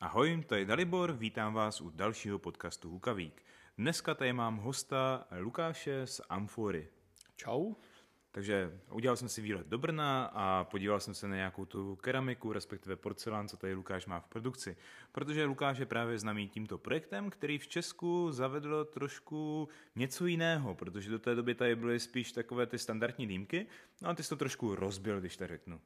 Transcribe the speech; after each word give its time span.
Ahoj, 0.00 0.44
to 0.46 0.54
je 0.54 0.64
Dalibor, 0.64 1.12
vítám 1.12 1.54
vás 1.54 1.80
u 1.80 1.90
dalšího 1.90 2.38
podcastu 2.38 2.90
Hukavík. 2.90 3.42
Dneska 3.78 4.14
tady 4.14 4.32
mám 4.32 4.56
hosta 4.56 5.26
Lukáše 5.40 6.06
z 6.06 6.20
Amfory. 6.28 6.88
Čau. 7.36 7.74
Takže 8.30 8.80
udělal 8.90 9.16
jsem 9.16 9.28
si 9.28 9.42
výlet 9.42 9.66
do 9.66 9.78
Brna 9.78 10.24
a 10.24 10.64
podíval 10.64 11.00
jsem 11.00 11.14
se 11.14 11.28
na 11.28 11.36
nějakou 11.36 11.64
tu 11.64 11.96
keramiku, 11.96 12.52
respektive 12.52 12.96
porcelán, 12.96 13.48
co 13.48 13.56
tady 13.56 13.74
Lukáš 13.74 14.06
má 14.06 14.20
v 14.20 14.26
produkci. 14.26 14.76
Protože 15.12 15.44
Lukáš 15.44 15.78
je 15.78 15.86
právě 15.86 16.18
známý 16.18 16.48
tímto 16.48 16.78
projektem, 16.78 17.30
který 17.30 17.58
v 17.58 17.68
Česku 17.68 18.32
zavedl 18.32 18.84
trošku 18.84 19.68
něco 19.94 20.26
jiného, 20.26 20.74
protože 20.74 21.10
do 21.10 21.18
té 21.18 21.34
doby 21.34 21.54
tady 21.54 21.76
byly 21.76 22.00
spíš 22.00 22.32
takové 22.32 22.66
ty 22.66 22.78
standardní 22.78 23.26
dýmky, 23.26 23.66
no 24.02 24.08
a 24.08 24.14
ty 24.14 24.22
jsi 24.22 24.28
to 24.28 24.36
trošku 24.36 24.74
rozbil, 24.74 25.20
když 25.20 25.36
to 25.36 25.46
řeknu. 25.46 25.80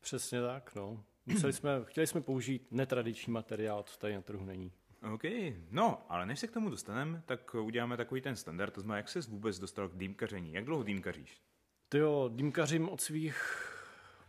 Přesně 0.00 0.40
tak, 0.40 0.74
no. 0.74 1.04
Museli 1.30 1.52
jsme, 1.52 1.70
chtěli 1.84 2.06
jsme 2.06 2.20
použít 2.20 2.66
netradiční 2.70 3.32
materiál, 3.32 3.82
co 3.82 3.98
tady 3.98 4.14
na 4.14 4.22
trhu 4.22 4.44
není. 4.44 4.72
OK, 5.14 5.22
no, 5.70 6.02
ale 6.08 6.26
než 6.26 6.40
se 6.40 6.46
k 6.46 6.52
tomu 6.52 6.70
dostaneme, 6.70 7.22
tak 7.26 7.54
uděláme 7.54 7.96
takový 7.96 8.20
ten 8.20 8.36
standard, 8.36 8.74
to 8.74 8.80
znamená, 8.80 8.96
jak 8.96 9.08
ses 9.08 9.28
vůbec 9.28 9.58
dostal 9.58 9.88
k 9.88 9.96
dýmkaření, 9.96 10.52
jak 10.52 10.64
dlouho 10.64 10.82
dýmkaříš? 10.82 11.40
Ty 11.88 11.98
jo, 11.98 12.30
dýmkařím 12.32 12.88
od 12.88 13.00
svých 13.00 13.66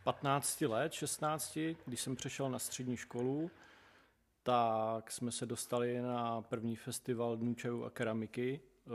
15 0.04 0.62
let, 0.62 0.94
16, 0.94 1.60
když 1.86 2.02
jsem 2.02 2.16
přešel 2.16 2.50
na 2.50 2.60
střední 2.60 2.98
školu, 2.98 3.52
tak 4.44 5.12
jsme 5.12 5.32
se 5.32 5.46
dostali 5.46 6.02
na 6.02 6.42
první 6.42 6.76
festival 6.76 7.38
Dnů 7.38 7.54
čaju 7.54 7.84
a 7.84 7.90
keramiky, 7.90 8.62
eh, 8.62 8.90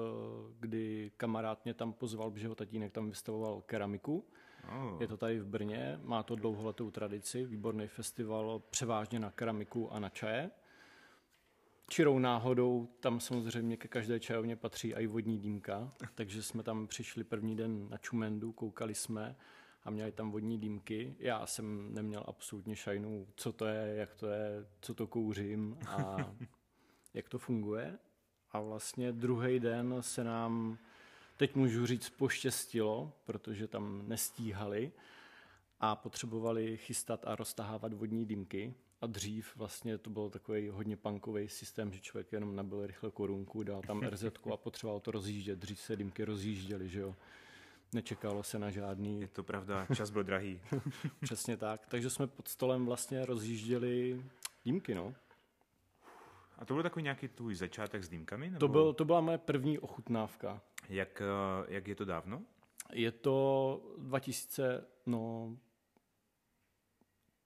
kdy 0.60 1.10
kamarád 1.16 1.64
mě 1.64 1.74
tam 1.74 1.92
pozval, 1.92 2.30
protože 2.30 2.48
ho 2.48 2.54
tatínek 2.54 2.92
tam 2.92 3.08
vystavoval 3.08 3.62
keramiku. 3.66 4.24
Oh. 4.68 5.00
Je 5.00 5.08
to 5.08 5.16
tady 5.16 5.40
v 5.40 5.46
Brně, 5.46 6.00
má 6.02 6.22
to 6.22 6.36
dlouholetou 6.36 6.90
tradici, 6.90 7.44
výborný 7.44 7.88
festival 7.88 8.62
převážně 8.70 9.18
na 9.18 9.30
keramiku 9.30 9.92
a 9.92 9.98
na 9.98 10.08
čaje. 10.08 10.50
Čirou 11.88 12.18
náhodou 12.18 12.88
tam 13.00 13.20
samozřejmě 13.20 13.76
ke 13.76 13.88
každé 13.88 14.20
čajovně 14.20 14.56
patří 14.56 14.94
i 14.94 15.06
vodní 15.06 15.38
dýmka, 15.38 15.92
takže 16.14 16.42
jsme 16.42 16.62
tam 16.62 16.86
přišli 16.86 17.24
první 17.24 17.56
den 17.56 17.88
na 17.90 17.98
Čumendu, 17.98 18.52
koukali 18.52 18.94
jsme 18.94 19.36
a 19.84 19.90
měli 19.90 20.12
tam 20.12 20.30
vodní 20.30 20.58
dýmky. 20.58 21.16
Já 21.18 21.46
jsem 21.46 21.94
neměl 21.94 22.24
absolutně 22.26 22.76
šajnu, 22.76 23.26
co 23.36 23.52
to 23.52 23.66
je, 23.66 23.94
jak 23.96 24.14
to 24.14 24.26
je, 24.26 24.66
co 24.80 24.94
to 24.94 25.06
kouřím 25.06 25.78
a 25.88 26.16
jak 27.14 27.28
to 27.28 27.38
funguje. 27.38 27.98
A 28.52 28.60
vlastně 28.60 29.12
druhý 29.12 29.60
den 29.60 29.96
se 30.00 30.24
nám 30.24 30.78
teď 31.36 31.54
můžu 31.54 31.86
říct, 31.86 32.10
poštěstilo, 32.10 33.12
protože 33.24 33.68
tam 33.68 34.08
nestíhali 34.08 34.92
a 35.80 35.96
potřebovali 35.96 36.76
chystat 36.76 37.24
a 37.26 37.36
roztahávat 37.36 37.92
vodní 37.92 38.26
dýmky. 38.26 38.74
A 39.00 39.06
dřív 39.06 39.56
vlastně 39.56 39.98
to 39.98 40.10
byl 40.10 40.30
takový 40.30 40.68
hodně 40.68 40.96
punkový 40.96 41.48
systém, 41.48 41.92
že 41.92 42.00
člověk 42.00 42.32
jenom 42.32 42.56
nabil 42.56 42.86
rychle 42.86 43.10
korunku, 43.10 43.62
dal 43.62 43.82
tam 43.82 44.02
RZ 44.10 44.24
a 44.52 44.56
potřeboval 44.56 45.00
to 45.00 45.10
rozjíždět. 45.10 45.58
Dřív 45.58 45.80
se 45.80 45.96
dýmky 45.96 46.24
rozjížděly, 46.24 46.88
že 46.88 47.00
jo. 47.00 47.14
Nečekalo 47.92 48.42
se 48.42 48.58
na 48.58 48.70
žádný... 48.70 49.20
Je 49.20 49.28
to 49.28 49.42
pravda, 49.42 49.86
čas 49.94 50.10
byl 50.10 50.24
drahý. 50.24 50.60
Přesně 51.20 51.56
tak. 51.56 51.86
Takže 51.88 52.10
jsme 52.10 52.26
pod 52.26 52.48
stolem 52.48 52.86
vlastně 52.86 53.26
rozjížděli 53.26 54.24
dýmky, 54.64 54.94
no. 54.94 55.14
A 56.58 56.64
to 56.64 56.74
byl 56.74 56.82
takový 56.82 57.02
nějaký 57.02 57.28
tvůj 57.28 57.54
začátek 57.54 58.04
s 58.04 58.08
dýmkami? 58.08 58.50
Nebo... 58.50 58.58
To, 58.58 58.68
byl, 58.68 58.92
to 58.92 59.04
byla 59.04 59.20
moje 59.20 59.38
první 59.38 59.78
ochutnávka. 59.78 60.62
Jak, 60.88 61.22
eh, 61.22 61.24
jak 61.68 61.88
je 61.88 61.94
to 61.94 62.04
dávno? 62.04 62.42
Je 62.92 63.12
to 63.12 63.80
2000, 63.98 64.86
no, 65.06 65.56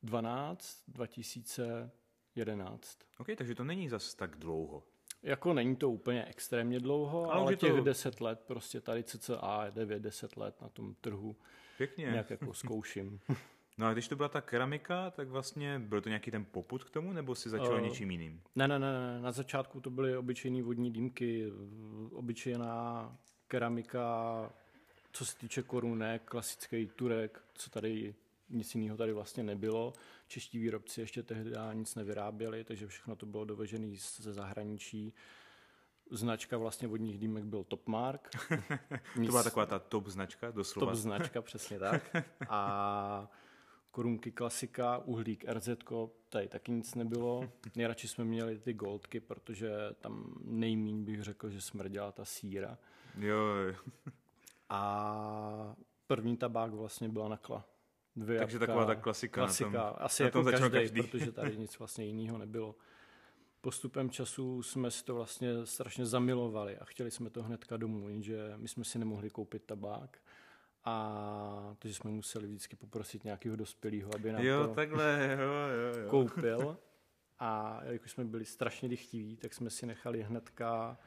12, 0.02 0.82
2011. 0.88 2.98
OK, 3.18 3.26
takže 3.36 3.54
to 3.54 3.64
není 3.64 3.88
zas 3.88 4.14
tak 4.14 4.36
dlouho. 4.36 4.82
Jako 5.22 5.54
není 5.54 5.76
to 5.76 5.90
úplně 5.90 6.24
extrémně 6.24 6.80
dlouho, 6.80 7.30
ale, 7.30 7.40
ale 7.40 7.56
těch 7.56 7.72
to... 7.72 7.80
10 7.80 8.20
let, 8.20 8.40
prostě 8.46 8.80
tady 8.80 9.04
cca 9.04 9.70
9-10 9.70 10.40
let 10.40 10.60
na 10.60 10.68
tom 10.68 10.94
trhu 10.94 11.36
Pěkně. 11.78 12.04
nějak 12.04 12.30
jako 12.30 12.54
zkouším. 12.64 13.20
No 13.80 13.86
a 13.86 13.92
když 13.92 14.08
to 14.08 14.16
byla 14.16 14.28
ta 14.28 14.40
keramika, 14.40 15.10
tak 15.10 15.28
vlastně 15.28 15.78
byl 15.78 16.00
to 16.00 16.08
nějaký 16.08 16.30
ten 16.30 16.44
poput 16.44 16.84
k 16.84 16.90
tomu, 16.90 17.12
nebo 17.12 17.34
si 17.34 17.50
začal 17.50 17.74
uh, 17.74 17.80
něčím 17.80 18.10
jiným? 18.10 18.42
Ne, 18.54 18.68
ne, 18.68 18.78
ne, 18.78 19.20
na 19.20 19.32
začátku 19.32 19.80
to 19.80 19.90
byly 19.90 20.16
obyčejné 20.16 20.62
vodní 20.62 20.90
dýmky, 20.90 21.52
obyčejná 22.12 23.16
keramika, 23.48 24.50
co 25.12 25.26
se 25.26 25.38
týče 25.38 25.62
korunek, 25.62 26.22
klasický 26.24 26.86
turek, 26.86 27.42
co 27.54 27.70
tady 27.70 28.14
nic 28.50 28.74
jiného 28.74 28.96
tady 28.96 29.12
vlastně 29.12 29.42
nebylo. 29.42 29.92
Čeští 30.28 30.58
výrobci 30.58 31.00
ještě 31.00 31.22
tehdy 31.22 31.52
nic 31.72 31.94
nevyráběli, 31.94 32.64
takže 32.64 32.86
všechno 32.86 33.16
to 33.16 33.26
bylo 33.26 33.44
dovežené 33.44 33.96
ze 34.16 34.32
zahraničí. 34.32 35.14
Značka 36.10 36.56
vlastně 36.56 36.88
vodních 36.88 37.18
dýmek 37.18 37.44
byl 37.44 37.64
Topmark. 37.64 38.28
to 39.14 39.20
byla 39.20 39.42
taková 39.42 39.66
ta 39.66 39.78
top 39.78 40.06
značka, 40.06 40.50
doslova. 40.50 40.92
Top 40.92 41.00
značka, 41.00 41.42
přesně 41.42 41.78
tak. 41.78 42.16
A 42.48 43.30
korunky 43.90 44.32
klasika, 44.32 44.98
uhlík 44.98 45.44
RZ, 45.48 45.68
tady 46.28 46.48
taky 46.48 46.72
nic 46.72 46.94
nebylo. 46.94 47.52
Nejradši 47.76 48.08
jsme 48.08 48.24
měli 48.24 48.58
ty 48.58 48.72
goldky, 48.72 49.20
protože 49.20 49.70
tam 50.00 50.34
nejmíň 50.44 51.04
bych 51.04 51.22
řekl, 51.22 51.50
že 51.50 51.60
smrděla 51.60 52.12
ta 52.12 52.24
síra. 52.24 52.78
Jo. 53.18 53.44
A 54.68 55.74
první 56.06 56.36
tabák 56.36 56.72
vlastně 56.72 57.08
byla 57.08 57.28
nakla. 57.28 57.64
Dvě 58.16 58.38
Takže 58.38 58.56
jabka, 58.56 58.66
taková 58.66 58.84
ta 58.86 58.94
klasika. 58.94 59.40
Klasika, 59.40 59.70
na 59.70 59.90
tom, 59.90 59.96
asi 59.98 60.22
na 60.22 60.26
jako 60.26 60.42
tom 60.42 60.52
každý, 60.52 60.70
každý, 60.70 61.02
protože 61.02 61.32
tady 61.32 61.56
nic 61.56 61.78
vlastně 61.78 62.04
jiného 62.04 62.38
nebylo. 62.38 62.76
Postupem 63.60 64.10
času 64.10 64.62
jsme 64.62 64.90
si 64.90 65.04
to 65.04 65.14
vlastně 65.14 65.66
strašně 65.66 66.06
zamilovali 66.06 66.78
a 66.78 66.84
chtěli 66.84 67.10
jsme 67.10 67.30
to 67.30 67.42
hnedka 67.42 67.76
domů, 67.76 68.08
jenže 68.08 68.52
my 68.56 68.68
jsme 68.68 68.84
si 68.84 68.98
nemohli 68.98 69.30
koupit 69.30 69.64
tabák 69.64 70.18
a 70.84 71.76
takže 71.78 71.94
jsme 71.94 72.10
museli 72.10 72.46
vždycky 72.46 72.76
poprosit 72.76 73.24
nějakého 73.24 73.56
dospělého, 73.56 74.14
aby 74.14 74.32
nám 74.32 74.42
jo, 74.42 74.66
to 74.66 74.74
takhle, 74.74 75.36
jo, 75.40 75.48
jo, 75.48 76.02
jo. 76.02 76.10
koupil. 76.10 76.78
A 77.38 77.80
jakož 77.84 78.10
jsme 78.10 78.24
byli 78.24 78.44
strašně 78.44 78.88
dychtiví, 78.88 79.36
tak 79.36 79.54
jsme 79.54 79.70
si 79.70 79.86
nechali 79.86 80.22
hnedka, 80.22 80.98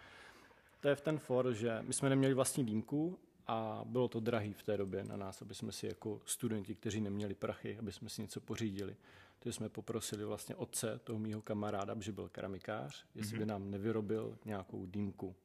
to 0.79 0.87
je 0.87 0.95
v 0.95 1.01
ten 1.01 1.19
for, 1.19 1.53
že 1.53 1.79
my 1.81 1.93
jsme 1.93 2.09
neměli 2.09 2.33
vlastní 2.33 2.65
dýmku 2.65 3.19
a 3.47 3.81
bylo 3.85 4.07
to 4.07 4.19
drahý 4.19 4.53
v 4.53 4.63
té 4.63 4.77
době 4.77 5.03
na 5.03 5.17
nás, 5.17 5.41
aby 5.41 5.55
jsme 5.55 5.71
si 5.71 5.87
jako 5.87 6.21
studenti, 6.25 6.75
kteří 6.75 7.01
neměli 7.01 7.33
prachy, 7.33 7.77
aby 7.77 7.91
jsme 7.91 8.09
si 8.09 8.21
něco 8.21 8.41
pořídili. 8.41 8.95
Takže 9.39 9.57
jsme 9.57 9.69
poprosili 9.69 10.25
vlastně 10.25 10.55
otce 10.55 10.99
toho 11.03 11.19
mýho 11.19 11.41
kamaráda, 11.41 11.95
že 11.99 12.11
byl 12.11 12.29
keramikář, 12.29 13.05
jestli 13.15 13.35
mm-hmm. 13.35 13.39
by 13.39 13.45
nám 13.45 13.71
nevyrobil 13.71 14.37
nějakou 14.45 14.85
dýmku 14.85 15.35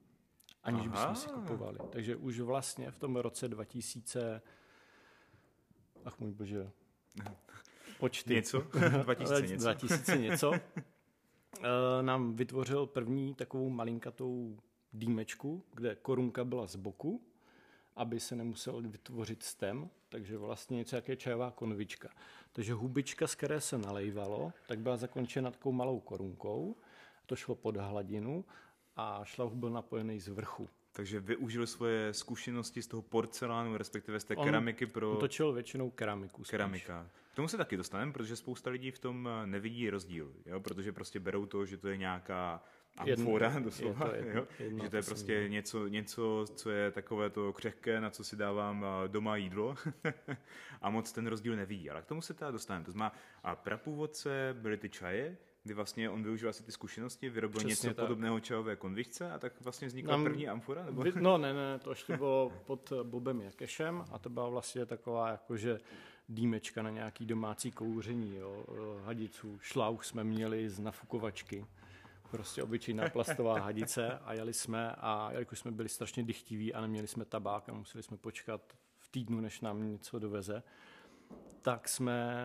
aniž 0.63 0.87
Aha. 0.87 0.91
bychom 0.91 1.17
si 1.17 1.29
kupovali. 1.29 1.79
Takže 1.91 2.17
už 2.17 2.41
vlastně 2.41 2.91
v 2.91 2.97
tom 2.97 3.17
roce 3.17 3.49
2000, 3.49 4.43
ach 6.05 6.19
můj 6.19 6.33
bože, 6.33 6.71
počty. 7.99 8.35
Něco? 8.35 8.59
2000 9.03 9.47
něco. 9.47 9.65
2000 9.65 10.19
něco. 10.19 10.53
Eh, 11.63 12.03
nám 12.03 12.35
vytvořil 12.37 12.87
první 12.87 13.35
takovou 13.35 13.71
malinkatou 13.71 14.59
dýmečku, 14.93 15.65
kde 15.75 15.95
korunka 15.95 16.45
byla 16.45 16.67
z 16.67 16.77
boku, 16.77 17.23
aby 17.97 18.21
se 18.21 18.37
nemusel 18.37 18.83
vytvořit 18.83 19.43
stem, 19.43 19.91
takže 20.09 20.39
vlastně 20.39 20.77
něco 20.77 20.97
jaké 20.97 21.17
čajová 21.17 21.51
konvička. 21.51 22.09
Takže 22.53 22.73
hubička, 22.73 23.27
z 23.27 23.35
které 23.35 23.61
se 23.61 23.79
nalejvalo, 23.79 24.53
tak 24.69 24.79
byla 24.79 24.97
zakončena 24.97 25.51
takovou 25.51 25.73
malou 25.73 26.01
korunkou, 26.01 26.77
to 27.27 27.37
šlo 27.37 27.55
pod 27.55 27.77
hladinu 27.77 28.45
a 28.99 29.25
šlauf 29.25 29.55
byl 29.55 29.71
napojený 29.71 30.21
z 30.21 30.29
vrchu. 30.29 30.69
Takže 30.93 31.21
využil 31.21 31.67
svoje 31.67 32.15
zkušenosti 32.15 32.83
z 32.83 32.87
toho 32.87 33.03
porcelánu, 33.03 33.77
respektive 33.77 34.21
z 34.21 34.25
té 34.25 34.37
on 34.37 34.45
keramiky 34.45 34.87
pro... 34.87 35.13
On 35.13 35.17
točil 35.17 35.53
většinou 35.53 35.91
keramiku. 35.91 36.45
Spíš. 36.45 36.51
Keramika. 36.51 37.07
K 37.33 37.37
tomu 37.37 37.49
se 37.49 37.57
taky 37.57 37.77
dostaneme, 37.77 38.13
protože 38.13 38.37
spousta 38.37 38.71
lidí 38.71 38.91
v 38.91 38.99
tom 38.99 39.29
eh, 39.29 39.47
nevidí 39.47 39.91
rozdíl, 39.91 40.33
jo? 40.47 40.61
protože 40.61 40.93
prostě 40.93 41.21
berou 41.21 41.47
to, 41.47 41.67
že 41.67 41.79
to 41.79 41.89
je 41.89 41.97
nějaká 41.97 42.63
amfora 42.97 43.59
doslova, 43.59 44.07
je 44.07 44.11
to 44.11 44.17
jedno, 44.17 44.41
jo? 44.41 44.47
Jedno, 44.59 44.85
že 44.85 44.91
to 44.91 44.97
je 44.97 45.03
prostě 45.03 45.45
něco, 45.49 45.89
něco, 45.89 46.45
co 46.55 46.71
je 46.71 46.91
takové 46.91 47.31
to 47.31 47.53
křehké, 47.53 48.01
na 48.01 48.11
co 48.11 48.25
si 48.25 48.37
dávám 48.37 48.85
eh, 48.85 49.09
doma 49.09 49.37
jídlo 49.37 49.75
a 50.83 50.91
moc 50.91 51.13
ten 51.13 51.27
rozdíl 51.27 51.57
nevidí. 51.57 51.91
Ale 51.91 52.03
k 52.03 52.07
tomu 52.07 52.23
se 52.23 52.35
teda 52.35 52.51
dostaneme. 52.51 52.85
To 52.85 52.93
znamená, 52.93 53.13
a 53.43 53.57
prapůvodce 53.57 54.57
byly 54.59 54.77
ty 54.77 54.89
čaje, 54.89 55.37
kdy 55.69 55.75
vlastně 55.75 56.11
on 56.11 56.23
využil 56.23 56.49
asi 56.49 56.63
ty 56.63 56.73
zkušenosti, 56.73 57.29
vyrobil 57.29 57.59
Přesně 57.59 57.71
něco 57.71 57.87
tak. 57.87 58.07
podobného 58.07 58.41
čajové 58.41 58.77
konvičce 58.77 59.31
a 59.31 59.39
tak 59.39 59.61
vlastně 59.61 59.89
vznikla 59.89 60.13
Nám, 60.13 60.25
první 60.25 60.49
amfora? 60.49 60.85
Nebo? 60.85 61.05
No 61.21 61.39
ne, 61.39 61.55
ne, 61.55 61.79
to 61.79 61.91
ještě 61.91 62.17
bylo 62.17 62.53
pod 62.67 62.93
Bobem 63.03 63.41
Jakešem 63.41 64.05
a 64.11 64.19
to 64.19 64.31
byla 64.31 64.49
vlastně 64.49 64.87
taková 64.87 65.29
jakože 65.29 65.79
dýmečka 66.29 66.83
na 66.83 66.91
nějaký 66.91 67.27
domácí 67.27 67.73
kouření, 67.73 68.37
jo, 68.37 68.65
hadicu. 69.05 69.59
Šlauch 69.61 70.05
jsme 70.05 70.25
měli 70.25 70.71
z 70.71 70.81
nafukovačky 70.81 71.67
prostě 72.31 72.63
obyčejná 72.63 73.09
plastová 73.09 73.61
hadice 73.61 74.19
a 74.19 74.33
jeli 74.33 74.53
jsme 74.53 74.93
a 74.99 75.29
jelikož 75.33 75.59
jsme 75.59 75.71
byli 75.71 75.89
strašně 75.89 76.23
dychtiví 76.23 76.75
a 76.75 76.81
neměli 76.81 77.07
jsme 77.07 77.25
tabák 77.25 77.69
a 77.69 77.73
museli 77.73 78.03
jsme 78.03 78.17
počkat 78.17 78.77
v 78.99 79.09
týdnu, 79.09 79.41
než 79.41 79.61
nám 79.61 79.91
něco 79.91 80.19
doveze, 80.19 80.63
tak 81.63 81.89
jsme 81.89 82.37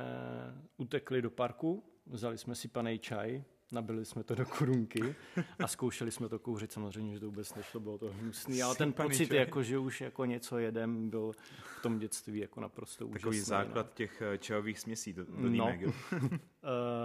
utekli 0.77 1.21
do 1.21 1.31
parku, 1.31 1.92
vzali 2.05 2.37
jsme 2.37 2.55
si 2.55 2.67
panej 2.67 2.99
čaj, 2.99 3.43
nabili 3.71 4.05
jsme 4.05 4.23
to 4.23 4.35
do 4.35 4.45
korunky 4.45 5.15
a 5.59 5.67
zkoušeli 5.67 6.11
jsme 6.11 6.29
to 6.29 6.39
kouřit. 6.39 6.71
Samozřejmě, 6.71 7.13
že 7.13 7.19
to 7.19 7.25
vůbec 7.25 7.55
nešlo, 7.55 7.79
bylo 7.79 7.97
to 7.97 8.13
hnusný, 8.13 8.63
ale 8.63 8.75
ten 8.75 8.93
pocit, 8.93 9.31
jako, 9.31 9.63
že 9.63 9.77
už 9.77 10.01
jako 10.01 10.25
něco 10.25 10.57
jedem, 10.57 11.09
byl 11.09 11.31
v 11.79 11.81
tom 11.81 11.99
dětství 11.99 12.39
jako 12.39 12.61
naprosto 12.61 13.07
úžasný. 13.07 13.21
Takový 13.21 13.39
základ 13.39 13.85
no. 13.85 13.91
těch 13.93 14.21
eh, 14.21 14.37
čajových 14.37 14.79
směsí 14.79 15.13
do, 15.13 15.25
do 15.25 15.49
no. 15.49 15.65
uh, 15.65 15.91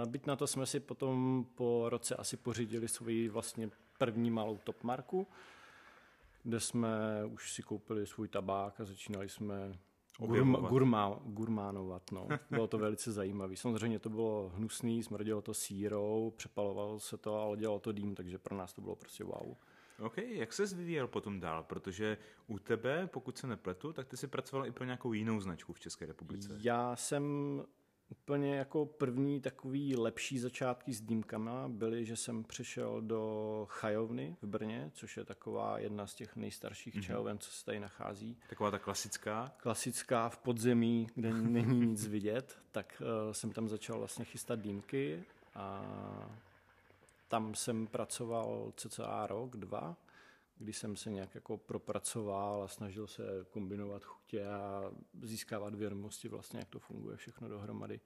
byť 0.09 0.25
na 0.25 0.35
to 0.35 0.47
jsme 0.47 0.65
si 0.65 0.79
potom 0.79 1.45
po 1.55 1.89
roce 1.89 2.15
asi 2.15 2.37
pořídili 2.37 2.87
svoji 2.87 3.29
vlastně 3.29 3.69
první 3.97 4.31
malou 4.31 4.57
topmarku, 4.57 5.27
kde 6.43 6.59
jsme 6.59 6.89
už 7.25 7.51
si 7.51 7.63
koupili 7.63 8.07
svůj 8.07 8.27
tabák 8.27 8.79
a 8.79 8.85
začínali 8.85 9.29
jsme 9.29 9.73
Gurma, 10.19 10.59
gurma, 10.59 11.19
gurmánovat, 11.25 12.11
no. 12.11 12.27
Bylo 12.51 12.67
to 12.67 12.77
velice 12.77 13.11
zajímavé. 13.11 13.55
Samozřejmě 13.55 13.99
to 13.99 14.09
bylo 14.09 14.51
hnusný, 14.55 15.03
smrdělo 15.03 15.41
to 15.41 15.53
sírou, 15.53 16.33
přepalovalo 16.37 16.99
se 16.99 17.17
to, 17.17 17.35
ale 17.35 17.57
dělalo 17.57 17.79
to 17.79 17.91
dým, 17.91 18.15
takže 18.15 18.37
pro 18.37 18.57
nás 18.57 18.73
to 18.73 18.81
bylo 18.81 18.95
prostě 18.95 19.23
wow. 19.23 19.55
OK, 19.99 20.17
jak 20.17 20.53
se 20.53 20.65
vyvíjel 20.65 21.07
potom 21.07 21.39
dál? 21.39 21.63
Protože 21.63 22.17
u 22.47 22.59
tebe, 22.59 23.07
pokud 23.07 23.37
se 23.37 23.47
nepletu, 23.47 23.93
tak 23.93 24.07
ty 24.07 24.17
jsi 24.17 24.27
pracoval 24.27 24.67
i 24.67 24.71
pro 24.71 24.85
nějakou 24.85 25.13
jinou 25.13 25.39
značku 25.39 25.73
v 25.73 25.79
České 25.79 26.05
republice. 26.05 26.57
Já 26.61 26.95
jsem 26.95 27.23
Úplně 28.09 28.55
jako 28.55 28.85
první 28.85 29.41
takový 29.41 29.95
lepší 29.95 30.39
začátky 30.39 30.93
s 30.93 31.01
dýmkama 31.01 31.67
byly, 31.67 32.05
že 32.05 32.15
jsem 32.15 32.43
přišel 32.43 33.01
do 33.01 33.65
chajovny 33.69 34.35
v 34.41 34.47
Brně, 34.47 34.91
což 34.93 35.17
je 35.17 35.23
taková 35.25 35.79
jedna 35.79 36.07
z 36.07 36.15
těch 36.15 36.35
nejstarších 36.35 36.95
mm-hmm. 36.95 37.01
čajoven, 37.01 37.37
co 37.37 37.51
se 37.51 37.65
tady 37.65 37.79
nachází. 37.79 38.37
Taková 38.49 38.71
ta 38.71 38.79
klasická? 38.79 39.51
Klasická 39.57 40.29
v 40.29 40.37
podzemí, 40.37 41.07
kde 41.15 41.33
není 41.33 41.79
nic 41.79 42.07
vidět, 42.07 42.57
tak 42.71 43.01
uh, 43.01 43.33
jsem 43.33 43.51
tam 43.51 43.69
začal 43.69 43.99
vlastně 43.99 44.25
chystat 44.25 44.59
dýmky 44.59 45.23
a 45.55 45.81
tam 47.27 47.55
jsem 47.55 47.87
pracoval 47.87 48.73
cca 48.75 49.27
rok, 49.27 49.57
dva 49.57 49.95
kdy 50.59 50.73
jsem 50.73 50.95
se 50.95 51.11
nějak 51.11 51.35
jako 51.35 51.57
propracoval 51.57 52.63
a 52.63 52.67
snažil 52.67 53.07
se 53.07 53.23
kombinovat 53.49 54.03
chutě 54.03 54.45
a 54.45 54.91
získávat 55.21 55.75
vědomosti 55.75 56.27
vlastně, 56.27 56.59
jak 56.59 56.69
to 56.69 56.79
funguje 56.79 57.17
všechno 57.17 57.47
dohromady. 57.47 57.99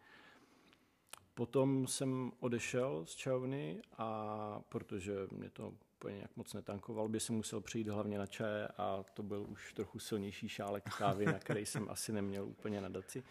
Potom 1.34 1.88
jsem 1.88 2.32
odešel 2.40 3.06
z 3.06 3.16
čajovny 3.16 3.82
a 3.98 4.62
protože 4.70 5.14
mě 5.32 5.50
to 5.50 5.74
úplně 5.96 6.16
nějak 6.16 6.38
moc 6.38 6.54
netankoval, 6.54 7.10
by 7.10 7.20
jsem 7.20 7.36
musel 7.36 7.62
přijít 7.62 7.88
hlavně 7.88 8.18
na 8.18 8.26
čaje 8.26 8.68
a 8.68 9.04
to 9.14 9.24
byl 9.24 9.46
už 9.50 9.74
trochu 9.74 10.00
silnější 10.00 10.50
šálek 10.50 10.84
kávy, 10.98 11.26
na 11.26 11.40
který 11.40 11.66
jsem 11.66 11.90
asi 11.90 12.12
neměl 12.12 12.46
úplně 12.46 12.82
nadaci. 12.82 13.24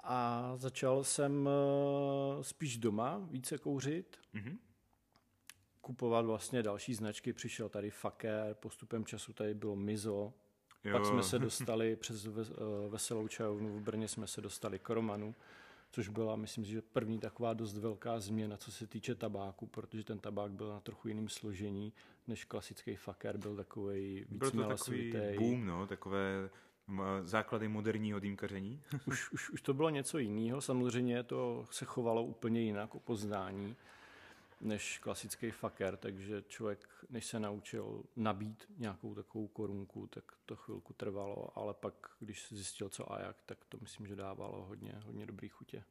A 0.00 0.52
začal 0.56 1.04
jsem 1.04 1.48
eh, 1.48 2.44
spíš 2.44 2.76
doma 2.76 3.18
více 3.30 3.58
kouřit. 3.58 4.18
Mm-hmm 4.34 4.58
kupovat 5.80 6.24
vlastně 6.24 6.62
další 6.62 6.94
značky. 6.94 7.32
Přišel 7.32 7.68
tady 7.68 7.90
Faker, 7.90 8.54
postupem 8.54 9.04
času 9.04 9.32
tady 9.32 9.54
bylo 9.54 9.76
Mizo, 9.76 10.32
jo. 10.84 10.92
pak 10.92 11.06
jsme 11.06 11.22
se 11.22 11.38
dostali 11.48 11.96
přes 11.96 12.26
eh, 12.26 12.30
Veselou 12.88 13.28
čajovnu 13.28 13.78
v 13.78 13.82
Brně 13.82 14.08
jsme 14.08 14.26
se 14.26 14.40
dostali 14.40 14.78
k 14.78 14.90
Romanu, 14.90 15.34
což 15.92 16.08
byla, 16.08 16.36
myslím, 16.36 16.64
že 16.64 16.82
první 16.82 17.18
taková 17.18 17.54
dost 17.54 17.78
velká 17.78 18.20
změna, 18.20 18.56
co 18.56 18.72
se 18.72 18.86
týče 18.86 19.14
tabáku, 19.14 19.66
protože 19.66 20.04
ten 20.04 20.18
tabák 20.18 20.52
byl 20.52 20.68
na 20.68 20.80
trochu 20.80 21.08
jiném 21.08 21.28
složení, 21.28 21.92
než 22.26 22.44
klasický 22.44 22.96
Faker, 22.96 23.38
byl 23.38 23.56
takový 23.56 24.24
víc 24.28 24.38
Byl 24.38 24.50
to 24.50 24.68
takový 24.68 25.14
boom, 25.38 25.66
no, 25.66 25.86
takové 25.86 26.50
základy 27.22 27.68
moderního 27.68 28.20
dýmkaření? 28.20 28.82
už, 29.06 29.32
už, 29.32 29.50
už 29.50 29.62
to 29.62 29.74
bylo 29.74 29.90
něco 29.90 30.18
jiného, 30.18 30.60
samozřejmě 30.60 31.22
to 31.22 31.66
se 31.70 31.84
chovalo 31.84 32.24
úplně 32.24 32.60
jinak 32.60 32.94
o 32.94 33.00
poznání 33.00 33.76
než 34.60 34.98
klasický 34.98 35.50
faker, 35.50 35.96
takže 35.96 36.42
člověk, 36.42 36.88
než 37.10 37.26
se 37.26 37.40
naučil 37.40 38.02
nabít 38.16 38.64
nějakou 38.78 39.14
takovou 39.14 39.48
korunku, 39.48 40.06
tak 40.06 40.24
to 40.46 40.56
chvilku 40.56 40.92
trvalo, 40.92 41.58
ale 41.58 41.74
pak, 41.74 42.10
když 42.18 42.48
zjistil 42.52 42.88
co 42.88 43.12
a 43.12 43.20
jak, 43.20 43.36
tak 43.46 43.64
to 43.64 43.78
myslím, 43.80 44.06
že 44.06 44.16
dávalo 44.16 44.64
hodně, 44.64 45.00
hodně 45.04 45.26
dobrý 45.26 45.48
chutě. 45.48 45.84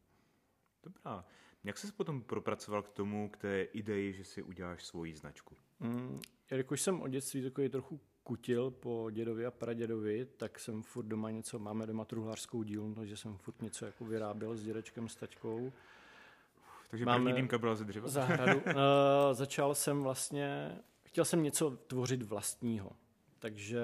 Dobrá. 0.83 1.25
Jak 1.63 1.77
jsi 1.77 1.92
potom 1.92 2.21
propracoval 2.21 2.83
k 2.83 2.89
tomu, 2.89 3.30
k 3.30 3.38
té 3.38 3.63
ideji, 3.63 4.13
že 4.13 4.24
si 4.24 4.44
uděláš 4.44 4.86
svoji 4.86 5.16
značku? 5.16 5.56
Mm, 5.80 6.21
jelikož 6.51 6.81
jsem 6.81 7.01
od 7.01 7.07
dětství 7.07 7.44
takový 7.44 7.69
trochu 7.69 8.00
kutil 8.24 8.71
po 8.71 9.10
dědovi 9.12 9.45
a 9.45 9.51
pradědovi, 9.51 10.25
tak 10.25 10.60
jsem 10.60 10.83
furt 10.83 11.06
doma 11.06 11.31
něco, 11.31 11.60
máme 11.60 11.88
doma 11.88 12.06
truhlářskou 12.06 12.63
dílnu, 12.63 12.95
takže 12.95 13.18
jsem 13.18 13.38
furt 13.38 13.62
něco 13.62 13.86
jako 13.86 14.06
vyráběl 14.06 14.56
s 14.56 14.63
dědečkem, 14.63 15.10
s 15.10 15.16
taťkou 15.16 15.71
takže 16.90 17.06
Máme 17.06 17.24
první 17.24 17.42
dýmka 17.42 17.58
byla 17.58 17.76
ze 17.76 17.86
dřeva? 17.86 18.08
Zahradu. 18.08 18.58
uh, 18.60 18.74
začal 19.32 19.76
jsem 19.76 20.04
vlastně, 20.04 20.78
chtěl 21.04 21.26
jsem 21.26 21.44
něco 21.44 21.72
tvořit 21.72 22.24
vlastního. 22.24 22.92
Takže 23.40 23.82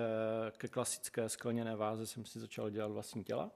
ke 0.52 0.68
klasické 0.68 1.30
skleněné 1.30 1.76
váze 1.76 2.06
jsem 2.06 2.26
si 2.26 2.40
začal 2.40 2.70
dělat 2.70 2.92
vlastní 2.92 3.24
těla, 3.24 3.52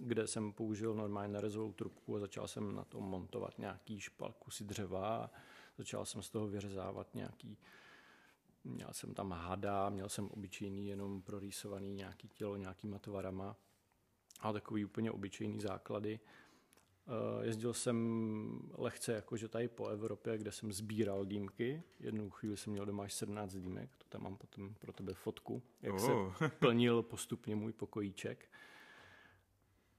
kde 0.00 0.26
jsem 0.26 0.52
použil 0.52 0.94
normálně 0.94 1.32
nerezovou 1.32 1.72
trubku 1.72 2.16
a 2.16 2.20
začal 2.20 2.48
jsem 2.48 2.74
na 2.74 2.84
tom 2.84 3.04
montovat 3.04 3.58
nějaký 3.58 4.00
špal, 4.00 4.34
kusy 4.38 4.64
dřeva 4.64 5.16
a 5.16 5.30
začal 5.78 6.04
jsem 6.04 6.22
z 6.22 6.30
toho 6.30 6.46
vyřezávat 6.46 7.14
nějaký 7.14 7.58
Měl 8.64 8.88
jsem 8.92 9.14
tam 9.14 9.32
hada, 9.32 9.90
měl 9.90 10.08
jsem 10.08 10.28
obyčejný 10.28 10.86
jenom 10.86 11.22
prorýsovaný 11.22 11.94
nějaký 11.94 12.28
tělo 12.28 12.56
nějakýma 12.56 12.98
tvarama 12.98 13.56
a 14.40 14.52
takový 14.52 14.84
úplně 14.84 15.10
obyčejný 15.10 15.60
základy. 15.60 16.20
Eh, 17.06 17.46
jezdil 17.46 17.74
jsem 17.74 18.60
lehce 18.78 19.12
jakože 19.12 19.48
tady 19.48 19.68
po 19.68 19.86
Evropě, 19.86 20.38
kde 20.38 20.52
jsem 20.52 20.72
sbíral 20.72 21.24
dýmky. 21.24 21.82
Jednu 22.00 22.30
chvíli 22.30 22.56
jsem 22.56 22.72
měl 22.72 22.86
doma 22.86 23.04
až 23.04 23.14
17 23.14 23.54
dýmek, 23.54 23.90
to 23.98 24.04
tam 24.08 24.22
mám 24.22 24.36
potom 24.36 24.74
pro 24.74 24.92
tebe 24.92 25.14
fotku, 25.14 25.62
jak 25.82 25.94
oh. 25.94 26.00
se 26.00 26.48
plnil 26.58 27.02
postupně 27.02 27.56
můj 27.56 27.72
pokojíček. 27.72 28.48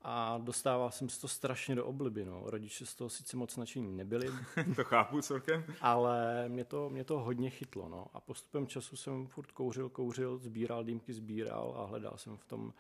A 0.06 0.38
dostával 0.38 0.92
jsem 0.92 1.10
se 1.10 1.22
to 1.22 1.28
strašně 1.28 1.76
do 1.76 1.86
obliby. 1.86 2.26
No. 2.26 2.44
Rodiče 2.46 2.86
z 2.86 2.96
toho 2.96 3.10
sice 3.10 3.38
moc 3.38 3.58
nadšení 3.58 3.98
nebyli. 3.98 4.28
to 4.76 4.84
chápu 4.84 5.22
celkem. 5.22 5.66
Ale 5.82 6.46
mě 6.50 6.66
to, 6.66 6.90
mě 6.90 7.04
to 7.04 7.20
hodně 7.20 7.50
chytlo. 7.50 7.90
No. 7.90 8.08
A 8.14 8.20
postupem 8.20 8.68
času 8.68 8.96
jsem 8.96 9.28
furt 9.28 9.52
kouřil, 9.52 9.90
kouřil, 9.90 10.38
sbíral 10.38 10.84
dýmky, 10.84 11.14
sbíral 11.14 11.76
a 11.78 11.86
hledal 11.86 12.18
jsem 12.18 12.38
v 12.38 12.46
tom 12.46 12.74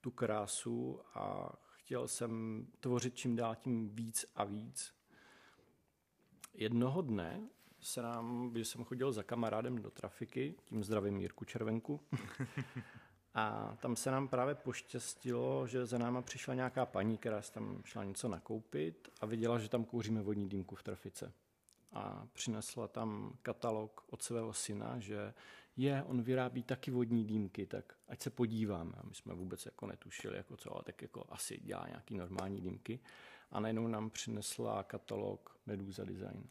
tu 0.00 0.10
krásu 0.10 1.00
a 1.14 1.52
chtěl 1.86 2.08
jsem 2.08 2.66
tvořit 2.80 3.16
čím 3.16 3.36
dál 3.36 3.54
tím 3.54 3.88
víc 3.88 4.26
a 4.34 4.44
víc. 4.44 4.94
Jednoho 6.54 7.02
dne 7.02 7.48
se 7.80 8.02
nám, 8.02 8.50
když 8.50 8.68
jsem 8.68 8.84
chodil 8.84 9.12
za 9.12 9.22
kamarádem 9.22 9.82
do 9.82 9.90
trafiky, 9.90 10.54
tím 10.64 10.84
zdravím 10.84 11.20
Jirku 11.20 11.44
Červenku, 11.44 12.00
a 13.34 13.76
tam 13.80 13.96
se 13.96 14.10
nám 14.10 14.28
právě 14.28 14.54
poštěstilo, 14.54 15.66
že 15.66 15.86
za 15.86 15.98
náma 15.98 16.22
přišla 16.22 16.54
nějaká 16.54 16.86
paní, 16.86 17.18
která 17.18 17.42
si 17.42 17.52
tam 17.52 17.82
šla 17.84 18.04
něco 18.04 18.28
nakoupit 18.28 19.08
a 19.20 19.26
viděla, 19.26 19.58
že 19.58 19.68
tam 19.68 19.84
kouříme 19.84 20.22
vodní 20.22 20.48
dýmku 20.48 20.74
v 20.74 20.82
trafice. 20.82 21.32
A 21.92 22.26
přinesla 22.32 22.88
tam 22.88 23.36
katalog 23.42 24.04
od 24.10 24.22
svého 24.22 24.52
syna, 24.52 24.98
že 24.98 25.34
je, 25.76 26.02
on 26.02 26.22
vyrábí 26.22 26.62
taky 26.62 26.90
vodní 26.90 27.24
dýmky, 27.24 27.66
tak 27.66 27.94
ať 28.08 28.22
se 28.22 28.30
podíváme. 28.30 28.92
A 28.96 29.06
my 29.06 29.14
jsme 29.14 29.34
vůbec 29.34 29.66
jako 29.66 29.86
netušili, 29.86 30.36
jako 30.36 30.56
co, 30.56 30.74
ale 30.74 30.82
tak 30.84 31.02
jako 31.02 31.24
asi 31.28 31.58
dělá 31.58 31.86
nějaký 31.88 32.16
normální 32.16 32.60
dýmky. 32.60 33.00
A 33.50 33.60
najednou 33.60 33.88
nám 33.88 34.10
přinesla 34.10 34.82
katalog 34.82 35.58
Medusa 35.66 36.04
Design. 36.04 36.48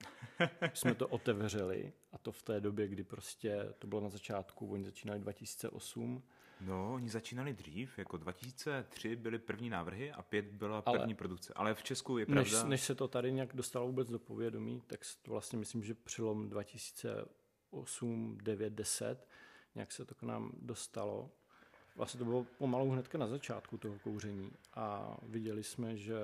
My 0.61 0.69
jsme 0.73 0.95
to 0.95 1.07
otevřeli 1.07 1.93
a 2.11 2.17
to 2.17 2.31
v 2.31 2.43
té 2.43 2.61
době, 2.61 2.87
kdy 2.87 3.03
prostě 3.03 3.73
to 3.79 3.87
bylo 3.87 4.01
na 4.01 4.09
začátku, 4.09 4.67
oni 4.67 4.83
začínali 4.83 5.19
2008. 5.19 6.23
No, 6.61 6.93
oni 6.93 7.09
začínali 7.09 7.53
dřív, 7.53 7.99
jako 7.99 8.17
2003 8.17 9.15
byly 9.15 9.39
první 9.39 9.69
návrhy 9.69 10.11
a 10.11 10.21
pět 10.21 10.45
byla 10.45 10.81
první 10.81 11.03
ale, 11.03 11.13
produkce. 11.13 11.53
Ale 11.55 11.73
v 11.73 11.83
Česku 11.83 12.17
je 12.17 12.25
pravda... 12.25 12.59
Než, 12.59 12.69
než 12.69 12.81
se 12.81 12.95
to 12.95 13.07
tady 13.07 13.31
nějak 13.31 13.55
dostalo 13.55 13.87
vůbec 13.87 14.09
do 14.09 14.19
povědomí, 14.19 14.81
tak 14.87 14.99
to 15.21 15.31
vlastně 15.31 15.59
myslím, 15.59 15.83
že 15.83 15.93
přelom 15.93 16.49
2000 16.49 17.25
8, 17.75 18.37
9, 18.43 18.73
10, 18.73 19.27
nějak 19.75 19.91
se 19.91 20.05
to 20.05 20.15
k 20.15 20.23
nám 20.23 20.51
dostalo. 20.61 21.31
Vlastně 21.95 22.17
to 22.17 22.25
bylo 22.25 22.43
pomalu 22.43 22.91
hnedka 22.91 23.17
na 23.17 23.27
začátku 23.27 23.77
toho 23.77 23.99
kouření 23.99 24.51
a 24.73 25.17
viděli 25.23 25.63
jsme, 25.63 25.97
že 25.97 26.15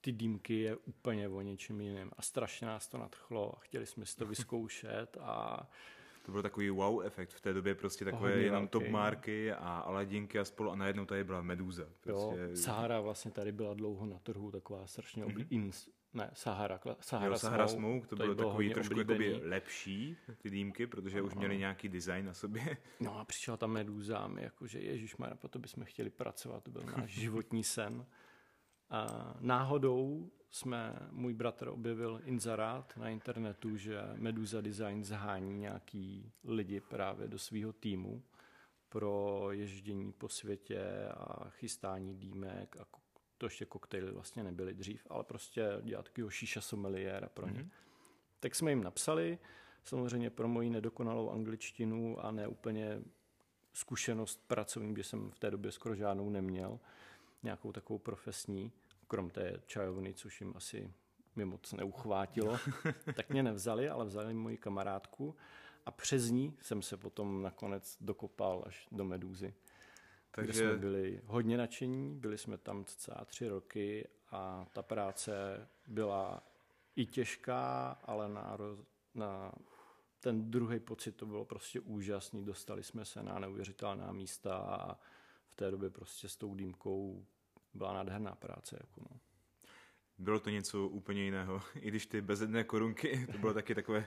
ty 0.00 0.12
dýmky 0.12 0.60
je 0.60 0.76
úplně 0.76 1.28
o 1.28 1.40
něčem 1.40 1.80
jiném 1.80 2.10
a 2.16 2.22
strašně 2.22 2.66
nás 2.66 2.88
to 2.88 2.98
nadchlo 2.98 3.56
a 3.56 3.60
chtěli 3.60 3.86
jsme 3.86 4.06
si 4.06 4.16
to 4.16 4.26
vyzkoušet 4.34 5.16
a 5.20 5.66
to 6.26 6.32
byl 6.32 6.42
takový 6.42 6.70
wow 6.70 7.02
efekt 7.02 7.30
v 7.32 7.40
té 7.40 7.52
době, 7.52 7.74
prostě 7.74 8.04
takové 8.04 8.30
Hodně 8.30 8.44
jenom 8.44 8.68
top 8.68 8.88
marky 8.88 9.52
a 9.52 9.78
Aladinky 9.78 10.38
a 10.38 10.44
spolu 10.44 10.70
a 10.70 10.76
najednou 10.76 11.04
tady 11.04 11.24
byla 11.24 11.42
Meduza. 11.42 11.86
Prostě. 12.00 12.40
Jo, 12.40 12.56
Sahara 12.56 13.00
vlastně 13.00 13.30
tady 13.30 13.52
byla 13.52 13.74
dlouho 13.74 14.06
na 14.06 14.18
trhu, 14.18 14.50
taková 14.50 14.86
strašně 14.86 15.24
oblí, 15.24 15.44
mm-hmm. 15.44 15.90
Ne, 16.14 16.30
Sahara. 16.34 16.80
Sahara, 17.00 17.32
jo, 17.32 17.38
Sahara 17.38 17.68
Smoke, 17.68 18.06
Smoke 18.06 18.06
to, 18.06 18.16
to 18.16 18.22
bylo 18.22 18.34
takový 18.34 18.74
trošku 18.74 18.98
jakoby 18.98 19.40
lepší, 19.44 20.16
ty 20.38 20.50
dýmky, 20.50 20.86
protože 20.86 21.18
Aha. 21.18 21.26
už 21.26 21.34
měli 21.34 21.58
nějaký 21.58 21.88
design 21.88 22.26
na 22.26 22.34
sobě. 22.34 22.76
No 23.00 23.18
a 23.18 23.24
přišla 23.24 23.56
tam 23.56 23.70
Meduza 23.70 24.30
jakože 24.38 24.80
ježišmarja, 24.80 25.36
proto 25.36 25.58
bychom 25.58 25.84
chtěli 25.84 26.10
pracovat, 26.10 26.64
to 26.64 26.70
byl 26.70 26.82
náš 26.96 27.10
životní 27.20 27.64
sen. 27.64 28.06
A 28.90 29.34
náhodou 29.40 30.30
jsme, 30.50 30.96
můj 31.10 31.34
bratr 31.34 31.68
objevil 31.68 32.20
inzerát 32.24 32.96
na 32.96 33.08
internetu, 33.08 33.76
že 33.76 34.00
Medusa 34.14 34.60
Design 34.60 35.04
zhání 35.04 35.58
nějaký 35.58 36.32
lidi 36.44 36.80
právě 36.80 37.28
do 37.28 37.38
svého 37.38 37.72
týmu 37.72 38.22
pro 38.88 39.46
ježdění 39.50 40.12
po 40.12 40.28
světě 40.28 41.08
a 41.08 41.50
chystání 41.50 42.14
dýmek 42.14 42.76
a 42.76 42.84
to 43.40 43.46
ještě 43.46 43.64
koktejly 43.64 44.12
vlastně 44.12 44.44
nebyly 44.44 44.74
dřív, 44.74 45.06
ale 45.10 45.24
prostě 45.24 45.62
dělat 45.82 46.04
takového 46.04 46.30
šíša 46.30 46.60
sommeliéra 46.60 47.28
pro 47.28 47.48
ně. 47.48 47.62
Mm-hmm. 47.62 47.70
Tak 48.40 48.54
jsme 48.54 48.70
jim 48.70 48.84
napsali, 48.84 49.38
samozřejmě 49.84 50.30
pro 50.30 50.48
moji 50.48 50.70
nedokonalou 50.70 51.30
angličtinu 51.30 52.24
a 52.24 52.30
ne 52.30 52.46
úplně 52.46 53.02
zkušenost 53.72 54.44
pracovní, 54.46 54.94
kde 54.94 55.04
jsem 55.04 55.30
v 55.30 55.38
té 55.38 55.50
době 55.50 55.72
skoro 55.72 55.94
žádnou 55.94 56.30
neměl, 56.30 56.80
nějakou 57.42 57.72
takovou 57.72 57.98
profesní, 57.98 58.72
krom 59.08 59.30
té 59.30 59.60
čajovny, 59.66 60.14
což 60.14 60.40
jim 60.40 60.52
asi 60.56 60.92
mi 61.36 61.44
moc 61.44 61.72
neuchvátilo, 61.72 62.58
tak 63.16 63.30
mě 63.30 63.42
nevzali, 63.42 63.88
ale 63.88 64.04
vzali 64.04 64.34
moji 64.34 64.56
kamarádku 64.56 65.36
a 65.86 65.90
přes 65.90 66.30
ní 66.30 66.56
jsem 66.62 66.82
se 66.82 66.96
potom 66.96 67.42
nakonec 67.42 67.96
dokopal 68.00 68.64
až 68.66 68.88
do 68.92 69.04
Medúzy. 69.04 69.54
Takže... 70.30 70.52
Kde 70.52 70.70
jsme 70.70 70.78
byli 70.78 71.20
hodně 71.24 71.56
nadšení, 71.56 72.14
byli 72.14 72.38
jsme 72.38 72.58
tam 72.58 72.84
celá 72.84 73.24
tři 73.24 73.48
roky 73.48 74.08
a 74.30 74.66
ta 74.72 74.82
práce 74.82 75.66
byla 75.86 76.42
i 76.96 77.06
těžká, 77.06 77.98
ale 78.04 78.28
na, 78.28 78.56
na 79.14 79.52
ten 80.20 80.50
druhý 80.50 80.80
pocit 80.80 81.12
to 81.12 81.26
bylo 81.26 81.44
prostě 81.44 81.80
úžasný. 81.80 82.44
Dostali 82.44 82.82
jsme 82.82 83.04
se 83.04 83.22
na 83.22 83.38
neuvěřitelná 83.38 84.12
místa 84.12 84.56
a 84.56 84.98
v 85.48 85.54
té 85.54 85.70
době 85.70 85.90
prostě 85.90 86.28
s 86.28 86.36
tou 86.36 86.54
dýmkou 86.54 87.26
byla 87.74 87.92
nádherná 87.92 88.34
práce. 88.34 88.76
Jako 88.80 89.00
no. 89.00 89.20
Bylo 90.18 90.40
to 90.40 90.50
něco 90.50 90.88
úplně 90.88 91.22
jiného, 91.24 91.62
i 91.80 91.88
když 91.88 92.06
ty 92.06 92.20
bezedné 92.20 92.64
korunky, 92.64 93.26
to 93.32 93.38
bylo 93.38 93.54
taky 93.54 93.74
takové 93.74 94.06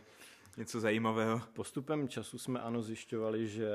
něco 0.57 0.79
zajímavého. 0.79 1.41
Postupem 1.53 2.07
času 2.07 2.37
jsme 2.37 2.59
ano 2.59 2.81
zjišťovali, 2.81 3.47
že 3.47 3.69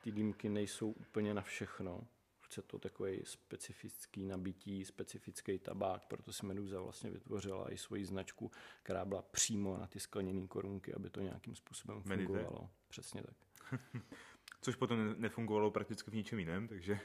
ty 0.00 0.12
dýmky 0.12 0.48
nejsou 0.48 0.90
úplně 0.90 1.34
na 1.34 1.42
všechno. 1.42 2.06
Chce 2.40 2.62
to 2.62 2.78
takový 2.78 3.20
specifický 3.24 4.24
nabití, 4.24 4.84
specifický 4.84 5.58
tabák, 5.58 6.06
proto 6.06 6.32
si 6.32 6.46
Meduza 6.46 6.80
vlastně 6.80 7.10
vytvořila 7.10 7.72
i 7.72 7.78
svoji 7.78 8.04
značku, 8.04 8.50
která 8.82 9.04
byla 9.04 9.22
přímo 9.22 9.78
na 9.78 9.86
ty 9.86 10.00
skleněné 10.00 10.46
korunky, 10.46 10.94
aby 10.94 11.10
to 11.10 11.20
nějakým 11.20 11.54
způsobem 11.54 12.02
fungovalo. 12.02 12.60
Medite. 12.60 12.74
Přesně 12.88 13.22
tak. 13.22 13.36
Což 14.62 14.76
potom 14.76 15.14
nefungovalo 15.18 15.70
prakticky 15.70 16.10
v 16.10 16.14
ničem 16.14 16.38
jiném, 16.38 16.68
takže 16.68 17.00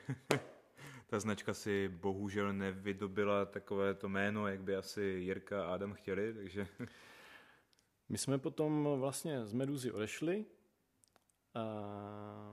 ta 1.08 1.20
značka 1.20 1.54
si 1.54 1.90
bohužel 1.90 2.54
nevydobila 2.54 3.46
takové 3.46 3.94
to 3.94 4.10
jméno, 4.10 4.48
jak 4.48 4.64
by 4.64 4.75
asi 4.75 5.02
Jirka 5.02 5.66
a 5.66 5.74
Adam 5.74 5.94
chtěli, 5.94 6.34
takže... 6.34 6.68
My 8.10 8.18
jsme 8.18 8.38
potom 8.38 8.88
vlastně 9.00 9.46
z 9.46 9.54
Meduzy 9.54 9.92
odešli, 9.92 10.46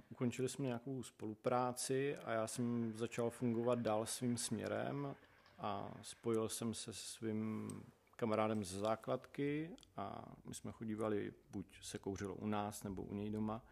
ukončili 0.09 0.49
jsme 0.49 0.67
nějakou 0.67 1.03
spolupráci 1.03 2.17
a 2.17 2.33
já 2.33 2.47
jsem 2.47 2.93
začal 2.97 3.31
fungovat 3.31 3.79
dál 3.79 4.07
svým 4.07 4.37
směrem 4.37 5.15
a 5.59 5.95
spojil 6.03 6.49
jsem 6.49 6.75
se 6.75 6.93
se 6.93 7.01
svým 7.03 7.69
kamarádem 8.17 8.65
ze 8.65 8.79
základky 8.79 9.71
a 9.97 10.35
my 10.45 10.55
jsme 10.55 10.73
chodívali, 10.73 11.33
buď 11.51 11.67
se 11.83 11.99
kouřilo 11.99 12.35
u 12.35 12.47
nás 12.47 12.83
nebo 12.83 13.03
u 13.03 13.15
něj 13.15 13.31
doma 13.31 13.63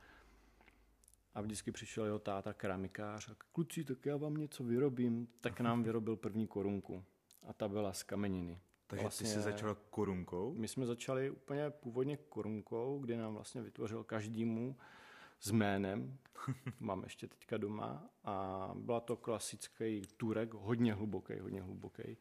a 1.35 1.41
vždycky 1.41 1.73
přišel 1.73 2.05
jeho 2.05 2.19
táta 2.19 2.53
keramikář 2.53 3.29
a 3.29 3.35
kluci, 3.53 3.85
tak 3.85 4.07
já 4.07 4.17
vám 4.17 4.37
něco 4.37 4.65
vyrobím, 4.65 5.29
tak 5.41 5.61
nám 5.61 5.83
vyrobil 5.89 6.17
první 6.17 6.47
korunku 6.47 7.05
a 7.43 7.53
ta 7.53 7.69
byla 7.69 7.93
z 7.93 8.03
kameniny. 8.03 8.61
Takže 8.87 9.03
vlastně, 9.03 9.27
ty 9.27 9.33
jsi 9.33 9.41
začal 9.41 9.75
korunkou? 9.75 10.55
My 10.55 10.69
jsme 10.69 10.87
začali 10.87 11.31
úplně 11.31 11.71
původně 11.71 12.17
korunkou, 12.17 12.99
kdy 12.99 13.17
nám 13.17 13.35
vlastně 13.35 13.63
vytvořil 13.63 14.05
každému 14.05 14.77
s 15.41 15.51
jménem, 15.51 16.19
mám 16.81 17.03
ještě 17.03 17.27
teďka 17.27 17.57
doma 17.57 18.11
a 18.25 18.71
byla 18.75 19.01
to 19.01 19.17
klasický 19.17 20.03
turek, 20.17 20.55
hodně 20.55 20.95
hluboký, 20.95 21.39
hodně 21.41 21.63
hluboký. 21.63 22.17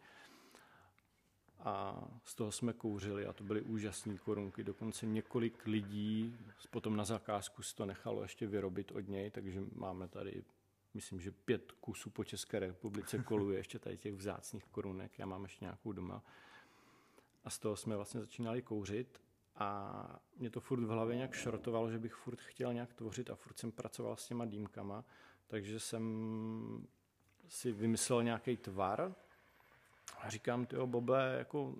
A 1.59 2.03
z 2.23 2.35
toho 2.35 2.51
jsme 2.51 2.73
kouřili 2.73 3.25
a 3.25 3.33
to 3.33 3.43
byly 3.43 3.61
úžasné 3.61 4.17
korunky. 4.17 4.63
Dokonce 4.63 5.05
několik 5.05 5.65
lidí 5.65 6.37
potom 6.69 6.95
na 6.95 7.05
zakázku 7.05 7.63
si 7.63 7.75
to 7.75 7.85
nechalo 7.85 8.21
ještě 8.21 8.47
vyrobit 8.47 8.91
od 8.91 9.07
něj, 9.07 9.31
takže 9.31 9.61
máme 9.75 10.07
tady, 10.07 10.43
myslím, 10.93 11.21
že 11.21 11.31
pět 11.31 11.71
kusů 11.71 12.09
po 12.09 12.23
České 12.23 12.59
republice 12.59 13.19
koluje 13.23 13.59
ještě 13.59 13.79
tady 13.79 13.97
těch 13.97 14.15
vzácných 14.15 14.65
korunek. 14.65 15.19
Já 15.19 15.25
mám 15.25 15.43
ještě 15.43 15.65
nějakou 15.65 15.91
doma. 15.91 16.23
A 17.43 17.49
z 17.49 17.59
toho 17.59 17.75
jsme 17.75 17.95
vlastně 17.95 18.19
začínali 18.19 18.61
kouřit 18.61 19.21
a 19.59 20.19
mě 20.37 20.49
to 20.49 20.59
furt 20.59 20.79
v 20.79 20.87
hlavě 20.87 21.15
nějak 21.15 21.33
šrotovalo, 21.33 21.91
že 21.91 21.99
bych 21.99 22.13
furt 22.13 22.41
chtěl 22.41 22.73
nějak 22.73 22.93
tvořit 22.93 23.29
a 23.29 23.35
furt 23.35 23.59
jsem 23.59 23.71
pracoval 23.71 24.15
s 24.15 24.27
těma 24.27 24.45
dýmkama, 24.45 25.05
takže 25.47 25.79
jsem 25.79 26.87
si 27.47 27.71
vymyslel 27.71 28.23
nějaký 28.23 28.57
tvar 28.57 29.15
a 30.19 30.29
říkám, 30.29 30.65
ty 30.65 30.75
Bobe, 30.85 31.35
jako 31.37 31.75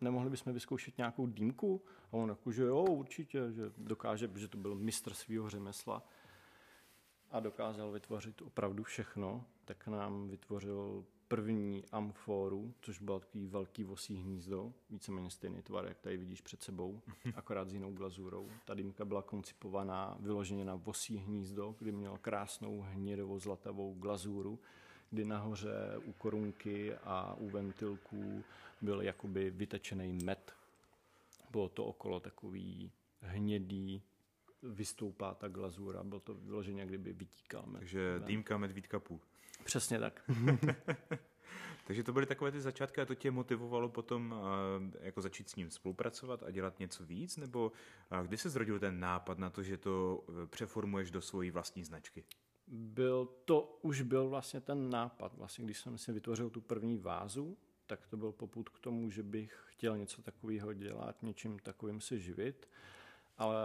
nemohli 0.00 0.30
bychom 0.30 0.52
vyzkoušet 0.52 0.98
nějakou 0.98 1.26
dýmku? 1.26 1.82
A 2.12 2.12
on 2.12 2.28
jako, 2.28 2.52
že 2.52 2.62
jo, 2.62 2.82
určitě, 2.82 3.52
že 3.52 3.72
dokáže, 3.76 4.30
že 4.34 4.48
to 4.48 4.58
byl 4.58 4.74
mistr 4.74 5.14
svého 5.14 5.50
řemesla 5.50 6.02
a 7.30 7.40
dokázal 7.40 7.90
vytvořit 7.90 8.42
opravdu 8.42 8.82
všechno, 8.82 9.44
tak 9.64 9.86
nám 9.86 10.28
vytvořil 10.28 11.04
první 11.34 11.84
amforu, 11.92 12.74
což 12.80 12.98
bylo 12.98 13.20
takový 13.20 13.46
velký 13.46 13.84
vosí 13.84 14.16
hnízdo, 14.16 14.72
víceméně 14.90 15.30
stejný 15.30 15.62
tvar, 15.62 15.86
jak 15.86 15.98
tady 15.98 16.16
vidíš 16.16 16.40
před 16.40 16.62
sebou, 16.62 17.00
akorát 17.34 17.68
s 17.68 17.72
jinou 17.72 17.92
glazurou. 17.92 18.50
Ta 18.64 18.74
dýmka 18.74 19.04
byla 19.04 19.22
koncipovaná 19.22 20.16
vyloženě 20.20 20.64
na 20.64 20.74
vosí 20.74 21.16
hnízdo, 21.16 21.74
kdy 21.78 21.92
měl 21.92 22.18
krásnou 22.18 22.80
hnědovou 22.80 23.38
zlatavou 23.38 23.94
glazuru, 23.94 24.58
kdy 25.10 25.24
nahoře 25.24 25.74
u 26.04 26.12
korunky 26.12 26.94
a 26.94 27.34
u 27.34 27.48
ventilků 27.48 28.44
byl 28.80 29.02
jakoby 29.02 29.50
vytečený 29.50 30.12
med. 30.12 30.52
Bylo 31.50 31.68
to 31.68 31.84
okolo 31.84 32.20
takový 32.20 32.90
hnědý, 33.20 34.02
vystoupá 34.64 35.34
ta 35.34 35.48
glazura, 35.48 36.04
byl 36.04 36.20
to 36.20 36.34
vyloženě, 36.34 36.80
jak 36.80 36.88
kdyby 36.88 37.12
vytíkal 37.12 37.64
med. 37.66 37.78
Takže 37.78 38.20
dýmka 38.24 38.58
medvídka 38.58 38.98
půl. 39.00 39.20
Přesně 39.64 39.98
tak. 39.98 40.22
Takže 41.86 42.02
to 42.02 42.12
byly 42.12 42.26
takové 42.26 42.52
ty 42.52 42.60
začátky 42.60 43.00
a 43.00 43.06
to 43.06 43.14
tě 43.14 43.30
motivovalo 43.30 43.88
potom 43.88 44.34
jako 45.00 45.20
začít 45.20 45.48
s 45.48 45.56
ním 45.56 45.70
spolupracovat 45.70 46.42
a 46.42 46.50
dělat 46.50 46.78
něco 46.78 47.04
víc? 47.04 47.36
Nebo 47.36 47.72
kdy 48.22 48.36
se 48.36 48.50
zrodil 48.50 48.78
ten 48.78 49.00
nápad 49.00 49.38
na 49.38 49.50
to, 49.50 49.62
že 49.62 49.76
to 49.76 50.24
e, 50.42 50.46
přeformuješ 50.46 51.10
do 51.10 51.20
svojí 51.20 51.50
vlastní 51.50 51.84
značky? 51.84 52.24
Byl 52.68 53.28
to, 53.44 53.78
už 53.82 54.02
byl 54.02 54.28
vlastně 54.28 54.60
ten 54.60 54.90
nápad. 54.90 55.34
Vlastně, 55.34 55.64
když 55.64 55.80
jsem 55.80 55.98
si 55.98 56.12
vytvořil 56.12 56.50
tu 56.50 56.60
první 56.60 56.98
vázu, 56.98 57.56
tak 57.86 58.06
to 58.06 58.16
byl 58.16 58.32
poput 58.32 58.68
k 58.68 58.78
tomu, 58.78 59.10
že 59.10 59.22
bych 59.22 59.64
chtěl 59.66 59.98
něco 59.98 60.22
takového 60.22 60.72
dělat, 60.72 61.22
něčím 61.22 61.58
takovým 61.58 62.00
se 62.00 62.18
živit, 62.18 62.68
ale 63.38 63.62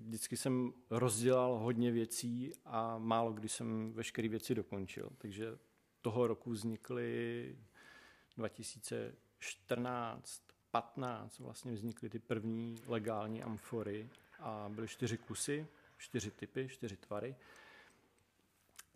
vždycky 0.00 0.36
jsem 0.36 0.72
rozdělal 0.90 1.58
hodně 1.58 1.90
věcí 1.90 2.52
a 2.64 2.98
málo 2.98 3.32
kdy 3.32 3.48
jsem 3.48 3.92
veškeré 3.92 4.28
věci 4.28 4.54
dokončil. 4.54 5.10
Takže 5.18 5.58
toho 6.00 6.26
roku 6.26 6.50
vznikly 6.50 7.56
2014, 8.36 10.42
15 10.70 11.38
vlastně 11.38 11.72
vznikly 11.72 12.10
ty 12.10 12.18
první 12.18 12.82
legální 12.86 13.42
amfory 13.42 14.10
a 14.38 14.68
byly 14.68 14.88
čtyři 14.88 15.18
kusy, 15.18 15.66
čtyři 15.96 16.30
typy, 16.30 16.68
čtyři 16.68 16.96
tvary. 16.96 17.36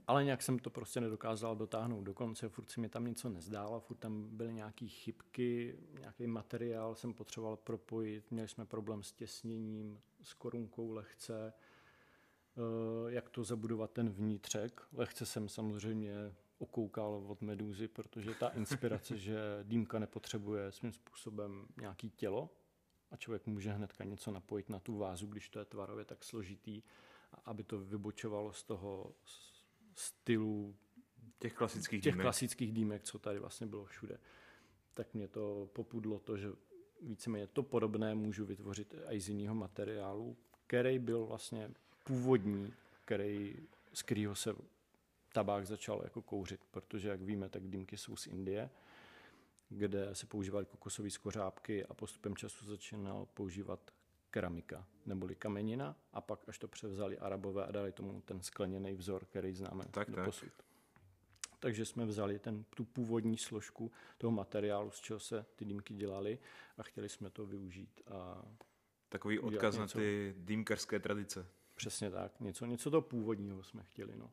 Ale 0.07 0.25
nějak 0.25 0.43
jsem 0.43 0.59
to 0.59 0.71
prostě 0.71 1.01
nedokázal 1.01 1.57
dotáhnout 1.57 2.05
do 2.05 2.15
konce, 2.15 2.49
furt 2.49 2.71
se 2.71 2.81
mi 2.81 2.89
tam 2.89 3.07
něco 3.07 3.29
nezdálo, 3.29 3.81
furt 3.81 3.97
tam 3.97 4.37
byly 4.37 4.53
nějaké 4.53 4.87
chybky, 4.87 5.79
nějaký 6.01 6.27
materiál 6.27 6.95
jsem 6.95 7.15
potřeboval 7.15 7.57
propojit, 7.57 8.31
měli 8.31 8.49
jsme 8.49 8.67
problém 8.67 9.03
s 9.03 9.13
těsněním, 9.13 10.01
s 10.27 10.35
korunkou 10.35 10.91
lehce, 10.91 11.53
eh, 11.53 13.13
jak 13.13 13.31
to 13.31 13.45
zabudovat 13.45 13.91
ten 13.91 14.09
vnitřek. 14.09 14.81
Lehce 14.93 15.27
jsem 15.27 15.49
samozřejmě 15.49 16.35
okoukal 16.59 17.25
od 17.27 17.43
Medúzy, 17.43 17.89
protože 17.89 18.35
ta 18.35 18.49
inspirace, 18.49 19.19
že 19.19 19.39
dýmka 19.63 19.99
nepotřebuje 19.99 20.73
svým 20.73 20.93
způsobem 20.93 21.67
nějaký 21.81 22.11
tělo 22.11 22.51
a 23.11 23.17
člověk 23.17 23.47
může 23.47 23.73
hnedka 23.73 24.05
něco 24.05 24.31
napojit 24.31 24.69
na 24.69 24.79
tu 24.79 24.99
vázu, 24.99 25.27
když 25.27 25.49
to 25.49 25.59
je 25.59 25.65
tvarově 25.65 26.05
tak 26.05 26.25
složitý, 26.25 26.83
aby 27.45 27.65
to 27.65 27.79
vybočovalo 27.79 28.53
z 28.53 28.63
toho 28.63 29.15
stylu 29.95 30.77
těch 31.39 31.55
klasických 31.55 32.03
těch 32.03 32.13
dýmek. 32.13 32.25
klasických 32.25 32.73
dýmek, 32.73 33.03
co 33.03 33.19
tady 33.19 33.39
vlastně 33.39 33.67
bylo 33.67 33.85
všude. 33.85 34.19
Tak 34.95 35.15
mě 35.15 35.29
to 35.29 35.71
popudlo 35.73 36.19
to, 36.19 36.37
že 36.37 36.49
víceméně 37.03 37.47
to 37.47 37.63
podobné 37.63 38.15
můžu 38.15 38.47
vytvořit 38.47 38.95
i 39.11 39.21
z 39.21 39.29
jiného 39.29 39.55
materiálu, 39.55 40.37
který 40.67 40.99
byl 40.99 41.27
vlastně 41.27 41.71
původní, 42.05 42.73
který, 43.05 43.57
z 43.93 44.03
kterého 44.03 44.35
se 44.35 44.55
tabák 45.33 45.67
začal 45.67 46.01
jako 46.05 46.23
kouřit, 46.23 46.61
protože 46.71 47.09
jak 47.09 47.23
víme, 47.23 47.49
tak 47.49 47.69
dýmky 47.69 47.97
jsou 47.97 48.17
z 48.17 48.27
Indie 48.27 48.71
kde 49.69 50.15
se 50.15 50.27
používaly 50.27 50.67
kokosové 50.67 51.11
skořápky 51.11 51.87
a 51.87 51.95
postupem 51.95 52.37
času 52.37 52.67
začínal 52.67 53.27
používat 53.35 53.91
keramika 54.31 54.87
neboli 55.07 55.35
kamenina 55.35 55.97
a 56.13 56.21
pak 56.21 56.49
až 56.49 56.59
to 56.59 56.69
převzali 56.69 57.19
arabové 57.19 57.67
a 57.67 57.71
dali 57.71 57.93
tomu 57.93 58.21
ten 58.21 58.43
skleněný 58.43 58.95
vzor, 58.95 59.25
který 59.25 59.55
známe 59.55 59.85
tak, 59.91 60.11
do 60.11 60.25
posud. 60.25 60.49
Tak. 60.57 60.67
Takže 61.59 61.85
jsme 61.85 62.05
vzali 62.05 62.39
ten, 62.39 62.65
tu 62.65 62.85
původní 62.85 63.39
složku 63.39 63.93
toho 64.19 64.31
materiálu, 64.31 64.91
z 64.91 65.01
čeho 65.01 65.21
se 65.21 65.47
ty 65.57 65.65
dýmky 65.65 65.95
dělaly 65.95 66.39
a 66.79 66.83
chtěli 66.83 67.09
jsme 67.09 67.31
to 67.31 67.47
využít. 67.47 68.01
A 68.11 68.43
Takový 69.09 69.39
odkaz 69.39 69.79
něco, 69.79 69.99
na 69.99 70.05
ty 70.05 70.35
dýmkarské 70.39 71.01
tradice. 71.01 71.47
Přesně 71.75 72.11
tak, 72.11 72.41
něco, 72.41 72.67
něco 72.67 72.91
toho 72.91 73.03
původního 73.03 73.63
jsme 73.63 73.83
chtěli. 73.83 74.17
No. 74.17 74.31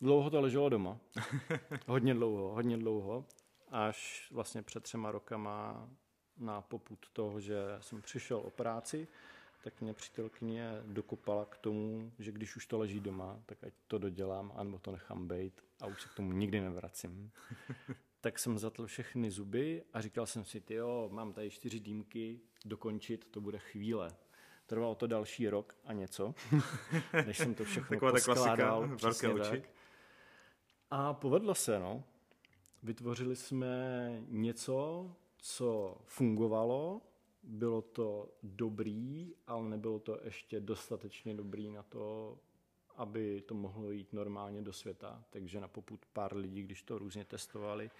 Dlouho 0.00 0.30
to 0.30 0.40
leželo 0.40 0.68
doma. 0.68 0.98
hodně 1.86 2.14
dlouho, 2.14 2.54
hodně 2.54 2.76
dlouho. 2.76 3.24
Až 3.70 4.28
vlastně 4.32 4.62
před 4.62 4.82
třema 4.82 5.10
rokama 5.10 5.88
na 6.36 6.60
poput 6.60 7.06
toho, 7.12 7.40
že 7.40 7.56
jsem 7.80 8.02
přišel 8.02 8.38
o 8.38 8.50
práci, 8.50 9.08
tak 9.64 9.80
mě 9.80 9.94
přítelkyně 9.94 10.70
dokopala 10.86 11.44
k 11.44 11.56
tomu, 11.56 12.12
že 12.18 12.32
když 12.32 12.56
už 12.56 12.66
to 12.66 12.78
leží 12.78 13.00
doma, 13.00 13.42
tak 13.46 13.64
ať 13.64 13.72
to 13.86 13.98
dodělám, 13.98 14.52
anebo 14.56 14.78
to 14.78 14.92
nechám 14.92 15.28
být 15.28 15.64
a 15.80 15.86
už 15.86 16.02
se 16.02 16.08
k 16.08 16.14
tomu 16.14 16.32
nikdy 16.32 16.60
nevracím. 16.60 17.30
tak 18.20 18.38
jsem 18.38 18.58
zatl 18.58 18.86
všechny 18.86 19.30
zuby 19.30 19.82
a 19.92 20.00
říkal 20.00 20.26
jsem 20.26 20.44
si, 20.44 20.62
jo, 20.70 21.08
mám 21.12 21.32
tady 21.32 21.50
čtyři 21.50 21.80
dýmky, 21.80 22.40
dokončit, 22.64 23.28
to 23.30 23.40
bude 23.40 23.58
chvíle. 23.58 24.16
Trvalo 24.66 24.94
to 24.94 25.06
další 25.06 25.48
rok 25.48 25.76
a 25.84 25.92
něco, 25.92 26.34
než 27.26 27.38
jsem 27.38 27.54
to 27.54 27.64
všechno 27.64 27.96
Taková 27.96 28.12
poskládal. 28.12 28.80
ta 28.80 28.96
klasika, 28.96 29.28
velké 29.28 29.42
oči. 29.42 29.60
Tak. 29.60 29.70
A 30.90 31.14
povedlo 31.14 31.54
se, 31.54 31.78
no. 31.78 32.04
Vytvořili 32.82 33.36
jsme 33.36 34.22
něco, 34.28 35.10
co 35.38 35.98
fungovalo, 36.04 37.02
bylo 37.48 37.82
to 37.82 38.28
dobrý, 38.42 39.34
ale 39.46 39.68
nebylo 39.68 39.98
to 39.98 40.20
ještě 40.24 40.60
dostatečně 40.60 41.34
dobrý 41.34 41.70
na 41.70 41.82
to, 41.82 42.38
aby 42.96 43.40
to 43.40 43.54
mohlo 43.54 43.90
jít 43.90 44.12
normálně 44.12 44.62
do 44.62 44.72
světa. 44.72 45.24
Takže 45.30 45.60
na 45.60 45.68
poput 45.68 46.06
pár 46.12 46.36
lidí, 46.36 46.62
když 46.62 46.82
to 46.82 46.98
různě 46.98 47.24
testovali, 47.24 47.90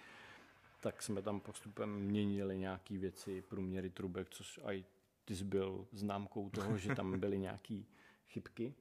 tak 0.81 1.03
jsme 1.03 1.21
tam 1.21 1.39
postupem 1.39 1.99
měnili 1.99 2.57
nějaké 2.57 2.97
věci, 2.97 3.41
průměry 3.41 3.89
trubek, 3.89 4.29
což 4.29 4.59
i 4.63 4.85
ty 5.25 5.43
byl 5.43 5.87
známkou 5.91 6.49
toho, 6.49 6.77
že 6.77 6.95
tam 6.95 7.19
byly 7.19 7.39
nějaké 7.47 7.83
chybky 8.27 8.73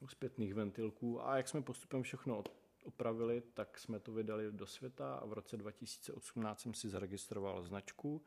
u 0.00 0.08
zpětných 0.08 0.54
ventilků. 0.54 1.26
A 1.26 1.36
jak 1.36 1.48
jsme 1.48 1.62
postupem 1.62 2.02
všechno 2.02 2.44
opravili, 2.84 3.42
tak 3.54 3.78
jsme 3.78 4.00
to 4.00 4.12
vydali 4.12 4.52
do 4.52 4.66
světa 4.66 5.14
a 5.14 5.26
v 5.26 5.32
roce 5.32 5.56
2018 5.56 6.60
jsem 6.60 6.74
si 6.74 6.88
zaregistroval 6.88 7.62
značku, 7.62 8.22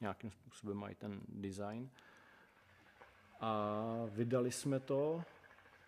nějakým 0.00 0.30
způsobem 0.30 0.76
mají 0.76 0.94
ten 0.94 1.20
design. 1.28 1.90
A 3.40 3.84
vydali 4.08 4.52
jsme 4.52 4.80
to 4.80 5.22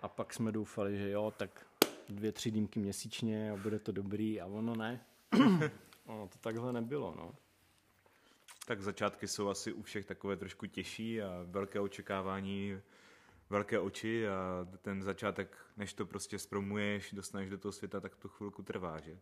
a 0.01 0.09
pak 0.09 0.35
jsme 0.35 0.53
doufali, 0.53 0.99
že 0.99 1.11
jo, 1.11 1.33
tak 1.37 1.67
dvě, 2.09 2.33
tři 2.33 2.51
dýmky 2.51 2.81
měsíčně 2.81 3.51
a 3.51 3.57
bude 3.57 3.79
to 3.79 3.93
dobrý 3.93 4.41
a 4.41 4.47
ono 4.47 4.77
ne. 4.77 5.05
ono 6.07 6.29
to 6.29 6.39
takhle 6.39 6.73
nebylo, 6.73 7.15
no. 7.17 7.35
Tak 8.67 8.83
začátky 8.83 9.29
jsou 9.29 9.49
asi 9.49 9.73
u 9.73 9.83
všech 9.83 10.07
takové 10.07 10.37
trošku 10.37 10.67
těžší 10.67 11.23
a 11.23 11.45
velké 11.47 11.81
očekávání, 11.81 12.81
velké 13.51 13.79
oči 13.79 14.29
a 14.29 14.69
ten 14.83 15.03
začátek, 15.03 15.57
než 15.77 15.93
to 15.93 16.07
prostě 16.07 16.39
spromuješ, 16.39 17.13
dostaneš 17.13 17.51
do 17.51 17.59
toho 17.59 17.73
světa, 17.73 18.01
tak 18.01 18.17
to 18.17 18.29
chvilku 18.29 18.63
trvá, 18.63 19.01
že? 19.01 19.19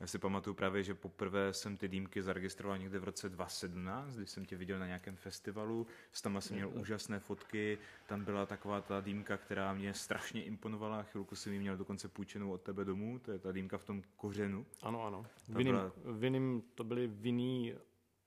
Já 0.00 0.06
si 0.06 0.18
pamatuju 0.18 0.54
právě, 0.54 0.82
že 0.82 0.94
poprvé 0.94 1.52
jsem 1.52 1.76
ty 1.76 1.88
dýmky 1.88 2.22
zaregistroval 2.22 2.78
někde 2.78 2.98
v 2.98 3.04
roce 3.04 3.28
2017, 3.28 4.16
když 4.16 4.30
jsem 4.30 4.44
tě 4.44 4.56
viděl 4.56 4.78
na 4.78 4.86
nějakém 4.86 5.16
festivalu, 5.16 5.86
tam 6.22 6.40
jsem 6.40 6.56
měl 6.56 6.70
úžasné 6.74 7.20
fotky, 7.20 7.78
tam 8.06 8.24
byla 8.24 8.46
taková 8.46 8.80
ta 8.80 9.00
dýmka, 9.00 9.36
která 9.36 9.74
mě 9.74 9.94
strašně 9.94 10.44
imponovala, 10.44 11.02
chvilku 11.02 11.36
jsem 11.36 11.52
ji 11.52 11.58
měl 11.58 11.76
dokonce 11.76 12.08
půjčenou 12.08 12.52
od 12.52 12.62
tebe 12.62 12.84
domů, 12.84 13.18
to 13.18 13.32
je 13.32 13.38
ta 13.38 13.52
dýmka 13.52 13.78
v 13.78 13.84
tom 13.84 14.02
kořenu. 14.16 14.66
Ano, 14.82 15.06
ano. 15.06 15.26
Viním, 15.48 15.74
byla... 15.74 15.92
viním, 16.04 16.62
to 16.74 16.84
byly 16.84 17.06
vinný 17.06 17.74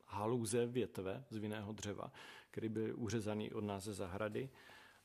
haluze 0.08 0.66
větve 0.66 1.24
z 1.30 1.38
vinného 1.38 1.74
dřeva, 1.74 2.12
který 2.52 2.70
byl 2.70 2.94
uřezaný 2.96 3.52
od 3.52 3.64
nás 3.64 3.84
ze 3.84 3.94
zahrady 3.94 4.50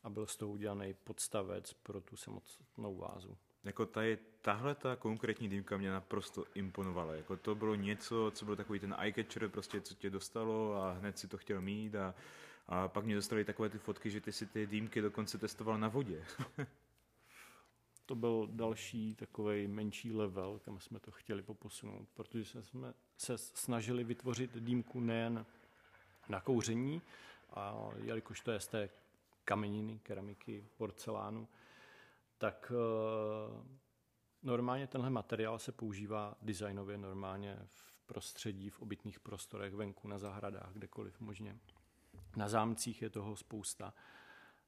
a 0.02 0.10
byl 0.10 0.26
z 0.26 0.36
toho 0.36 0.52
udělaný 0.52 0.94
podstavec 0.94 1.72
pro 1.72 2.00
tu 2.00 2.16
samotnou 2.16 2.96
vázu. 2.96 3.36
Jako 3.64 3.86
tady, 3.86 4.18
tahle 4.40 4.74
ta 4.74 4.96
konkrétní 4.96 5.48
dýmka 5.48 5.76
mě 5.76 5.90
naprosto 5.90 6.44
imponovala. 6.54 7.14
Jako 7.14 7.36
to 7.36 7.54
bylo 7.54 7.74
něco, 7.74 8.32
co 8.34 8.44
byl 8.44 8.56
takový 8.56 8.78
ten 8.78 8.94
eye-catcher, 8.98 9.48
prostě 9.48 9.80
co 9.80 9.94
tě 9.94 10.10
dostalo 10.10 10.74
a 10.74 10.92
hned 10.92 11.18
si 11.18 11.28
to 11.28 11.38
chtěl 11.38 11.60
mít 11.60 11.94
a, 11.94 12.14
a 12.66 12.88
pak 12.88 13.04
mě 13.04 13.14
dostali 13.14 13.44
takové 13.44 13.68
ty 13.68 13.78
fotky, 13.78 14.10
že 14.10 14.20
ty 14.20 14.32
si 14.32 14.46
ty 14.46 14.66
dýmky 14.66 15.00
dokonce 15.00 15.38
testoval 15.38 15.78
na 15.78 15.88
vodě. 15.88 16.24
to 18.06 18.14
byl 18.14 18.48
další 18.52 19.14
takový 19.14 19.66
menší 19.66 20.12
level, 20.12 20.60
kam 20.64 20.80
jsme 20.80 21.00
to 21.00 21.10
chtěli 21.10 21.42
poposunout, 21.42 22.08
protože 22.14 22.62
jsme 22.62 22.94
se 23.16 23.38
snažili 23.38 24.04
vytvořit 24.04 24.56
dýmku 24.56 25.00
nejen 25.00 25.46
na 26.28 26.40
kouření, 26.40 27.02
a 27.50 27.90
jelikož 27.96 28.40
to 28.40 28.50
je 28.50 28.60
z 28.60 28.66
té 28.66 28.88
kameniny, 29.44 30.00
keramiky, 30.02 30.64
porcelánu, 30.76 31.48
tak 32.38 32.72
eh, 32.74 33.64
normálně 34.42 34.86
tenhle 34.86 35.10
materiál 35.10 35.58
se 35.58 35.72
používá 35.72 36.36
designově 36.42 36.98
normálně 36.98 37.58
v 37.66 37.94
prostředí, 38.06 38.70
v 38.70 38.80
obytných 38.80 39.20
prostorech, 39.20 39.74
venku, 39.74 40.08
na 40.08 40.18
zahradách, 40.18 40.72
kdekoliv 40.72 41.20
možně. 41.20 41.58
Na 42.36 42.48
zámcích 42.48 43.02
je 43.02 43.10
toho 43.10 43.36
spousta. 43.36 43.94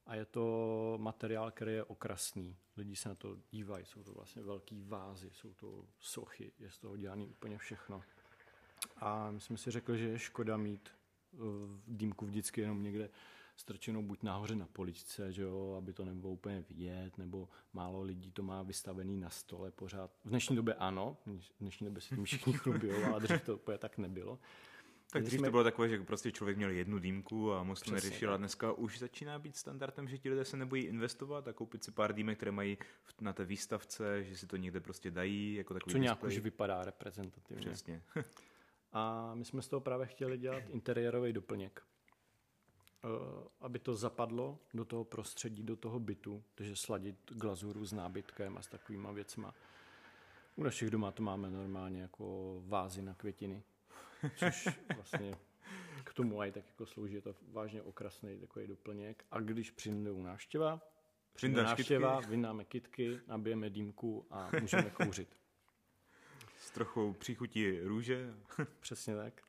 A 0.07 0.15
je 0.15 0.25
to 0.25 0.99
materiál, 1.01 1.51
který 1.51 1.73
je 1.73 1.85
okrasný. 1.85 2.57
Lidi 2.77 2.97
se 2.97 3.09
na 3.09 3.15
to 3.15 3.37
dívají, 3.51 3.85
jsou 3.85 4.03
to 4.03 4.13
vlastně 4.13 4.43
velký 4.43 4.85
vázy, 4.85 5.31
jsou 5.33 5.55
to 5.55 5.85
sochy, 6.01 6.53
je 6.59 6.71
z 6.71 6.79
toho 6.79 6.97
dělané 6.97 7.25
úplně 7.25 7.59
všechno. 7.59 8.03
A 8.97 9.31
my 9.31 9.41
jsme 9.41 9.57
si 9.57 9.71
řekli, 9.71 9.99
že 9.99 10.09
je 10.09 10.19
škoda 10.19 10.57
mít 10.57 10.89
eh, 11.35 11.39
dýmku 11.87 12.27
vždycky 12.27 12.61
jenom 12.61 12.83
někde 12.83 13.11
strčenou 13.57 14.03
buď 14.03 14.23
nahoře 14.23 14.55
na 14.55 14.67
poličce, 14.67 15.33
že 15.33 15.43
jo, 15.43 15.75
aby 15.79 15.93
to 15.93 16.05
nebylo 16.05 16.33
úplně 16.33 16.65
vidět, 16.69 17.19
nebo 17.19 17.49
málo 17.73 18.03
lidí 18.03 18.31
to 18.31 18.43
má 18.43 18.63
vystavený 18.63 19.17
na 19.17 19.31
stole 19.31 19.71
pořád. 19.71 20.11
V 20.25 20.29
dnešní 20.29 20.57
době 20.57 20.75
ano, 20.75 21.17
v 21.27 21.61
dnešní 21.61 21.87
době 21.87 22.01
se 22.01 22.15
tím 22.15 22.25
všichni 22.25 22.53
chlubí, 22.59 22.91
ale 22.91 23.21
dřív 23.21 23.45
to 23.45 23.55
úplně 23.55 23.79
tak 23.79 23.99
nebylo. 23.99 24.39
Tak 25.13 25.23
dřív 25.23 25.39
jsme... 25.39 25.49
to 25.49 25.51
bylo 25.51 25.65
takové, 25.65 25.89
že 25.89 25.99
prostě 25.99 26.33
člověk 26.33 26.57
měl 26.57 26.71
jednu 26.71 26.99
dýmku 26.99 27.53
a 27.53 27.63
moc 27.63 27.83
to 27.83 27.91
neřešil 27.91 28.35
a 28.35 28.37
dneska 28.37 28.73
už 28.73 28.99
začíná 28.99 29.39
být 29.39 29.57
standardem, 29.57 30.09
že 30.09 30.19
ti 30.19 30.31
lidé 30.31 30.45
se 30.45 30.57
nebojí 30.57 30.83
investovat 30.83 31.49
a 31.49 31.53
koupit 31.53 31.85
si 31.85 31.91
pár 31.93 32.15
dýmek, 32.15 32.37
které 32.37 32.53
mají 32.53 32.79
na 33.21 33.33
té 33.33 33.45
výstavce, 33.45 34.25
že 34.25 34.37
si 34.37 34.47
to 34.47 34.57
někde 34.57 34.81
prostě 34.81 35.11
dají. 35.11 35.55
Jako 35.55 35.75
takový 35.75 35.93
Co 35.93 35.99
nějak 35.99 36.25
už 36.25 36.39
vypadá 36.39 36.85
reprezentativně. 36.85 37.67
Přesně. 37.67 38.03
a 38.93 39.35
my 39.35 39.45
jsme 39.45 39.63
z 39.63 39.69
toho 39.69 39.81
právě 39.81 40.07
chtěli 40.07 40.39
dělat 40.39 40.63
interiérový 40.69 41.33
doplněk. 41.33 41.83
Eh, 43.05 43.49
aby 43.61 43.79
to 43.79 43.95
zapadlo 43.95 44.59
do 44.75 44.85
toho 44.85 45.05
prostředí, 45.05 45.63
do 45.63 45.77
toho 45.77 46.01
bytu, 46.01 46.45
takže 46.55 46.77
sladit 46.77 47.17
glazuru 47.33 47.85
s 47.85 47.93
nábytkem 47.93 48.59
a 48.59 48.63
s 48.63 48.69
takovýma 48.69 49.13
věcma. 49.13 49.55
U 50.57 50.63
našich 50.63 50.91
doma 50.91 51.11
to 51.11 51.23
máme 51.23 51.51
normálně 51.51 52.03
jako 52.03 52.57
vázy 52.67 53.03
na 53.03 53.15
květiny, 53.15 53.63
což 54.37 54.69
vlastně 54.95 55.37
k 56.05 56.15
tomu 56.15 56.41
aj 56.41 56.53
tak 56.53 56.67
jako 56.67 56.87
slouží, 56.87 57.15
je 57.15 57.23
to 57.23 57.35
vážně 57.53 57.83
okrasný 57.83 58.39
takový 58.39 58.67
doplněk. 58.67 59.25
A 59.31 59.41
když 59.41 59.71
přijde 59.71 60.13
návštěva, 60.23 60.81
přijde 61.35 61.63
návštěva, 61.63 62.21
vynáme 62.21 62.65
kitky, 62.65 63.21
nabijeme 63.27 63.71
dýmku 63.71 64.27
a 64.31 64.51
můžeme 64.61 64.91
kouřit. 64.91 65.37
S 66.59 66.71
trochou 66.71 67.13
příchutí 67.13 67.81
růže. 67.81 68.35
Přesně 68.81 69.17
tak. 69.17 69.43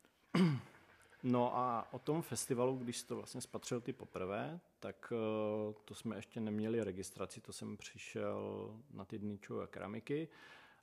No 1.30 1.58
a 1.58 1.88
o 1.92 2.00
tom 2.00 2.22
festivalu, 2.22 2.78
když 2.78 3.04
to 3.04 3.16
vlastně 3.16 3.42
spatřil 3.42 3.82
ty 3.82 3.94
poprvé, 3.94 4.60
tak 4.80 5.14
eh, 5.16 5.74
to 5.86 5.96
jsme 5.96 6.16
ještě 6.16 6.40
neměli 6.40 6.84
registraci, 6.84 7.42
to 7.42 7.54
jsem 7.54 7.78
přišel 7.78 8.72
na 8.94 9.06
ty 9.06 9.20
dny 9.20 9.40
a 9.64 9.68
keramiky 9.68 10.28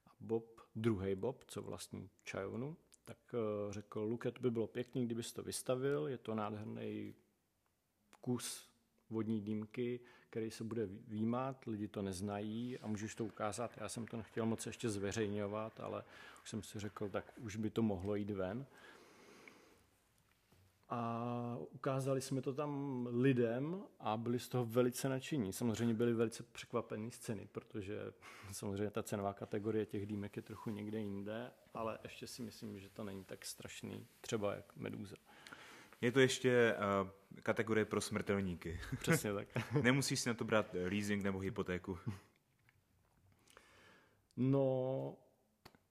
a 0.07 0.11
Bob, 0.21 0.61
druhý 0.77 1.15
Bob, 1.15 1.45
co 1.45 1.63
vlastní 1.63 2.11
čajovnu, 2.25 2.77
tak 3.05 3.19
eh, 3.35 3.73
řekl, 3.73 4.01
Luket 4.01 4.39
by 4.39 4.51
bylo 4.51 4.67
pěkný, 4.67 5.07
kdybys 5.07 5.33
to 5.33 5.43
vystavil, 5.43 6.09
je 6.09 6.19
to 6.19 6.35
nádherný 6.35 7.15
kus 8.21 8.69
vodní 9.11 9.41
dýmky, 9.41 10.01
který 10.31 10.51
se 10.51 10.65
bude 10.65 10.87
výjímat, 10.87 11.67
lidi 11.67 11.89
to 11.89 12.03
neznají 12.03 12.79
a 12.79 12.87
můžeš 12.87 13.15
to 13.15 13.25
ukázat. 13.25 13.71
Já 13.77 13.89
jsem 13.89 14.07
to 14.07 14.17
nechtěl 14.17 14.47
moc 14.47 14.67
ještě 14.67 14.91
zveřejňovat, 14.91 15.81
ale 15.81 16.05
už 16.43 16.51
jsem 16.51 16.63
si 16.63 16.79
řekl, 16.79 17.09
tak 17.09 17.33
už 17.41 17.57
by 17.57 17.71
to 17.71 17.83
mohlo 17.83 18.15
jít 18.15 18.31
ven. 18.31 18.67
A 20.95 21.59
ukázali 21.71 22.21
jsme 22.21 22.43
to 22.43 22.53
tam 22.55 23.07
lidem 23.11 23.83
a 24.01 24.17
byli 24.17 24.39
z 24.39 24.49
toho 24.49 24.65
velice 24.65 25.09
nadšení. 25.09 25.53
Samozřejmě 25.53 25.95
byli 25.95 26.15
velice 26.15 26.43
překvapení 26.43 27.11
z 27.11 27.19
ceny, 27.19 27.49
protože 27.53 27.99
samozřejmě 28.53 28.91
ta 28.91 29.03
cenová 29.03 29.33
kategorie 29.33 29.87
těch 29.87 30.07
dýmek 30.07 30.37
je 30.37 30.43
trochu 30.43 30.71
někde 30.71 30.99
jinde, 30.99 31.51
ale 31.75 31.99
ještě 32.03 32.27
si 32.27 32.43
myslím, 32.43 32.79
že 32.79 32.89
to 32.89 33.05
není 33.05 33.25
tak 33.25 33.45
strašný, 33.45 34.07
třeba 34.21 34.55
jak 34.55 34.77
medúza. 34.77 35.17
Je 36.01 36.13
to 36.13 36.21
ještě 36.21 36.77
uh, 37.03 37.41
kategorie 37.43 37.85
pro 37.85 38.01
smrtelníky. 38.01 38.81
Přesně 38.99 39.35
tak. 39.35 39.49
Nemusíš 39.83 40.21
si 40.21 40.29
na 40.29 40.35
to 40.35 40.45
brát 40.45 40.75
leasing 40.85 41.23
nebo 41.23 41.39
hypotéku. 41.39 41.99
No, 44.37 45.17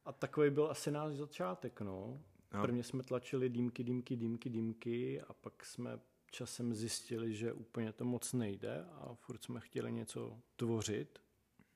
a 0.06 0.12
takový 0.12 0.50
byl 0.50 0.72
asi 0.72 0.92
náš 0.92 1.14
začátek, 1.14 1.82
no. 1.82 2.20
No. 2.54 2.62
Prvně 2.62 2.84
jsme 2.84 3.04
tlačili 3.04 3.50
dýmky, 3.50 3.84
dýmky, 3.84 4.16
dýmky, 4.16 4.50
dýmky 4.50 5.22
a 5.22 5.34
pak 5.34 5.66
jsme 5.66 6.00
časem 6.32 6.74
zjistili, 6.74 7.34
že 7.36 7.54
úplně 7.54 7.94
to 7.94 8.06
moc 8.06 8.34
nejde 8.34 8.86
a 8.92 9.16
furt 9.16 9.44
jsme 9.44 9.60
chtěli 9.60 9.92
něco 9.92 10.40
tvořit, 10.56 11.20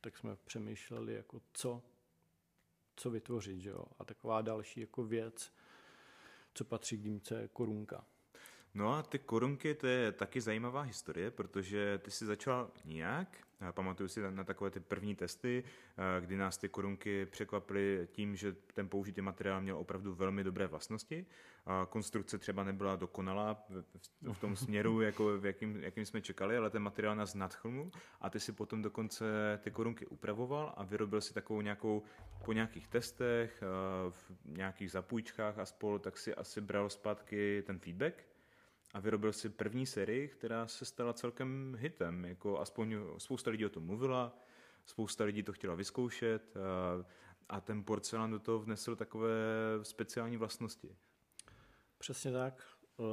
tak 0.02 0.18
jsme 0.18 0.36
přemýšleli, 0.46 1.13
jako 1.13 1.42
co, 1.54 1.84
co 2.96 3.10
vytvořit, 3.10 3.62
že 3.62 3.70
jo? 3.70 3.86
A 4.00 4.06
taková 4.06 4.42
další 4.42 4.80
jako 4.80 5.04
věc, 5.04 5.54
co 6.54 6.66
patří 6.66 6.98
k 6.98 7.02
dýmce, 7.02 7.50
korunka. 7.54 8.06
No 8.74 8.94
a 8.94 9.04
ty 9.04 9.20
korunky, 9.20 9.76
to 9.76 9.88
je 9.88 10.12
taky 10.12 10.42
zajímavá 10.42 10.82
historie, 10.82 11.32
protože 11.32 11.98
ty 11.98 12.12
jsi 12.12 12.26
začal 12.26 12.72
nějak, 12.86 13.46
pamatuju 13.72 14.10
si 14.10 14.22
na 14.32 14.43
takové 14.43 14.70
ty 14.70 14.80
první 14.80 15.15
testy, 15.15 15.63
kdy 16.20 16.38
nás 16.38 16.58
ty 16.58 16.70
korunky 16.70 17.26
překvapily 17.26 18.08
tím, 18.12 18.36
že 18.36 18.56
ten 18.74 18.89
použitý 18.89 19.22
materiál 19.22 19.62
měl 19.62 19.78
opravdu 19.78 20.15
velmi 20.15 20.43
dobré 20.43 20.67
vlastnosti. 20.67 21.26
Konstrukce 21.89 22.38
třeba 22.38 22.63
nebyla 22.63 22.96
dokonalá 22.96 23.65
v 24.34 24.39
tom 24.39 24.56
směru, 24.56 25.02
jako 25.02 25.38
v 25.38 25.46
jakým, 25.46 25.84
jakým 25.84 26.06
jsme 26.06 26.22
čekali, 26.22 26.58
ale 26.58 26.70
ten 26.70 26.82
materiál 26.82 27.15
nás 27.15 27.34
nadchnul 27.34 27.91
a 28.22 28.30
ty 28.30 28.39
si 28.39 28.52
potom 28.52 28.82
dokonce 28.82 29.26
ty 29.63 29.72
korunky 29.72 30.06
upravoval 30.06 30.74
a 30.78 30.84
vyrobil 30.84 31.22
si 31.22 31.34
takovou 31.34 31.62
nějakou, 31.62 32.04
po 32.46 32.54
nějakých 32.54 32.88
testech, 32.88 33.63
v 34.10 34.32
nějakých 34.46 34.91
zapůjčkách 34.91 35.60
a 35.60 35.65
spolu, 35.65 36.00
tak 36.00 36.17
si 36.17 36.36
asi 36.36 36.62
bral 36.62 36.89
zpátky 36.89 37.63
ten 37.65 37.80
feedback 37.80 38.24
a 38.93 39.00
vyrobil 39.00 39.34
si 39.34 39.50
první 39.50 39.86
sérii, 39.86 40.28
která 40.28 40.67
se 40.67 40.86
stala 40.86 41.13
celkem 41.13 41.78
hitem. 41.80 42.26
Jako 42.26 42.60
aspoň 42.60 42.95
spousta 43.17 43.52
lidí 43.52 43.65
o 43.65 43.69
tom 43.69 43.86
mluvila, 43.86 44.38
spousta 44.86 45.23
lidí 45.23 45.43
to 45.43 45.54
chtěla 45.54 45.76
vyzkoušet 45.76 46.58
a, 46.58 47.06
a 47.50 47.62
ten 47.62 47.84
porcelán 47.84 48.32
do 48.32 48.39
toho 48.39 48.60
vnesl 48.60 48.95
takové 48.95 49.30
speciální 49.84 50.38
vlastnosti. 50.38 50.95
Přesně 51.97 52.32
tak. 52.32 52.63
E, 52.63 53.04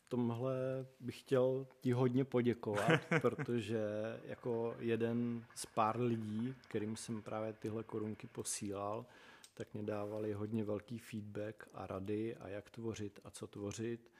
v 0.00 0.08
tomhle 0.08 0.56
bych 1.00 1.20
chtěl 1.20 1.66
ti 1.80 1.92
hodně 1.92 2.24
poděkovat, 2.24 3.00
protože 3.20 3.80
jako 4.24 4.76
jeden 4.78 5.44
z 5.54 5.66
pár 5.66 6.00
lidí, 6.00 6.54
kterým 6.68 6.96
jsem 6.96 7.22
právě 7.22 7.52
tyhle 7.52 7.84
korunky 7.84 8.26
posílal, 8.26 9.06
tak 9.54 9.74
mě 9.74 9.82
dávali 9.82 10.32
hodně 10.32 10.64
velký 10.64 10.98
feedback 10.98 11.68
a 11.74 11.86
rady 11.86 12.36
a 12.36 12.48
jak 12.48 12.70
tvořit 12.70 13.20
a 13.24 13.30
co 13.30 13.46
tvořit 13.46 14.10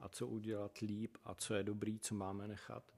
a 0.00 0.08
co 0.08 0.26
udělat 0.26 0.78
líp 0.78 1.16
a 1.24 1.34
co 1.34 1.54
je 1.54 1.62
dobrý, 1.62 1.98
co 1.98 2.14
máme 2.14 2.48
nechat. 2.48 2.92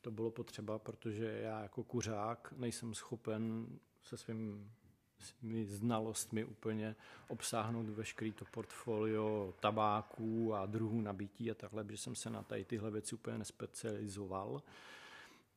To 0.00 0.10
bylo 0.10 0.30
potřeba, 0.30 0.78
protože 0.78 1.24
já 1.24 1.62
jako 1.62 1.84
kuřák 1.84 2.54
nejsem 2.56 2.94
schopen 2.94 3.66
se 4.02 4.16
svým 4.16 4.70
svými 5.18 5.66
znalostmi 5.66 6.44
úplně 6.44 6.96
obsáhnout 7.28 7.88
veškerý 7.88 8.32
to 8.32 8.44
portfolio 8.44 9.54
tabáků 9.60 10.54
a 10.54 10.66
druhů 10.66 11.00
nabití 11.00 11.50
a 11.50 11.54
takhle, 11.54 11.84
protože 11.84 11.98
jsem 11.98 12.14
se 12.14 12.30
na 12.30 12.42
tady 12.42 12.64
tyhle 12.64 12.90
věci 12.90 13.14
úplně 13.14 13.38
nespecializoval, 13.38 14.62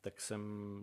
tak 0.02 0.22
jsem 0.22 0.42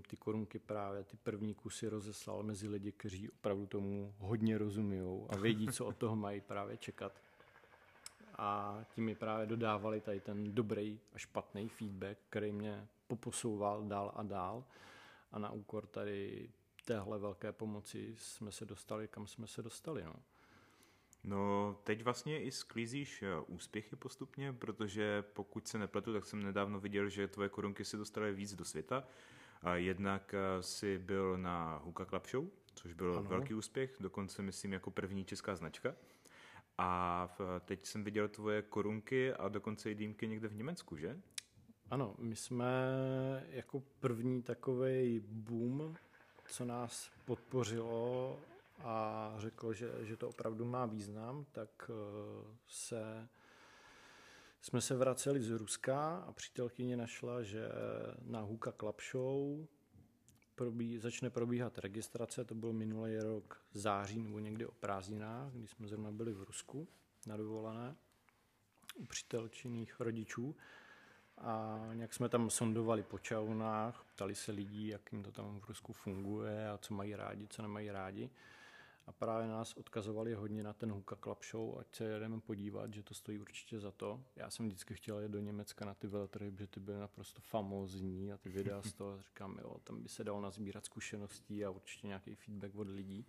ty 0.09 0.17
korunky 0.17 0.59
právě, 0.59 1.05
ty 1.05 1.17
první 1.17 1.55
kusy 1.55 1.89
rozeslal 1.89 2.43
mezi 2.43 2.69
lidi, 2.69 2.93
kteří 2.93 3.31
opravdu 3.31 3.67
tomu 3.67 4.15
hodně 4.19 4.59
rozumí 4.59 5.27
a 5.29 5.37
vědí, 5.37 5.69
co 5.69 5.87
od 5.87 5.97
toho 5.97 6.17
mají 6.17 6.41
právě 6.41 6.77
čekat 6.77 7.23
a 8.39 8.79
tím 8.95 9.05
mi 9.05 9.15
právě 9.15 9.47
dodávali 9.47 10.01
tady 10.01 10.21
ten 10.21 10.55
dobrý 10.55 11.01
a 11.15 11.19
špatný 11.19 11.69
feedback, 11.69 12.19
který 12.31 12.53
mě 12.53 12.89
poposouval 13.07 13.83
dál 13.83 14.13
a 14.15 14.23
dál 14.23 14.65
a 15.33 15.39
na 15.39 15.51
úkor 15.51 15.87
tady 15.87 16.51
téhle 16.85 17.19
velké 17.19 17.53
pomoci 17.53 18.15
jsme 18.19 18.53
se 18.53 18.67
dostali, 18.67 19.09
kam 19.09 19.27
jsme 19.27 19.47
se 19.47 19.63
dostali. 19.63 20.05
No. 20.05 20.15
No, 21.25 21.77
teď 21.85 22.03
vlastně 22.03 22.43
i 22.43 22.51
sklízíš 22.51 23.23
eh, 23.23 23.27
úspěchy 23.47 23.97
postupně, 23.97 24.53
protože 24.53 25.23
pokud 25.23 25.69
se 25.69 25.79
nepletu, 25.79 26.13
tak 26.13 26.27
jsem 26.27 26.43
nedávno 26.43 26.81
viděl, 26.81 27.09
že 27.09 27.29
tvoje 27.29 27.49
korunky 27.49 27.85
se 27.85 27.97
dostaly 27.97 28.33
víc 28.33 28.55
do 28.55 28.65
světa. 28.65 29.05
Jednak 29.75 30.35
eh, 30.35 30.63
si 30.63 30.99
byl 30.99 31.39
na 31.39 31.77
Huka 31.85 32.05
Club 32.05 32.27
Show, 32.27 32.47
což 32.75 32.93
byl 32.93 33.19
ano. 33.19 33.29
velký 33.29 33.55
úspěch, 33.55 33.97
dokonce 34.01 34.43
myslím 34.43 34.73
jako 34.73 34.91
první 34.91 35.25
česká 35.25 35.57
značka. 35.57 35.95
A 36.79 37.29
teď 37.65 37.87
jsem 37.87 38.05
viděl 38.05 38.29
tvoje 38.29 38.63
korunky 38.63 39.33
a 39.33 39.49
dokonce 39.49 39.91
i 39.91 39.95
dýmky 39.95 40.29
někde 40.29 40.49
v 40.49 40.55
Německu, 40.55 40.97
že? 40.97 41.21
Ano, 41.91 42.15
my 42.19 42.37
jsme 42.37 42.67
jako 43.51 43.83
první 44.01 44.43
takový 44.43 45.21
boom, 45.21 45.97
co 46.49 46.65
nás 46.65 47.11
podpořilo 47.25 48.39
a 48.79 49.35
řeklo, 49.39 49.73
že, 49.73 49.91
že 50.03 50.17
to 50.17 50.29
opravdu 50.29 50.65
má 50.65 50.87
význam, 50.87 51.47
tak 51.53 51.91
eh, 51.91 52.57
se 52.67 53.29
jsme 54.61 54.81
se 54.81 54.97
vraceli 54.97 55.43
z 55.43 55.51
Ruska 55.51 56.17
a 56.17 56.33
přítelkyně 56.33 56.97
našla, 56.97 57.43
že 57.43 57.69
na 58.23 58.41
Huka 58.41 58.73
Club 58.73 59.01
Show 59.11 59.67
probí, 60.59 60.99
začne 60.99 61.31
probíhat 61.31 61.79
registrace, 61.79 62.45
to 62.45 62.55
byl 62.55 62.73
minulý 62.73 63.19
rok 63.19 63.63
září 63.75 64.23
nebo 64.23 64.39
někdy 64.39 64.67
o 64.67 64.73
prázdninách, 64.73 65.53
kdy 65.53 65.67
jsme 65.67 65.89
zrovna 65.89 66.11
byli 66.11 66.33
v 66.33 66.43
Rusku 66.43 66.89
na 67.27 67.37
dovolené 67.37 67.97
u 68.95 69.07
přítelčinných 69.07 70.01
rodičů 70.01 70.57
a 71.39 71.81
nějak 71.93 72.15
jsme 72.15 72.29
tam 72.29 72.51
sondovali 72.51 73.03
po 73.03 73.19
čaunách, 73.19 74.05
ptali 74.15 74.35
se 74.35 74.53
lidí, 74.53 74.89
jak 74.89 75.13
jim 75.13 75.23
to 75.23 75.33
tam 75.33 75.61
v 75.61 75.69
Rusku 75.69 75.93
funguje 75.93 76.69
a 76.69 76.79
co 76.79 76.95
mají 76.95 77.15
rádi, 77.15 77.49
co 77.49 77.63
nemají 77.63 77.91
rádi. 77.91 78.31
A 79.09 79.13
právě 79.13 79.49
nás 79.49 79.75
odkazovali 79.77 80.35
hodně 80.35 80.63
na 80.63 80.73
ten 80.73 80.93
Huka 80.93 81.17
Club 81.17 81.45
Show, 81.45 81.79
ať 81.79 81.97
se 81.97 82.05
jedeme 82.05 82.41
podívat, 82.41 82.95
že 82.95 83.03
to 83.03 83.15
stojí 83.15 83.39
určitě 83.39 83.81
za 83.81 83.91
to. 83.91 84.25
Já 84.37 84.51
jsem 84.51 84.67
vždycky 84.67 84.95
chtěl 84.95 85.21
jít 85.21 85.31
do 85.31 85.41
Německa 85.41 85.85
na 85.85 85.95
ty 85.95 86.07
veletrhy, 86.07 86.53
že 86.59 86.67
ty 86.67 86.81
byly 86.81 86.99
naprosto 86.99 87.41
famózní 87.41 88.33
a 88.33 88.39
ty 88.39 88.49
videa 88.49 88.83
z 88.83 88.93
toho 88.93 89.19
říkám, 89.29 89.59
jo, 89.63 89.77
tam 89.85 90.03
by 90.03 90.09
se 90.09 90.25
dalo 90.25 90.41
nazbírat 90.41 90.85
zkušeností 90.85 91.65
a 91.65 91.71
určitě 91.71 92.07
nějaký 92.07 92.35
feedback 92.35 92.75
od 92.75 92.89
lidí. 92.89 93.27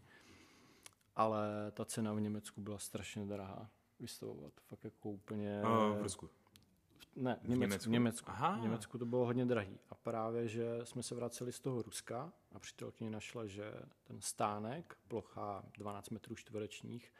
Ale 1.15 1.71
ta 1.71 1.85
cena 1.85 2.13
v 2.13 2.21
Německu 2.21 2.61
byla 2.61 2.77
strašně 2.79 3.25
drahá 3.25 3.69
vystavovat. 3.99 4.53
Fakt 4.59 4.83
jako 4.83 5.09
úplně... 5.09 5.61
A 5.61 5.89
v 5.89 6.01
Rusku. 6.01 6.29
Ne, 7.19 7.39
v 7.43 7.49
Německu. 7.49 7.62
Německu. 7.69 7.91
Německu. 7.91 8.32
Aha. 8.32 8.58
V 8.58 8.62
Německu 8.62 8.97
to 8.97 9.05
bylo 9.05 9.25
hodně 9.25 9.45
drahý. 9.45 9.79
A 9.89 9.95
právě, 9.95 10.47
že 10.47 10.79
jsme 10.84 11.03
se 11.03 11.15
vraceli 11.15 11.51
z 11.51 11.60
toho 11.60 11.82
Ruska 11.82 12.34
a 12.51 12.60
přítelkyně 12.60 13.10
našla, 13.10 13.45
že 13.45 13.73
ten 14.03 14.21
stánek, 14.21 14.97
plocha 15.08 15.63
12 15.77 16.10
metrů 16.10 16.36
čtverečních, 16.36 17.13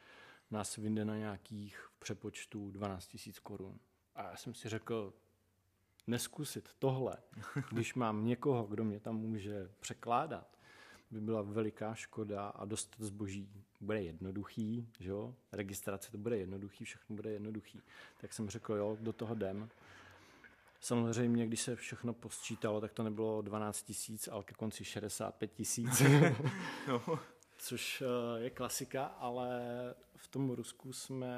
nás 0.50 0.76
vyjde 0.76 1.04
na 1.04 1.16
nějakých 1.16 1.78
v 1.78 1.98
přepočtu 1.98 2.70
12 2.70 3.16
000 3.26 3.38
korun. 3.42 3.78
A 4.14 4.22
já 4.22 4.36
jsem 4.36 4.54
si 4.54 4.68
řekl, 4.68 5.14
neskusit 6.06 6.68
tohle, 6.78 7.16
když 7.70 7.94
mám 7.94 8.26
někoho, 8.26 8.64
kdo 8.64 8.84
mě 8.84 9.00
tam 9.00 9.16
může 9.16 9.70
překládat, 9.80 10.59
by 11.10 11.20
byla 11.20 11.42
veliká 11.42 11.94
škoda 11.94 12.48
a 12.48 12.64
dostat 12.64 13.00
zboží 13.00 13.48
bude 13.80 14.02
jednoduchý, 14.02 14.88
že 15.00 15.10
jo? 15.10 15.34
registrace 15.52 16.10
to 16.10 16.18
bude 16.18 16.38
jednoduchý, 16.38 16.84
všechno 16.84 17.16
bude 17.16 17.30
jednoduchý. 17.30 17.82
Tak 18.20 18.32
jsem 18.32 18.50
řekl, 18.50 18.74
jo, 18.74 18.96
do 19.00 19.12
toho 19.12 19.34
jdem. 19.34 19.68
Samozřejmě, 20.80 21.46
když 21.46 21.60
se 21.60 21.76
všechno 21.76 22.12
posčítalo, 22.12 22.80
tak 22.80 22.92
to 22.92 23.02
nebylo 23.02 23.42
12 23.42 23.82
tisíc, 23.82 24.28
ale 24.28 24.44
ke 24.44 24.54
konci 24.54 24.84
65 24.84 25.52
tisíc. 25.52 26.02
no. 26.88 27.18
Což 27.58 28.02
eh, 28.02 28.40
je 28.40 28.50
klasika, 28.50 29.04
ale 29.04 29.60
v 30.16 30.28
tom 30.28 30.50
Rusku 30.50 30.92
jsme, 30.92 31.34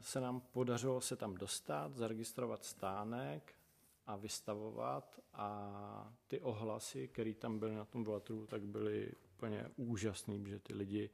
se 0.00 0.20
nám 0.20 0.40
podařilo 0.40 1.00
se 1.00 1.16
tam 1.16 1.34
dostat, 1.34 1.96
zaregistrovat 1.96 2.64
stánek 2.64 3.54
a 4.06 4.16
vystavovat 4.16 5.20
a 5.34 6.12
ty 6.28 6.40
ohlasy, 6.40 7.08
které 7.08 7.34
tam 7.34 7.58
byly 7.58 7.74
na 7.74 7.84
tom 7.84 8.04
veletru, 8.04 8.46
tak 8.46 8.62
byly 8.62 9.12
úplně 9.36 9.64
úžasný, 9.76 10.44
že 10.48 10.58
ty 10.58 10.74
lidi 10.74 11.10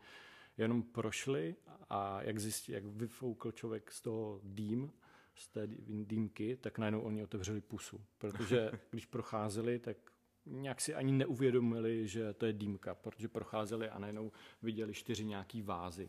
jenom 0.59 0.83
prošli 0.83 1.57
a 1.89 2.23
jak 2.23 2.39
zjistí, 2.39 2.73
jak 2.73 2.85
vyfoukl 2.85 3.53
člověk 3.53 3.93
z 3.93 4.01
toho 4.01 4.41
dým, 4.43 4.93
z 5.35 5.49
té 5.49 5.67
dýmky, 5.89 6.57
tak 6.57 6.79
najednou 6.79 7.01
oni 7.01 7.23
otevřeli 7.23 7.61
pusu. 7.61 8.01
Protože 8.19 8.71
když 8.91 9.07
procházeli, 9.07 9.79
tak 9.79 9.97
nějak 10.47 10.81
si 10.81 10.95
ani 10.95 11.13
neuvědomili, 11.13 12.09
že 12.09 12.33
to 12.33 12.47
je 12.47 12.53
dýmka, 12.53 12.95
protože 12.95 13.29
procházeli 13.29 13.89
a 13.89 13.99
najednou 13.99 14.33
viděli 14.63 14.95
čtyři 14.95 15.25
nějaký 15.25 15.63
vázy. 15.63 16.09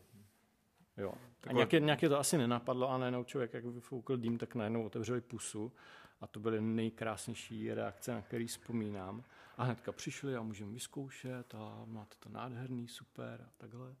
Jo. 0.96 1.14
A 1.46 1.52
nějaké, 1.52 1.80
nějaké 1.80 2.08
to 2.08 2.18
asi 2.18 2.38
nenapadlo 2.38 2.90
a 2.90 2.98
najednou 2.98 3.24
člověk, 3.24 3.54
jak 3.54 3.64
vyfoukl 3.64 4.16
dým, 4.16 4.38
tak 4.38 4.54
najednou 4.54 4.84
otevřeli 4.84 5.20
pusu 5.20 5.72
a 6.22 6.26
to 6.26 6.40
byly 6.40 6.60
nejkrásnější 6.60 7.74
reakce, 7.74 8.12
na 8.12 8.22
které 8.22 8.46
vzpomínám. 8.46 9.24
A 9.56 9.64
hnedka 9.64 9.92
přišli 9.92 10.36
a 10.36 10.42
můžeme 10.42 10.72
vyzkoušet 10.72 11.54
a 11.54 11.84
máte 11.86 12.16
to 12.18 12.28
nádherný, 12.28 12.88
super 12.88 13.44
a 13.48 13.50
takhle. 13.58 13.94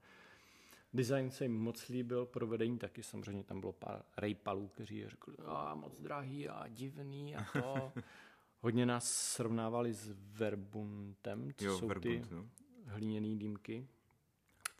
Design 0.94 1.30
se 1.30 1.44
jim 1.44 1.58
moc 1.58 1.88
líbil, 1.88 2.26
provedení 2.26 2.78
taky, 2.78 3.02
samozřejmě 3.02 3.44
tam 3.44 3.60
bylo 3.60 3.72
pár 3.72 4.02
rejpalů, 4.16 4.68
kteří 4.68 5.08
řekli, 5.08 5.34
a 5.46 5.74
moc 5.74 6.00
drahý 6.00 6.48
a 6.48 6.68
divný 6.68 7.36
a 7.36 7.44
to. 7.52 7.92
Hodně 8.60 8.86
nás 8.86 9.12
srovnávali 9.12 9.92
s 9.92 10.14
Verbuntem, 10.16 11.52
co 11.56 11.64
jo, 11.64 11.78
jsou 11.78 11.88
Verbunt, 11.88 12.28
ty 12.28 12.34
no. 12.34 12.48
hliněné 12.86 13.36
dýmky. 13.36 13.88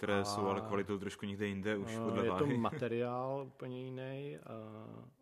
Které 0.03 0.21
a, 0.21 0.25
jsou 0.25 0.47
ale 0.47 0.61
kvalitou 0.61 0.99
trošku 0.99 1.27
někde 1.27 1.47
jinde 1.47 1.77
už 1.77 1.97
podle 1.97 2.25
Je 2.25 2.31
váhy. 2.31 2.45
to 2.45 2.57
materiál 2.59 3.45
úplně 3.47 3.85
jiný 3.85 4.39
a, 4.39 4.55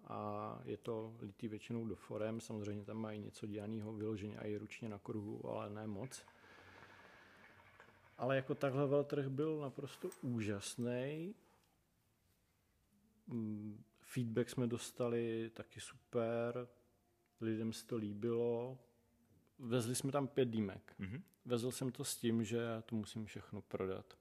a 0.06 0.60
je 0.64 0.76
to 0.76 1.14
litý 1.20 1.48
většinou 1.48 1.86
do 1.86 1.96
forem. 1.96 2.40
Samozřejmě 2.40 2.84
tam 2.84 2.96
mají 2.96 3.20
něco 3.20 3.46
dělaného 3.46 3.92
vyloženě 3.92 4.38
i 4.42 4.56
ručně 4.56 4.88
na 4.88 4.98
kruhu, 4.98 5.48
ale 5.48 5.70
ne 5.70 5.86
moc. 5.86 6.26
Ale 8.18 8.36
jako 8.36 8.54
takhle 8.54 8.86
veltrh 8.86 9.28
byl 9.28 9.60
naprosto 9.60 10.08
úžasný. 10.22 11.34
Mm, 13.26 13.82
feedback 14.00 14.50
jsme 14.50 14.66
dostali 14.66 15.50
taky 15.54 15.80
super, 15.80 16.68
lidem 17.40 17.72
se 17.72 17.86
to 17.86 17.96
líbilo. 17.96 18.78
Vezli 19.58 19.94
jsme 19.94 20.12
tam 20.12 20.28
pět 20.28 20.48
dýmek. 20.48 20.94
Mm-hmm. 21.00 21.22
Vezl 21.44 21.70
jsem 21.70 21.92
to 21.92 22.04
s 22.04 22.16
tím, 22.16 22.44
že 22.44 22.82
to 22.86 22.96
musím 22.96 23.26
všechno 23.26 23.62
prodat. 23.62 24.19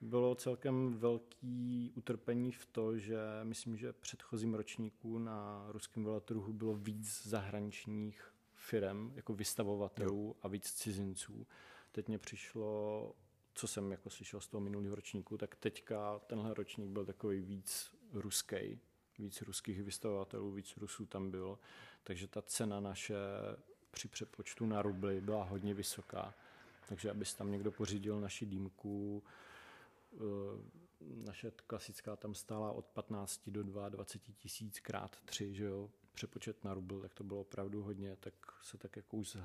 Bylo 0.00 0.34
celkem 0.34 0.98
velký 0.98 1.92
utrpení 1.94 2.52
v 2.52 2.66
to, 2.66 2.98
že 2.98 3.18
myslím, 3.42 3.76
že 3.76 3.92
předchozím 3.92 4.54
ročníku 4.54 5.18
na 5.18 5.66
ruském 5.68 6.04
veletrhu 6.04 6.52
bylo 6.52 6.74
víc 6.74 7.26
zahraničních 7.26 8.32
firm, 8.54 9.12
jako 9.14 9.34
vystavovatelů 9.34 10.26
jo. 10.26 10.34
a 10.42 10.48
víc 10.48 10.72
cizinců. 10.72 11.46
Teď 11.92 12.08
mě 12.08 12.18
přišlo, 12.18 13.12
co 13.54 13.68
jsem 13.68 13.90
jako 13.90 14.10
slyšel 14.10 14.40
z 14.40 14.48
toho 14.48 14.60
minulého 14.60 14.94
ročníku, 14.94 15.38
tak 15.38 15.54
teďka 15.54 16.18
tenhle 16.18 16.54
ročník 16.54 16.90
byl 16.90 17.04
takový 17.04 17.42
víc 17.42 17.94
ruský, 18.12 18.78
víc 19.18 19.42
ruských 19.42 19.82
vystavovatelů, 19.82 20.52
víc 20.52 20.76
Rusů 20.76 21.06
tam 21.06 21.30
bylo, 21.30 21.58
takže 22.04 22.26
ta 22.26 22.42
cena 22.42 22.80
naše 22.80 23.16
při 23.90 24.08
přepočtu 24.08 24.66
na 24.66 24.82
rubly 24.82 25.20
byla 25.20 25.44
hodně 25.44 25.74
vysoká. 25.74 26.34
Takže 26.88 27.10
abys 27.10 27.34
tam 27.34 27.52
někdo 27.52 27.72
pořídil 27.72 28.20
naši 28.20 28.46
dýmku, 28.46 29.22
naše 31.00 31.50
klasická 31.66 32.16
tam 32.16 32.34
stála 32.34 32.72
od 32.72 32.86
15 32.86 33.48
do 33.48 33.62
22 33.62 34.34
tisíc 34.38 34.80
krát 34.80 35.16
3, 35.24 35.54
že 35.54 35.64
jo, 35.64 35.90
přepočet 36.12 36.64
na 36.64 36.74
rubl, 36.74 37.00
tak 37.00 37.14
to 37.14 37.24
bylo 37.24 37.40
opravdu 37.40 37.82
hodně, 37.82 38.16
tak 38.20 38.34
se 38.62 38.78
tak 38.78 38.96
jako 38.96 39.16
už 39.16 39.36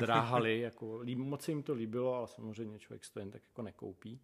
dráhali, 0.00 0.60
jako, 0.68 0.98
líb, 0.98 1.18
moc 1.18 1.42
se 1.42 1.50
jim 1.50 1.62
to 1.62 1.74
líbilo, 1.74 2.14
ale 2.14 2.28
samozřejmě 2.28 2.78
člověk 2.78 3.02
to 3.12 3.18
jen 3.18 3.30
tak 3.30 3.42
jako 3.44 3.62
nekoupí. 3.62 4.20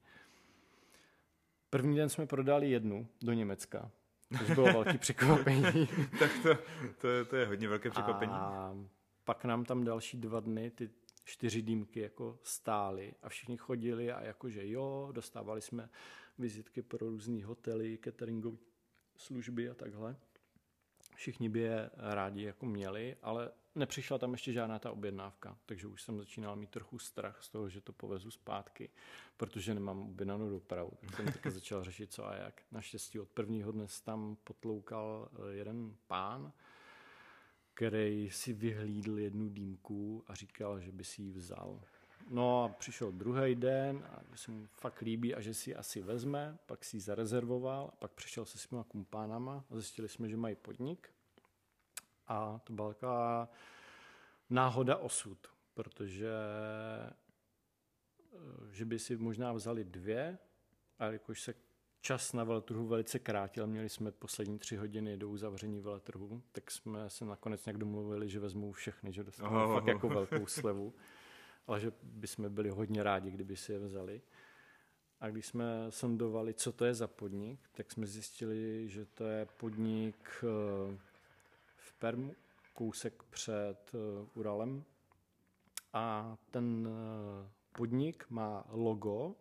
První 1.70 1.96
den 1.96 2.08
jsme 2.08 2.26
prodali 2.26 2.70
jednu 2.70 3.08
do 3.22 3.32
Německa, 3.32 3.90
což 4.38 4.50
bylo 4.50 4.66
velké 4.66 4.98
překvapení. 4.98 5.88
tak 6.18 6.30
to, 6.42 6.58
to, 7.00 7.08
je, 7.08 7.24
to 7.24 7.36
je 7.36 7.46
hodně 7.46 7.68
velké 7.68 7.90
překvapení. 7.90 8.32
A 8.32 8.76
pak 9.24 9.44
nám 9.44 9.64
tam 9.64 9.84
další 9.84 10.16
dva 10.16 10.40
dny 10.40 10.70
ty 10.70 10.90
čtyři 11.24 11.62
dýmky 11.62 12.00
jako 12.00 12.38
stály 12.42 13.14
a 13.22 13.28
všichni 13.28 13.56
chodili 13.56 14.12
a 14.12 14.22
jakože 14.22 14.68
jo, 14.68 15.08
dostávali 15.12 15.60
jsme 15.60 15.90
vizitky 16.38 16.82
pro 16.82 17.10
různé 17.10 17.44
hotely, 17.44 17.98
cateringové 18.04 18.56
služby 19.16 19.70
a 19.70 19.74
takhle. 19.74 20.16
Všichni 21.14 21.48
by 21.48 21.60
je 21.60 21.90
rádi 21.96 22.42
jako 22.42 22.66
měli, 22.66 23.16
ale 23.22 23.50
nepřišla 23.74 24.18
tam 24.18 24.32
ještě 24.32 24.52
žádná 24.52 24.78
ta 24.78 24.90
objednávka, 24.90 25.58
takže 25.66 25.86
už 25.86 26.02
jsem 26.02 26.18
začínal 26.18 26.56
mít 26.56 26.70
trochu 26.70 26.98
strach 26.98 27.42
z 27.42 27.48
toho, 27.48 27.68
že 27.68 27.80
to 27.80 27.92
povezu 27.92 28.30
zpátky, 28.30 28.90
protože 29.36 29.74
nemám 29.74 30.02
objednanou 30.02 30.50
dopravu. 30.50 30.90
Tak 31.00 31.16
jsem 31.16 31.26
taky 31.26 31.50
začal 31.50 31.84
řešit, 31.84 32.12
co 32.12 32.26
a 32.26 32.34
jak. 32.34 32.62
Naštěstí 32.72 33.20
od 33.20 33.28
prvního 33.28 33.72
dne 33.72 33.86
tam 34.04 34.36
potloukal 34.44 35.28
eh, 35.32 35.54
jeden 35.54 35.96
pán, 36.06 36.52
který 37.74 38.30
si 38.30 38.52
vyhlídl 38.52 39.18
jednu 39.18 39.48
dýmku 39.48 40.24
a 40.26 40.34
říkal, 40.34 40.80
že 40.80 40.92
by 40.92 41.04
si 41.04 41.22
ji 41.22 41.32
vzal. 41.32 41.80
No 42.30 42.64
a 42.64 42.68
přišel 42.68 43.12
druhý 43.12 43.54
den 43.54 44.04
a 44.12 44.22
že 44.30 44.36
se 44.36 44.50
mu 44.50 44.66
fakt 44.66 45.00
líbí 45.00 45.34
a 45.34 45.40
že 45.40 45.54
si 45.54 45.70
ji 45.70 45.76
asi 45.76 46.02
vezme, 46.02 46.58
pak 46.66 46.84
si 46.84 46.96
ji 46.96 47.00
zarezervoval 47.00 47.90
a 47.92 47.96
pak 47.96 48.12
přišel 48.12 48.44
se 48.44 48.58
svýma 48.58 48.84
kumpánama 48.84 49.64
a 49.70 49.74
zjistili 49.74 50.08
jsme, 50.08 50.28
že 50.28 50.36
mají 50.36 50.54
podnik. 50.54 51.10
A 52.26 52.60
to 52.64 52.72
byla 52.72 52.88
taková 52.88 53.48
náhoda 54.50 54.96
osud, 54.96 55.38
protože 55.74 56.30
eh, 56.32 57.12
že 58.70 58.84
by 58.84 58.98
si 58.98 59.16
možná 59.16 59.52
vzali 59.52 59.84
dvě, 59.84 60.38
a 60.98 61.04
jakož 61.06 61.42
se 61.42 61.54
čas 62.04 62.32
na 62.32 62.44
veletrhu 62.44 62.86
velice 62.86 63.18
krátil, 63.18 63.66
měli 63.66 63.88
jsme 63.88 64.10
poslední 64.10 64.58
tři 64.58 64.76
hodiny 64.76 65.16
do 65.16 65.28
uzavření 65.28 65.80
veletrhu, 65.80 66.42
tak 66.52 66.70
jsme 66.70 67.10
se 67.10 67.24
nakonec 67.24 67.64
nějak 67.66 67.78
domluvili, 67.78 68.28
že 68.28 68.40
vezmou 68.40 68.72
všechny, 68.72 69.12
že 69.12 69.24
dostanou 69.24 69.64
oh. 69.64 69.74
fakt 69.74 69.86
jako 69.86 70.08
velkou 70.08 70.46
slevu, 70.46 70.94
ale 71.66 71.80
že 71.80 71.92
bychom 72.02 72.54
byli 72.54 72.70
hodně 72.70 73.02
rádi, 73.02 73.30
kdyby 73.30 73.56
si 73.56 73.72
je 73.72 73.78
vzali. 73.78 74.22
A 75.20 75.30
když 75.30 75.46
jsme 75.46 75.86
sondovali, 75.88 76.54
co 76.54 76.72
to 76.72 76.84
je 76.84 76.94
za 76.94 77.06
podnik, 77.06 77.60
tak 77.72 77.92
jsme 77.92 78.06
zjistili, 78.06 78.88
že 78.88 79.04
to 79.04 79.24
je 79.24 79.46
podnik 79.56 80.28
eh, 80.42 80.98
v 81.76 81.92
Permu, 81.92 82.34
kousek 82.72 83.22
před 83.30 83.92
eh, 83.94 84.26
Uralem. 84.34 84.84
A 85.92 86.36
ten 86.50 86.88
eh, 86.88 87.48
podnik 87.72 88.26
má 88.30 88.64
logo 88.70 89.34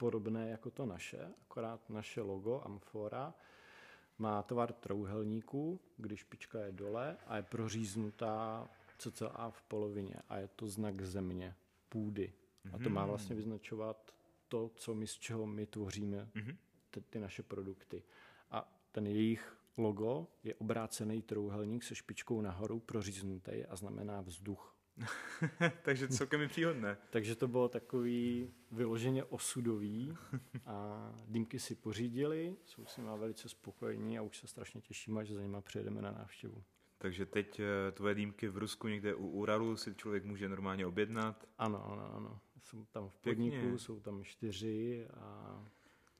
podobné 0.00 0.48
jako 0.48 0.70
to 0.70 0.86
naše, 0.86 1.28
akorát 1.42 1.90
naše 1.90 2.20
logo 2.20 2.60
Amfora 2.64 3.34
má 4.18 4.42
tvar 4.42 4.72
trouhelníku, 4.72 5.80
když 5.96 6.20
špička 6.20 6.60
je 6.60 6.72
dole 6.72 7.16
a 7.26 7.36
je 7.36 7.42
proříznutá 7.42 8.68
cca 8.98 9.50
v 9.50 9.62
polovině 9.62 10.14
a 10.28 10.38
je 10.38 10.48
to 10.48 10.68
znak 10.68 11.02
země, 11.02 11.54
půdy. 11.88 12.32
A 12.72 12.78
to 12.78 12.90
má 12.90 13.00
mhm. 13.00 13.08
vlastně 13.08 13.36
vyznačovat 13.36 14.14
to, 14.48 14.70
co 14.74 14.94
my, 14.94 15.06
z 15.06 15.14
čeho 15.14 15.46
my 15.46 15.66
tvoříme 15.66 16.28
mm-hmm. 16.34 16.56
ty, 16.90 17.00
ty 17.00 17.18
naše 17.18 17.42
produkty. 17.42 18.02
A 18.50 18.72
ten 18.92 19.06
jejich 19.06 19.56
logo 19.76 20.26
je 20.44 20.54
obrácený 20.54 21.22
trouhelník 21.22 21.84
se 21.84 21.94
špičkou 21.94 22.40
nahoru 22.40 22.80
proříznutý 22.80 23.64
a 23.68 23.76
znamená 23.76 24.20
vzduch. 24.20 24.76
Takže 25.82 26.08
celkem 26.08 26.40
mi 26.40 26.48
příhodné. 26.48 26.96
Takže 27.10 27.36
to 27.36 27.48
bylo 27.48 27.68
takový 27.68 28.50
vyloženě 28.70 29.24
osudový 29.24 30.16
a 30.66 31.12
dýmky 31.26 31.58
si 31.58 31.74
pořídili, 31.74 32.56
jsou 32.64 32.86
s 32.86 32.96
nimi 32.96 33.10
velice 33.18 33.48
spokojení 33.48 34.18
a 34.18 34.22
už 34.22 34.38
se 34.38 34.46
strašně 34.46 34.80
těším, 34.80 35.18
až 35.18 35.30
za 35.30 35.40
nima 35.40 35.60
přijedeme 35.60 36.02
na 36.02 36.10
návštěvu. 36.10 36.64
Takže 36.98 37.26
teď 37.26 37.60
eh, 37.60 37.92
tvoje 37.92 38.14
dýmky 38.14 38.48
v 38.48 38.56
Rusku 38.56 38.88
někde 38.88 39.14
u 39.14 39.28
Uralu 39.28 39.76
si 39.76 39.94
člověk 39.94 40.24
může 40.24 40.48
normálně 40.48 40.86
objednat? 40.86 41.48
Ano, 41.58 41.92
ano, 41.92 42.14
ano. 42.14 42.40
Jsou 42.58 42.84
tam 42.84 43.08
v 43.08 43.18
podniku, 43.18 43.56
Pěkně. 43.56 43.78
jsou 43.78 44.00
tam 44.00 44.24
čtyři 44.24 45.06
a 45.14 45.64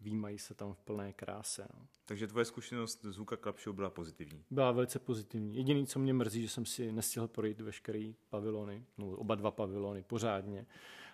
výmají 0.01 0.39
se 0.39 0.55
tam 0.55 0.73
v 0.73 0.81
plné 0.81 1.13
kráse. 1.13 1.69
No. 1.75 1.87
Takže 2.05 2.27
tvoje 2.27 2.45
zkušenost 2.45 3.05
z 3.05 3.17
Huka 3.17 3.37
Club 3.37 3.61
Show 3.61 3.75
byla 3.75 3.91
pozitivní? 3.91 4.45
Byla 4.51 4.73
velice 4.73 4.99
pozitivní. 4.99 5.57
Jediný, 5.57 5.87
co 5.87 5.99
mě 5.99 6.13
mrzí, 6.13 6.43
že 6.43 6.49
jsem 6.49 6.67
si 6.67 6.93
nestihl 6.93 7.29
projít 7.29 7.61
veškerý 7.61 8.15
pavilony, 8.31 8.85
no, 8.99 9.07
oba 9.07 9.35
dva 9.35 9.51
pavilony 9.51 10.03
pořádně 10.03 10.67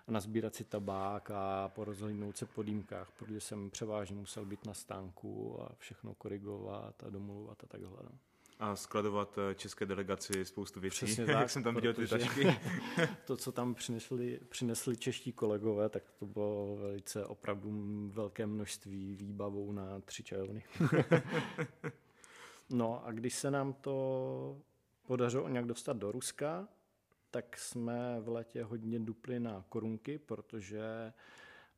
a 0.07 0.13
nazbírat 0.13 0.55
si 0.55 0.65
tabák 0.65 1.31
a 1.31 1.69
porozhlídnout 1.69 2.37
se 2.37 2.47
po 2.47 2.63
dýmkách, 2.63 3.11
protože 3.11 3.41
jsem 3.41 3.71
převážně 3.71 4.17
musel 4.17 4.45
být 4.45 4.67
na 4.67 4.75
stánku 4.75 5.63
a 5.63 5.75
všechno 5.79 6.15
korigovat 6.15 7.05
a 7.05 7.11
domluvat 7.11 7.65
a 7.65 7.67
takhle. 7.67 7.91
No 8.05 8.19
a 8.59 8.77
skladovat 8.77 9.39
eh, 9.39 9.55
české 9.55 9.87
delegaci 9.87 10.45
spoustu 10.45 10.81
věcí, 10.81 11.07
Přesně 11.07 11.27
tak, 11.27 11.37
jak 11.37 11.51
jsem 11.51 11.63
tam 11.63 11.75
viděl 11.75 11.95
ty 11.95 12.07
tašky. 12.07 12.47
to, 13.25 13.37
co 13.37 13.53
tam 13.53 13.75
přinesli, 13.75 14.41
přinesli 14.49 14.97
čeští 14.97 15.33
kolegové, 15.33 15.89
tak 15.89 16.03
to 16.19 16.27
bylo 16.27 16.77
velice 16.77 17.27
opravdu 17.27 17.71
velké 18.13 18.47
množství 18.47 19.15
výbavou 19.15 19.73
na 19.73 20.01
tři 20.01 20.23
čajovny. 20.23 20.65
no 22.71 23.07
a 23.07 23.13
když 23.13 23.35
se 23.35 23.51
nám 23.51 23.73
to 23.73 24.63
podařilo 25.07 25.49
nějak 25.49 25.67
dostat 25.67 25.97
do 25.97 26.13
Ruska, 26.13 26.69
tak 27.31 27.59
jsme 27.59 28.21
v 28.21 28.29
létě 28.29 28.65
hodně 28.65 29.01
dupli 29.01 29.41
na 29.41 29.65
korunky, 29.69 30.19
protože 30.19 31.13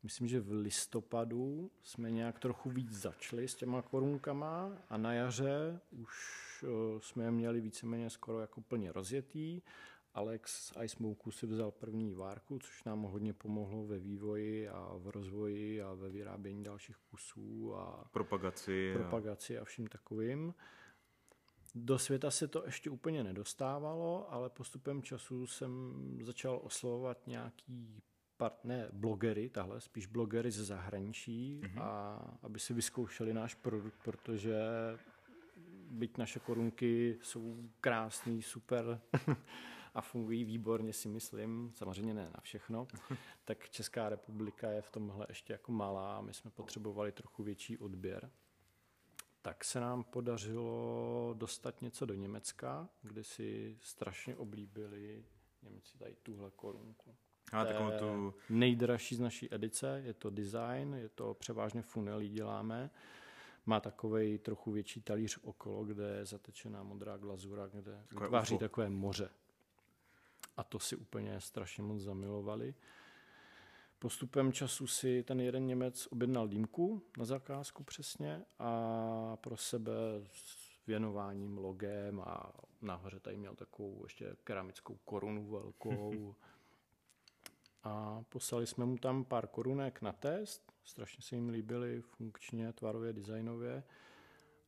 Myslím, 0.03 0.27
že 0.27 0.39
v 0.39 0.51
listopadu 0.51 1.71
jsme 1.83 2.11
nějak 2.11 2.39
trochu 2.39 2.69
víc 2.69 2.91
začali 2.91 3.47
s 3.47 3.55
těma 3.55 3.81
korunkama 3.81 4.71
a 4.89 4.97
na 4.97 5.13
jaře 5.13 5.79
už 5.91 6.09
eh, 6.63 6.67
jsme 6.99 7.23
je 7.23 7.31
měli 7.31 7.61
víceméně 7.61 8.09
skoro 8.09 8.39
jako 8.39 8.61
plně 8.61 8.91
rozjetý 8.91 9.61
Alex 10.13 10.67
z 10.67 10.73
iSmoku 10.83 11.31
si 11.31 11.47
vzal 11.47 11.71
první 11.71 12.13
várku, 12.13 12.59
což 12.59 12.83
nám 12.83 13.01
hodně 13.01 13.33
pomohlo 13.33 13.85
ve 13.85 13.99
vývoji 13.99 14.69
a 14.69 14.95
v 14.97 15.07
rozvoji 15.07 15.81
a 15.81 15.93
ve 15.93 16.09
vyrábění 16.09 16.63
dalších 16.63 16.97
kusů 16.97 17.75
a 17.75 18.09
propagaci, 18.11 18.93
propagaci 18.93 19.57
a 19.57 19.63
vším 19.63 19.87
takovým. 19.87 20.53
Do 21.75 21.99
světa 21.99 22.31
se 22.31 22.47
to 22.47 22.65
ještě 22.65 22.89
úplně 22.89 23.23
nedostávalo, 23.23 24.33
ale 24.33 24.49
postupem 24.49 25.03
času 25.03 25.47
jsem 25.47 25.93
začal 26.23 26.59
oslovovat 26.63 27.27
nějaký 27.27 28.03
part, 28.39 28.65
ne 28.65 28.87
blogery, 28.91 29.49
tahle, 29.49 29.81
spíš 29.81 30.05
blogery 30.05 30.51
ze 30.51 30.63
zahraničí, 30.63 31.61
mm-hmm. 31.63 31.81
a 31.81 32.19
aby 32.43 32.59
si 32.59 32.73
vyzkoušeli 32.73 33.33
náš 33.33 33.55
produkt, 33.55 33.99
protože 34.03 34.57
byť 35.91 36.17
naše 36.17 36.39
korunky 36.39 37.19
jsou 37.21 37.69
krásný, 37.81 38.41
super 38.41 39.01
a 39.93 40.01
fungují 40.01 40.43
výborně, 40.43 40.93
si 40.93 41.07
myslím, 41.07 41.71
samozřejmě 41.75 42.13
ne 42.13 42.23
na 42.23 42.41
všechno, 42.41 42.87
tak 43.45 43.69
Česká 43.69 44.09
republika 44.09 44.71
je 44.71 44.81
v 44.81 44.91
tomhle 44.91 45.25
ještě 45.29 45.53
jako 45.53 45.71
malá 45.71 46.17
a 46.17 46.21
my 46.21 46.33
jsme 46.33 46.51
potřebovali 46.51 47.11
trochu 47.11 47.43
větší 47.43 47.77
odběr. 47.77 48.31
Tak 49.41 49.63
se 49.63 49.79
nám 49.79 50.03
podařilo 50.03 51.33
dostat 51.37 51.81
něco 51.81 52.05
do 52.05 52.13
Německa, 52.13 52.89
kde 53.01 53.23
si 53.23 53.77
strašně 53.81 54.35
oblíbili 54.35 55.25
Němci 55.63 55.97
tady 55.97 56.15
tuhle 56.23 56.51
korunku. 56.55 57.15
A 57.51 57.65
takovou 57.65 57.91
tu... 57.99 58.33
nejdražší 58.49 59.15
z 59.15 59.19
naší 59.19 59.53
edice, 59.53 60.01
je 60.05 60.13
to 60.13 60.29
design, 60.29 60.93
je 60.93 61.09
to 61.09 61.33
převážně 61.33 61.81
funelí 61.81 62.29
děláme. 62.29 62.89
Má 63.65 63.79
takový 63.79 64.37
trochu 64.37 64.71
větší 64.71 65.01
talíř 65.01 65.39
okolo, 65.41 65.85
kde 65.85 66.09
je 66.09 66.25
zatečená 66.25 66.83
modrá 66.83 67.17
glazura, 67.17 67.67
kde 67.67 68.03
vytváří 68.11 68.57
takové 68.57 68.89
moře. 68.89 69.29
A 70.57 70.63
to 70.63 70.79
si 70.79 70.95
úplně 70.95 71.41
strašně 71.41 71.83
moc 71.83 72.01
zamilovali. 72.01 72.75
Postupem 73.99 74.51
času 74.51 74.87
si 74.87 75.23
ten 75.23 75.39
jeden 75.39 75.65
Němec 75.65 76.07
objednal 76.11 76.47
dýmku 76.47 77.01
na 77.17 77.25
zakázku 77.25 77.83
přesně 77.83 78.45
a 78.59 79.37
pro 79.41 79.57
sebe 79.57 79.93
s 80.31 80.69
věnováním 80.87 81.57
logem 81.57 82.21
a 82.21 82.53
nahoře 82.81 83.19
tady 83.19 83.37
měl 83.37 83.55
takovou 83.55 83.99
ještě 84.03 84.35
keramickou 84.43 84.97
korunu 85.05 85.49
velkou. 85.49 86.35
a 87.83 88.23
poslali 88.29 88.67
jsme 88.67 88.85
mu 88.85 88.97
tam 88.97 89.25
pár 89.25 89.47
korunek 89.47 90.01
na 90.01 90.11
test, 90.11 90.73
strašně 90.83 91.21
se 91.21 91.35
jim 91.35 91.49
líbily 91.49 92.01
funkčně, 92.01 92.73
tvarově, 92.73 93.13
designově 93.13 93.83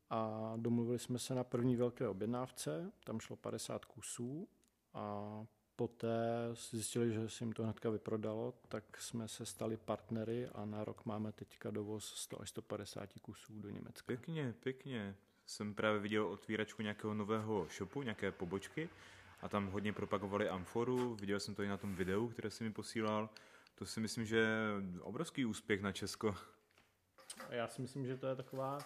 a 0.09 0.53
domluvili 0.57 0.99
jsme 0.99 1.19
se 1.19 1.35
na 1.35 1.43
první 1.43 1.75
velké 1.75 2.07
objednávce, 2.07 2.91
tam 3.03 3.19
šlo 3.19 3.35
50 3.35 3.85
kusů 3.85 4.47
a 4.93 5.45
poté 5.75 6.49
zjistili, 6.71 7.13
že 7.13 7.29
se 7.29 7.43
jim 7.43 7.53
to 7.53 7.63
hnedka 7.63 7.89
vyprodalo, 7.89 8.53
tak 8.67 9.01
jsme 9.01 9.27
se 9.27 9.45
stali 9.45 9.77
partnery 9.77 10.47
a 10.47 10.65
na 10.65 10.83
rok 10.83 11.05
máme 11.05 11.31
teďka 11.31 11.71
dovoz 11.71 12.05
100 12.05 12.41
až 12.41 12.49
150 12.49 13.09
kusů 13.21 13.61
do 13.61 13.69
Německa. 13.69 14.05
Pěkně, 14.05 14.53
pěkně. 14.59 15.15
Jsem 15.45 15.75
právě 15.75 15.99
viděl 15.99 16.27
otvíračku 16.27 16.81
nějakého 16.81 17.13
nového 17.13 17.67
shopu, 17.77 18.01
nějaké 18.01 18.31
pobočky 18.31 18.89
a 19.41 19.49
tam 19.49 19.67
hodně 19.67 19.93
propagovali 19.93 20.49
Amforu, 20.49 21.15
viděl 21.15 21.39
jsem 21.39 21.55
to 21.55 21.63
i 21.63 21.67
na 21.67 21.77
tom 21.77 21.95
videu, 21.95 22.27
které 22.29 22.49
si 22.49 22.63
mi 22.63 22.71
posílal. 22.71 23.29
To 23.75 23.85
si 23.85 23.99
myslím, 23.99 24.25
že 24.25 24.37
je 24.37 24.57
obrovský 25.01 25.45
úspěch 25.45 25.81
na 25.81 25.91
Česko. 25.91 26.35
Já 27.49 27.67
si 27.67 27.81
myslím, 27.81 28.05
že 28.05 28.17
to 28.17 28.27
je 28.27 28.35
taková, 28.35 28.79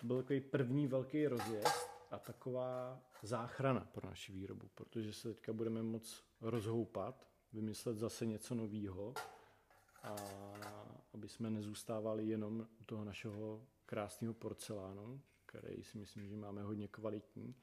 to 0.00 0.06
byl 0.06 0.16
takový 0.16 0.40
první 0.40 0.86
velký 0.86 1.26
rozjezd 1.26 1.90
a 2.10 2.18
taková 2.18 3.00
záchrana 3.22 3.80
pro 3.80 4.08
naši 4.08 4.32
výrobu, 4.32 4.68
protože 4.74 5.12
se 5.12 5.34
teďka 5.34 5.52
budeme 5.52 5.82
moc 5.82 6.24
rozhoupat, 6.40 7.28
vymyslet 7.52 7.98
zase 7.98 8.26
něco 8.26 8.54
nového 8.54 9.14
a 10.02 10.16
aby 11.14 11.28
jsme 11.28 11.50
nezůstávali 11.50 12.26
jenom 12.26 12.68
u 12.80 12.84
toho 12.84 13.04
našeho 13.04 13.66
krásného 13.86 14.34
porcelánu, 14.34 15.20
který 15.46 15.84
si 15.84 15.98
myslím, 15.98 16.28
že 16.28 16.36
máme 16.36 16.62
hodně 16.62 16.88
kvalitní, 16.88 17.54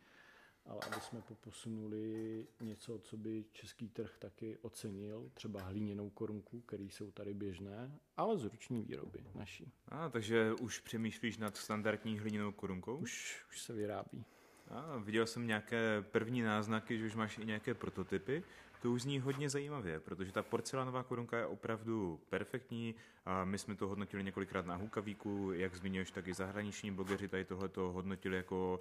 ale 0.66 0.80
aby 0.88 1.02
jsme 1.02 1.22
poposunuli 1.22 2.48
něco, 2.62 3.00
co 3.00 3.18
by 3.18 3.46
český 3.52 3.90
trh 3.90 4.18
taky 4.20 4.58
ocenil, 4.62 5.32
třeba 5.34 5.62
hlíněnou 5.62 6.10
korunku, 6.10 6.62
které 6.62 6.84
jsou 6.84 7.12
tady 7.12 7.34
běžné, 7.34 8.00
ale 8.18 8.38
z 8.38 8.44
ruční 8.44 8.82
výroby 8.82 9.26
naší. 9.36 9.72
A, 9.88 10.10
takže 10.10 10.54
už 10.54 10.80
přemýšlíš 10.80 11.38
nad 11.38 11.58
standardní 11.58 12.20
hliněnou 12.20 12.52
korunkou? 12.52 12.98
Už, 12.98 13.46
už 13.50 13.62
se 13.62 13.74
vyrábí. 13.74 14.26
A, 14.70 14.98
viděl 14.98 15.28
jsem 15.28 15.48
nějaké 15.48 16.02
první 16.02 16.42
náznaky, 16.42 17.00
že 17.00 17.06
už 17.06 17.16
máš 17.16 17.38
i 17.38 17.46
nějaké 17.46 17.74
prototypy. 17.74 18.44
To 18.86 18.92
už 18.92 19.02
zní 19.02 19.20
hodně 19.20 19.50
zajímavě, 19.50 20.00
protože 20.00 20.32
ta 20.32 20.44
porcelánová 20.44 21.04
korunka 21.04 21.38
je 21.38 21.46
opravdu 21.46 22.20
perfektní. 22.30 22.96
A 23.26 23.46
my 23.46 23.58
jsme 23.58 23.76
to 23.76 23.88
hodnotili 23.88 24.24
několikrát 24.24 24.66
na 24.66 24.76
Hukavíku, 24.76 25.52
jak 25.54 25.76
zmiňuješ, 25.76 26.12
tak 26.12 26.28
i 26.28 26.34
zahraniční 26.34 26.92
blogeři 26.92 27.28
tady 27.28 27.46
tohle 27.46 27.70
to 27.70 27.92
hodnotili 27.92 28.38
jako 28.38 28.80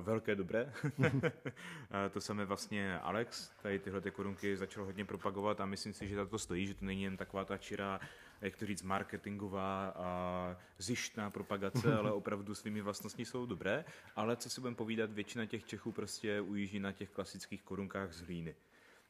velké 0.00 0.34
dobré. 0.34 0.72
a 1.90 2.08
to 2.08 2.20
samé 2.20 2.44
vlastně 2.44 2.98
Alex, 2.98 3.50
tady 3.62 3.78
tyhle 3.78 4.00
ty 4.00 4.10
korunky 4.10 4.56
začal 4.56 4.84
hodně 4.84 5.04
propagovat 5.04 5.60
a 5.60 5.66
myslím 5.66 5.92
si, 5.92 6.08
že 6.08 6.16
za 6.16 6.26
to 6.26 6.38
stojí, 6.38 6.66
že 6.66 6.74
to 6.74 6.84
není 6.84 7.02
jen 7.02 7.16
taková 7.16 7.44
ta 7.44 7.58
čirá 7.58 8.00
jak 8.40 8.56
to 8.56 8.66
říct, 8.66 8.82
marketingová 8.82 9.88
a 9.88 10.56
zjištná 10.78 11.30
propagace, 11.30 11.94
ale 11.98 12.12
opravdu 12.12 12.54
svými 12.54 12.80
vlastnostmi 12.80 13.24
jsou 13.24 13.46
dobré. 13.46 13.84
Ale 14.16 14.36
co 14.36 14.50
si 14.50 14.60
budeme 14.60 14.76
povídat, 14.76 15.12
většina 15.12 15.46
těch 15.46 15.64
Čechů 15.64 15.92
prostě 15.92 16.40
ujíždí 16.40 16.78
na 16.78 16.92
těch 16.92 17.10
klasických 17.10 17.62
korunkách 17.62 18.12
z 18.12 18.20
hlíny. 18.20 18.54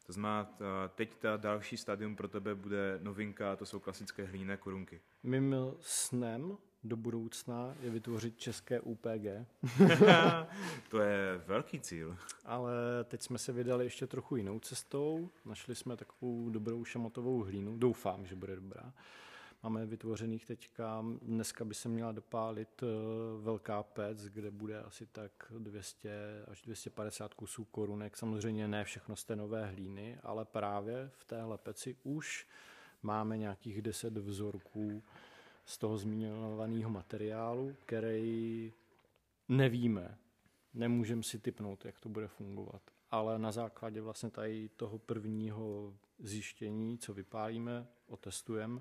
To 0.06 0.12
znamená, 0.12 0.50
teď 0.94 1.16
ta 1.18 1.36
další 1.36 1.76
stadium 1.76 2.16
pro 2.16 2.28
tebe 2.28 2.54
bude 2.54 2.98
novinka, 3.02 3.56
to 3.56 3.66
jsou 3.66 3.80
klasické 3.80 4.24
hlíné 4.24 4.56
korunky. 4.56 5.00
Mým 5.22 5.56
snem 5.80 6.56
do 6.84 6.96
budoucna 6.96 7.74
je 7.80 7.90
vytvořit 7.90 8.38
české 8.38 8.80
UPG. 8.80 9.26
to 10.90 11.00
je 11.00 11.42
velký 11.46 11.80
cíl. 11.80 12.16
Ale 12.44 12.72
teď 13.04 13.22
jsme 13.22 13.38
se 13.38 13.52
vydali 13.52 13.84
ještě 13.84 14.06
trochu 14.06 14.36
jinou 14.36 14.58
cestou. 14.60 15.30
Našli 15.44 15.74
jsme 15.74 15.96
takovou 15.96 16.50
dobrou 16.50 16.84
šamotovou 16.84 17.42
hlínu. 17.42 17.76
Doufám, 17.78 18.26
že 18.26 18.34
bude 18.34 18.56
dobrá. 18.56 18.92
Máme 19.62 19.86
vytvořených 19.86 20.46
teďka, 20.46 21.04
dneska 21.22 21.64
by 21.64 21.74
se 21.74 21.88
měla 21.88 22.12
dopálit 22.12 22.82
eh, 22.82 22.86
velká 23.42 23.82
pec, 23.82 24.24
kde 24.24 24.50
bude 24.50 24.82
asi 24.82 25.06
tak 25.06 25.32
200 25.58 26.44
až 26.48 26.62
250 26.62 27.34
kusů 27.34 27.64
korunek. 27.64 28.16
Samozřejmě 28.16 28.68
ne 28.68 28.84
všechno 28.84 29.16
z 29.16 29.24
té 29.24 29.36
nové 29.36 29.66
hlíny, 29.66 30.18
ale 30.22 30.44
právě 30.44 31.10
v 31.18 31.24
téhle 31.24 31.58
peci 31.58 31.96
už 32.04 32.46
máme 33.02 33.38
nějakých 33.38 33.82
10 33.82 34.18
vzorků 34.18 35.02
z 35.64 35.78
toho 35.78 35.98
zmíněného 35.98 36.90
materiálu, 36.90 37.76
který 37.86 38.72
nevíme, 39.48 40.18
nemůžeme 40.74 41.22
si 41.22 41.38
typnout, 41.38 41.84
jak 41.84 42.00
to 42.00 42.08
bude 42.08 42.28
fungovat. 42.28 42.82
Ale 43.10 43.38
na 43.38 43.52
základě 43.52 44.00
vlastně 44.00 44.30
tady 44.30 44.68
toho 44.76 44.98
prvního 44.98 45.94
zjištění, 46.18 46.98
co 46.98 47.14
vypálíme, 47.14 47.86
otestujeme, 48.06 48.80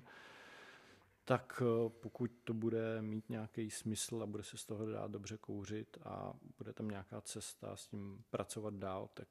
tak 1.26 1.62
eh, 1.62 1.88
pokud 1.88 2.30
to 2.44 2.54
bude 2.54 3.02
mít 3.02 3.30
nějaký 3.30 3.70
smysl 3.70 4.22
a 4.22 4.26
bude 4.26 4.42
se 4.42 4.56
z 4.56 4.64
toho 4.64 4.86
dát 4.86 5.10
dobře 5.10 5.36
kouřit 5.36 5.98
a 6.04 6.32
bude 6.58 6.72
tam 6.72 6.88
nějaká 6.88 7.20
cesta 7.20 7.76
s 7.76 7.86
tím 7.86 8.24
pracovat 8.30 8.74
dál, 8.74 9.08
tak 9.14 9.28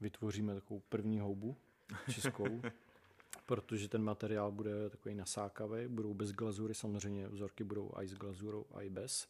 vytvoříme 0.00 0.54
takovou 0.54 0.80
první 0.80 1.20
houbu 1.20 1.56
českou, 2.10 2.62
protože 3.46 3.88
ten 3.88 4.02
materiál 4.02 4.52
bude 4.52 4.90
takový 4.90 5.14
nasákavý, 5.14 5.88
budou 5.88 6.14
bez 6.14 6.32
glazury, 6.32 6.74
samozřejmě 6.74 7.28
vzorky 7.28 7.64
budou 7.64 7.92
i 7.94 8.08
s 8.08 8.14
glazurou, 8.14 8.66
i 8.72 8.90
bez. 8.90 9.28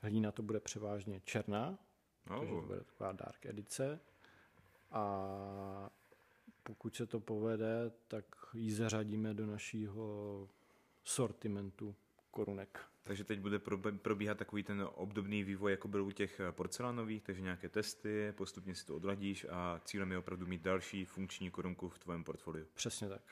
Hlína 0.00 0.32
to 0.32 0.42
bude 0.42 0.60
převážně 0.60 1.20
černá, 1.24 1.78
oh. 2.30 2.38
takže 2.38 2.54
to 2.54 2.62
bude 2.62 2.80
taková 2.80 3.12
dark 3.12 3.46
edice 3.46 4.00
a 4.90 5.90
pokud 6.62 6.96
se 6.96 7.06
to 7.06 7.20
povede, 7.20 7.92
tak 8.08 8.24
ji 8.54 8.72
zařadíme 8.72 9.34
do 9.34 9.46
našího 9.46 10.48
sortimentu 11.04 11.94
korunek. 12.30 12.80
Takže 13.02 13.24
teď 13.24 13.40
bude 13.40 13.58
probíhat 14.02 14.38
takový 14.38 14.62
ten 14.62 14.88
obdobný 14.94 15.44
vývoj, 15.44 15.70
jako 15.70 15.88
byl 15.88 16.04
u 16.04 16.10
těch 16.10 16.40
porcelánových, 16.50 17.22
takže 17.22 17.42
nějaké 17.42 17.68
testy, 17.68 18.32
postupně 18.36 18.74
si 18.74 18.86
to 18.86 18.96
odladíš 18.96 19.46
a 19.50 19.80
cílem 19.84 20.12
je 20.12 20.18
opravdu 20.18 20.46
mít 20.46 20.62
další 20.62 21.04
funkční 21.04 21.50
korunku 21.50 21.88
v 21.88 21.98
tvém 21.98 22.24
portfoliu. 22.24 22.66
Přesně 22.74 23.08
tak. 23.08 23.22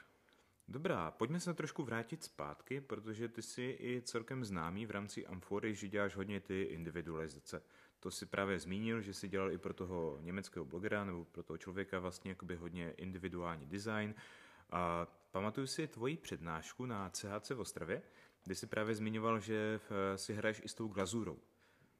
Dobrá, 0.68 1.10
pojďme 1.10 1.40
se 1.40 1.54
trošku 1.54 1.82
vrátit 1.84 2.24
zpátky, 2.24 2.80
protože 2.80 3.28
ty 3.28 3.42
jsi 3.42 3.76
i 3.80 4.02
celkem 4.04 4.44
známý 4.44 4.86
v 4.86 4.90
rámci 4.90 5.26
Amfory, 5.26 5.74
že 5.74 5.88
děláš 5.88 6.16
hodně 6.16 6.40
ty 6.40 6.62
individualizace. 6.62 7.62
To 8.00 8.10
si 8.10 8.26
právě 8.26 8.58
zmínil, 8.58 9.00
že 9.00 9.14
si 9.14 9.28
dělal 9.28 9.52
i 9.52 9.58
pro 9.58 9.74
toho 9.74 10.18
německého 10.20 10.64
blogera 10.64 11.04
nebo 11.04 11.24
pro 11.24 11.42
toho 11.42 11.58
člověka 11.58 11.98
vlastně 11.98 12.30
jakoby 12.30 12.56
hodně 12.56 12.90
individuální 12.90 13.66
design. 13.66 14.14
A 14.70 15.06
pamatuju 15.30 15.66
si 15.66 15.86
tvoji 15.86 16.16
přednášku 16.16 16.86
na 16.86 17.10
CHC 17.10 17.50
v 17.50 17.60
Ostravě, 17.60 18.02
kde 18.44 18.54
si 18.54 18.66
právě 18.66 18.94
zmiňoval, 18.94 19.40
že 19.40 19.80
si 20.16 20.34
hraješ 20.34 20.62
i 20.64 20.68
s 20.68 20.74
tou 20.74 20.88
glazurou. 20.88 21.38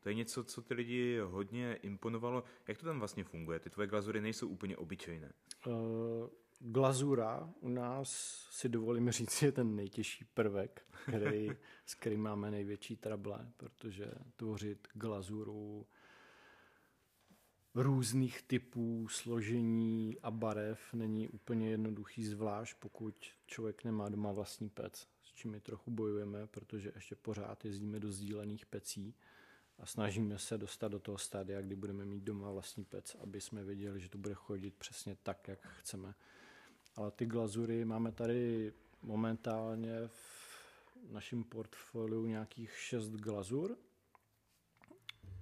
To 0.00 0.08
je 0.08 0.14
něco, 0.14 0.44
co 0.44 0.62
ty 0.62 0.74
lidi 0.74 1.18
hodně 1.24 1.74
imponovalo. 1.74 2.44
Jak 2.68 2.78
to 2.78 2.86
tam 2.86 2.98
vlastně 2.98 3.24
funguje? 3.24 3.58
Ty 3.58 3.70
tvoje 3.70 3.88
glazury 3.88 4.20
nejsou 4.20 4.48
úplně 4.48 4.76
obyčejné. 4.76 5.32
Uh, 5.66 5.74
glazura 6.58 7.50
u 7.60 7.68
nás 7.68 8.10
si 8.50 8.68
dovolím 8.68 9.10
říct 9.10 9.42
je 9.42 9.52
ten 9.52 9.76
nejtěžší 9.76 10.24
prvek, 10.24 10.86
který, 11.08 11.50
s 11.86 11.94
kterým 11.94 12.20
máme 12.20 12.50
největší 12.50 12.96
trable, 12.96 13.52
protože 13.56 14.12
tvořit 14.36 14.88
glazuru 14.92 15.86
různých 17.74 18.42
typů, 18.42 19.08
složení 19.08 20.16
a 20.22 20.30
barev 20.30 20.94
není 20.94 21.28
úplně 21.28 21.70
jednoduchý, 21.70 22.24
zvlášť 22.24 22.76
pokud 22.78 23.14
člověk 23.46 23.84
nemá 23.84 24.08
doma 24.08 24.32
vlastní 24.32 24.68
pec, 24.68 25.08
s 25.22 25.32
čím 25.32 25.50
my 25.50 25.60
trochu 25.60 25.90
bojujeme, 25.90 26.46
protože 26.46 26.92
ještě 26.94 27.16
pořád 27.16 27.64
jezdíme 27.64 28.00
do 28.00 28.12
sdílených 28.12 28.66
pecí 28.66 29.14
a 29.78 29.86
snažíme 29.86 30.38
se 30.38 30.58
dostat 30.58 30.88
do 30.88 30.98
toho 30.98 31.18
stádia, 31.18 31.60
kdy 31.60 31.76
budeme 31.76 32.04
mít 32.04 32.24
doma 32.24 32.50
vlastní 32.50 32.84
pec, 32.84 33.16
aby 33.20 33.40
jsme 33.40 33.64
věděli, 33.64 34.00
že 34.00 34.08
to 34.08 34.18
bude 34.18 34.34
chodit 34.34 34.74
přesně 34.74 35.16
tak, 35.22 35.48
jak 35.48 35.66
chceme. 35.66 36.14
Ale 36.96 37.10
ty 37.10 37.26
glazury 37.26 37.84
máme 37.84 38.12
tady 38.12 38.72
momentálně 39.02 40.08
v 40.08 41.12
našem 41.12 41.44
portfoliu 41.44 42.26
nějakých 42.26 42.72
šest 42.76 43.08
glazur, 43.08 43.76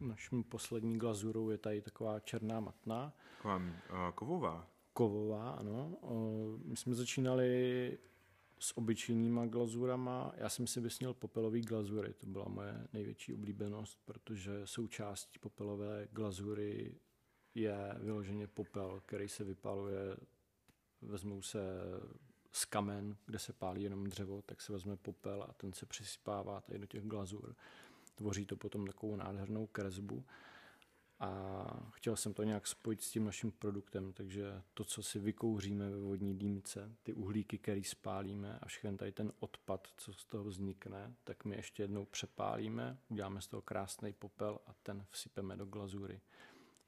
Naším 0.00 0.44
poslední 0.44 0.98
glazurou 0.98 1.50
je 1.50 1.58
tady 1.58 1.82
taková 1.82 2.20
černá 2.20 2.60
matná. 2.60 3.12
Taková 3.36 3.56
uh, 3.56 3.62
kovová. 4.14 4.68
Kovová, 4.92 5.50
ano. 5.50 5.96
Uh, 6.00 6.60
my 6.64 6.76
jsme 6.76 6.94
začínali 6.94 7.98
s 8.58 8.76
obyčejnýma 8.76 9.46
glazurama. 9.46 10.32
Já 10.36 10.48
jsem 10.48 10.66
si 10.66 10.80
vysnil 10.80 11.14
popelový 11.14 11.62
glazury, 11.62 12.12
to 12.12 12.26
byla 12.26 12.48
moje 12.48 12.86
největší 12.92 13.34
oblíbenost, 13.34 13.98
protože 14.04 14.66
součástí 14.66 15.38
popelové 15.38 16.08
glazury 16.12 16.94
je 17.54 17.94
vyloženě 17.98 18.46
popel, 18.46 19.00
který 19.06 19.28
se 19.28 19.44
vypaluje, 19.44 20.16
vezmou 21.02 21.42
se 21.42 21.60
z 22.52 22.64
kamen, 22.64 23.16
kde 23.26 23.38
se 23.38 23.52
pálí 23.52 23.82
jenom 23.82 24.04
dřevo, 24.04 24.42
tak 24.42 24.60
se 24.60 24.72
vezme 24.72 24.96
popel 24.96 25.42
a 25.48 25.52
ten 25.52 25.72
se 25.72 25.86
přisypává 25.86 26.60
tady 26.60 26.78
do 26.78 26.86
těch 26.86 27.04
glazur 27.04 27.54
tvoří 28.18 28.46
to 28.46 28.56
potom 28.56 28.86
takovou 28.86 29.16
nádhernou 29.16 29.66
kresbu 29.66 30.24
a 31.20 31.64
chtěl 31.90 32.16
jsem 32.16 32.34
to 32.34 32.42
nějak 32.42 32.66
spojit 32.66 33.02
s 33.02 33.10
tím 33.10 33.24
naším 33.24 33.52
produktem, 33.52 34.12
takže 34.12 34.62
to, 34.74 34.84
co 34.84 35.02
si 35.02 35.18
vykouříme 35.18 35.90
ve 35.90 36.00
vodní 36.00 36.38
dýmce, 36.38 36.92
ty 37.02 37.12
uhlíky, 37.12 37.58
které 37.58 37.80
spálíme 37.84 38.58
a 38.58 38.66
všechny 38.66 38.96
tady 38.96 39.12
ten 39.12 39.32
odpad, 39.38 39.88
co 39.96 40.12
z 40.12 40.24
toho 40.24 40.44
vznikne, 40.44 41.14
tak 41.24 41.44
my 41.44 41.56
ještě 41.56 41.82
jednou 41.82 42.04
přepálíme, 42.04 42.98
uděláme 43.08 43.40
z 43.40 43.46
toho 43.46 43.62
krásný 43.62 44.12
popel 44.12 44.58
a 44.66 44.74
ten 44.82 45.06
vsypeme 45.10 45.56
do 45.56 45.66
glazury. 45.66 46.20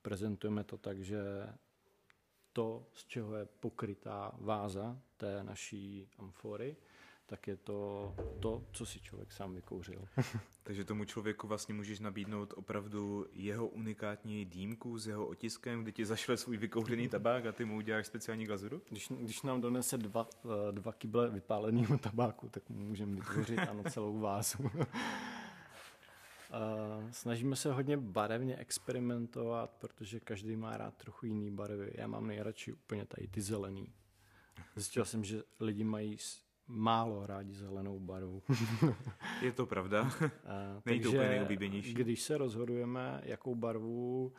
Prezentujeme 0.03 0.65
to 0.65 0.79
tak, 0.79 1.03
že 1.03 1.23
to, 2.53 2.87
z 2.93 3.05
čeho 3.05 3.37
je 3.37 3.47
pokrytá 3.47 4.33
váza 4.39 5.03
té 5.17 5.45
naší 5.45 6.09
amfory, 6.19 6.77
tak 7.31 7.49
je 7.49 7.57
to 7.57 8.15
to, 8.41 8.65
co 8.73 8.87
si 8.87 9.01
člověk 9.01 9.33
sám 9.33 9.55
vykouřil. 9.55 10.09
Takže 10.63 10.85
tomu 10.85 11.05
člověku 11.05 11.47
vlastně 11.47 11.75
můžeš 11.75 12.01
nabídnout 12.01 12.55
opravdu 12.57 13.27
jeho 13.33 13.69
unikátní 13.69 14.45
dýmku 14.45 14.99
s 14.99 15.07
jeho 15.07 15.27
otiskem, 15.27 15.83
kdy 15.83 15.93
ti 15.93 16.07
zašle 16.07 16.37
svůj 16.37 16.57
vykouřený 16.57 17.09
tabák 17.17 17.47
a 17.47 17.53
ty 17.53 17.65
mu 17.65 17.77
uděláš 17.77 18.07
speciální 18.07 18.45
glazuru? 18.45 18.83
Když, 18.89 19.09
když 19.09 19.43
nám 19.43 19.61
donese 19.61 19.99
dva, 19.99 20.29
eh, 20.45 20.73
dva 20.73 20.93
kyble 20.93 21.31
vypáleného 21.31 21.99
tabáku, 21.99 22.49
tak 22.49 22.69
mu 22.69 22.85
můžeme 22.85 23.15
vytvořit 23.15 23.59
ano 23.59 23.83
celou 23.91 24.21
vázu. 24.21 24.59
Snažíme 27.11 27.57
se 27.57 27.73
hodně 27.73 27.97
barevně 27.97 28.57
experimentovat, 28.57 29.71
protože 29.71 30.21
každý 30.21 30.57
má 30.57 30.77
rád 30.77 30.95
trochu 30.97 31.27
jiný 31.27 31.51
barvy. 31.51 31.93
Já 31.95 32.07
mám 32.07 32.27
nejradši 32.27 32.73
úplně 32.73 33.07
tady 33.07 33.29
ty 33.29 33.41
zelený. 33.41 33.93
Zjistil 34.77 35.05
jsem, 35.05 35.25
že 35.25 35.43
lidi 35.61 35.85
mají 35.85 36.19
málo 36.71 37.27
rádi 37.27 37.55
zelenou 37.55 37.99
barvu. 37.99 38.43
Je 39.43 39.53
to 39.53 39.67
pravda. 39.67 40.11
A, 40.47 40.83
Není 40.87 41.01
to 41.01 41.09
úplně 41.09 41.29
nejoblíbenější. 41.29 41.95
Když 41.95 42.23
se 42.23 42.39
rozhodujeme, 42.39 43.21
jakou 43.25 43.55
barvu 43.55 44.33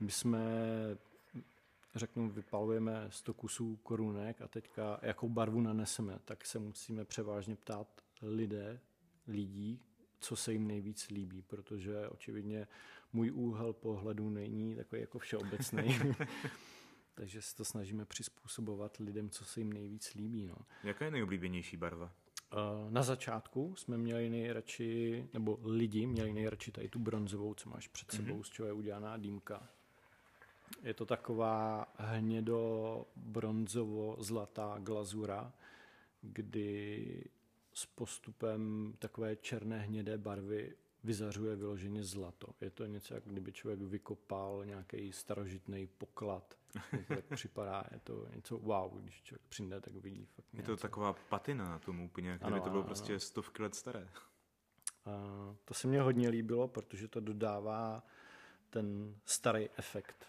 my 0.00 0.10
jsme 0.10 0.40
řeknu, 1.94 2.30
vypalujeme 2.30 3.06
100 3.08 3.34
kusů 3.34 3.76
korunek 3.82 4.40
a 4.40 4.48
teďka 4.48 4.98
jakou 5.02 5.28
barvu 5.28 5.60
naneseme, 5.60 6.18
tak 6.24 6.46
se 6.46 6.58
musíme 6.58 7.04
převážně 7.04 7.56
ptát 7.56 7.88
lidé, 8.22 8.80
lidí, 9.26 9.80
co 10.20 10.36
se 10.36 10.52
jim 10.52 10.66
nejvíc 10.66 11.08
líbí, 11.08 11.42
protože 11.42 12.08
očividně 12.08 12.66
můj 13.12 13.30
úhel 13.30 13.72
pohledu 13.72 14.30
není 14.30 14.76
takový 14.76 15.00
jako 15.00 15.18
všeobecný. 15.18 15.98
takže 17.14 17.42
se 17.42 17.56
to 17.56 17.64
snažíme 17.64 18.04
přizpůsobovat 18.04 18.96
lidem, 18.96 19.30
co 19.30 19.44
se 19.44 19.60
jim 19.60 19.72
nejvíc 19.72 20.14
líbí. 20.14 20.46
No. 20.46 20.56
Jaká 20.84 21.04
je 21.04 21.10
nejoblíbenější 21.10 21.76
barva? 21.76 22.12
Eh, 22.52 22.90
na 22.90 23.02
začátku 23.02 23.74
jsme 23.76 23.98
měli 23.98 24.30
nejradši, 24.30 25.28
nebo 25.32 25.58
lidi 25.62 26.06
měli 26.06 26.32
nejradši 26.32 26.72
tady 26.72 26.88
tu 26.88 26.98
bronzovou, 26.98 27.54
co 27.54 27.70
máš 27.70 27.88
před 27.88 28.10
sebou, 28.10 28.34
mm-hmm. 28.34 28.42
z 28.42 28.50
čeho 28.50 28.66
je 28.66 28.72
udělaná 28.72 29.16
dýmka. 29.16 29.68
Je 30.82 30.94
to 30.94 31.06
taková 31.06 31.86
hnědo 31.98 33.06
bronzovo-zlatá 33.16 34.78
glazura, 34.78 35.52
kdy 36.22 37.24
s 37.74 37.86
postupem 37.86 38.94
takové 38.98 39.36
černé 39.36 39.78
hnědé 39.78 40.18
barvy 40.18 40.74
vyzařuje 41.04 41.56
vyloženě 41.56 42.04
zlato. 42.04 42.46
Je 42.60 42.70
to 42.70 42.86
něco, 42.86 43.14
jak 43.14 43.24
kdyby 43.24 43.52
člověk 43.52 43.80
vykopal 43.80 44.64
nějaký 44.64 45.12
starožitný 45.12 45.86
poklad. 45.86 46.58
Tak 47.08 47.24
připadá, 47.34 47.84
je 47.90 48.00
to 48.00 48.28
něco 48.34 48.58
wow, 48.58 49.00
když 49.00 49.22
člověk 49.22 49.42
přijde, 49.48 49.80
tak 49.80 49.94
vidí 49.94 50.24
fakt 50.24 50.46
Je 50.52 50.62
to 50.62 50.76
taková 50.76 51.12
patina 51.12 51.68
na 51.68 51.78
tom 51.78 52.00
úplně, 52.00 52.30
jak 52.30 52.40
kdyby 52.40 52.60
to 52.60 52.70
bylo 52.70 52.82
ano. 52.82 52.86
prostě 52.86 53.20
stovky 53.20 53.62
let 53.62 53.74
staré. 53.74 54.08
A 55.04 55.10
to 55.64 55.74
se 55.74 55.88
mně 55.88 56.00
hodně 56.02 56.28
líbilo, 56.28 56.68
protože 56.68 57.08
to 57.08 57.20
dodává 57.20 58.02
ten 58.70 59.16
starý 59.24 59.68
efekt, 59.76 60.26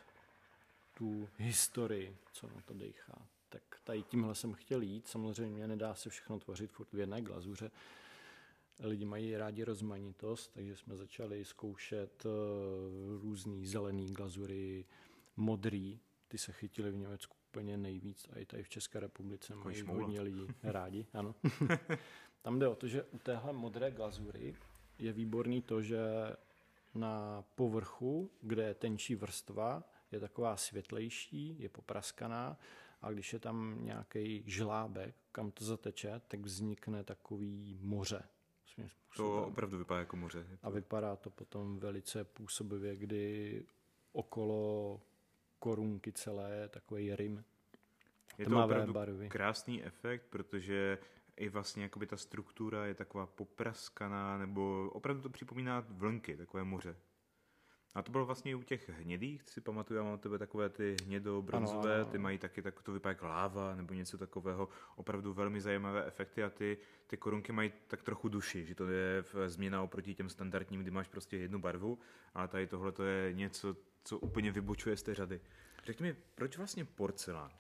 tu 0.94 1.30
historii, 1.38 2.18
co 2.32 2.48
na 2.48 2.62
to 2.66 2.74
dechá. 2.74 3.28
Tak 3.50 3.64
tady 3.84 4.04
tímhle 4.04 4.36
jsem 4.36 4.54
chtěl 4.54 4.82
jít. 4.82 5.08
Samozřejmě 5.08 5.68
nedá 5.68 5.96
se 5.96 6.10
všechno 6.10 6.40
tvořit 6.40 6.72
furt 6.72 6.94
v 6.94 7.00
jedné 7.00 7.22
glazuře, 7.22 7.72
Lidi 8.80 9.06
mají 9.06 9.38
rádi 9.38 9.64
rozmanitost, 9.64 10.54
takže 10.54 10.76
jsme 10.76 10.96
začali 10.96 11.46
zkoušet 11.46 12.26
eh, 12.26 12.30
různý 13.22 13.66
zelený 13.66 14.14
glazury, 14.14 14.86
modrý, 15.38 16.00
ty 16.28 16.38
se 16.38 16.52
chytily 16.52 16.92
v 16.92 16.98
Německu 16.98 17.36
úplně 17.52 17.78
nejvíc 17.78 18.28
a 18.34 18.40
i 18.40 18.46
tady 18.46 18.64
v 18.64 18.70
České 18.70 19.00
republice 19.00 19.56
mají 19.56 19.82
hodně 19.82 20.22
lidí 20.22 20.48
rádi. 20.64 21.06
Ano. 21.14 21.36
Tam 22.42 22.60
jde 22.60 22.68
o 22.68 22.76
to, 22.76 22.88
že 22.88 23.04
u 23.04 23.18
téhle 23.18 23.54
modré 23.54 23.92
glazury 23.92 24.56
je 25.00 25.14
výborný 25.14 25.62
to, 25.62 25.82
že 25.82 26.00
na 26.96 27.44
povrchu, 27.56 28.32
kde 28.42 28.64
je 28.64 28.74
tenčí 28.74 29.16
vrstva, 29.16 29.84
je 30.12 30.20
taková 30.20 30.58
světlejší, 30.58 31.56
je 31.60 31.70
popraskaná 31.70 32.58
a 33.02 33.12
když 33.12 33.34
je 33.34 33.40
tam 33.40 33.78
nějaký 33.86 34.44
žlábek, 34.46 35.16
kam 35.32 35.52
to 35.52 35.66
zateče, 35.66 36.22
tak 36.28 36.40
vznikne 36.40 37.04
takový 37.04 37.80
moře 37.82 38.24
svým 38.76 38.90
způsobem. 38.90 39.42
To 39.42 39.48
opravdu 39.48 39.78
vypadá 39.78 40.00
jako 40.00 40.18
moře. 40.18 40.44
To... 40.62 40.68
A 40.68 40.70
vypadá 40.70 41.16
to 41.16 41.30
potom 41.30 41.80
velice 41.80 42.24
působivě, 42.24 42.96
kdy 42.96 43.64
okolo 44.12 45.02
korunky 45.60 46.12
celé 46.12 46.56
je 46.56 46.68
takový 46.68 47.16
rym. 47.16 47.44
Je 48.38 48.46
to 48.46 48.64
opravdu 48.64 48.94
barvy. 48.94 49.30
krásný 49.30 49.84
efekt, 49.84 50.26
protože 50.30 50.98
i 51.38 51.50
vlastně 51.50 51.84
jakoby 51.84 52.08
ta 52.08 52.18
struktura 52.18 52.86
je 52.86 52.94
taková 52.94 53.26
popraskaná, 53.26 54.38
nebo 54.38 54.90
opravdu 54.94 55.22
to 55.22 55.30
připomíná 55.30 55.86
vlnky, 55.90 56.38
takové 56.38 56.64
moře. 56.64 56.96
A 57.96 58.02
to 58.02 58.12
bylo 58.12 58.26
vlastně 58.26 58.52
i 58.52 58.56
u 58.56 58.64
těch 58.64 58.90
hnědých, 58.90 59.50
si 59.50 59.62
pamatuju, 59.62 59.98
já 59.98 60.04
mám 60.04 60.20
tebe 60.20 60.38
takové 60.38 60.70
ty 60.70 60.96
hnědo-bronzové, 61.04 62.06
ty 62.06 62.18
mají 62.18 62.38
taky, 62.38 62.62
tak 62.62 62.82
to 62.84 62.92
vypadá 62.92 63.12
jak 63.12 63.22
láva 63.22 63.76
nebo 63.76 63.94
něco 63.94 64.18
takového, 64.18 64.70
opravdu 64.96 65.34
velmi 65.34 65.62
zajímavé 65.62 66.06
efekty 66.06 66.44
a 66.44 66.50
ty, 66.50 66.78
ty 67.08 67.18
korunky 67.18 67.52
mají 67.52 67.74
tak 67.88 68.04
trochu 68.04 68.30
duši, 68.30 68.66
že 68.66 68.76
to 68.76 68.88
je 68.88 69.24
změna 69.48 69.82
oproti 69.82 70.16
těm 70.16 70.30
standardním, 70.30 70.82
kdy 70.82 70.92
máš 70.92 71.08
prostě 71.08 71.38
jednu 71.38 71.60
barvu, 71.60 72.00
ale 72.34 72.48
tady 72.48 72.68
tohle 72.68 72.92
to 72.92 73.04
je 73.04 73.34
něco, 73.34 73.78
co 74.04 74.18
úplně 74.18 74.52
vybočuje 74.52 74.98
z 74.98 75.04
té 75.04 75.16
řady. 75.16 75.42
Řekni 75.86 76.04
mi, 76.04 76.16
proč 76.36 76.58
vlastně 76.58 76.86
porcelán? 76.86 77.52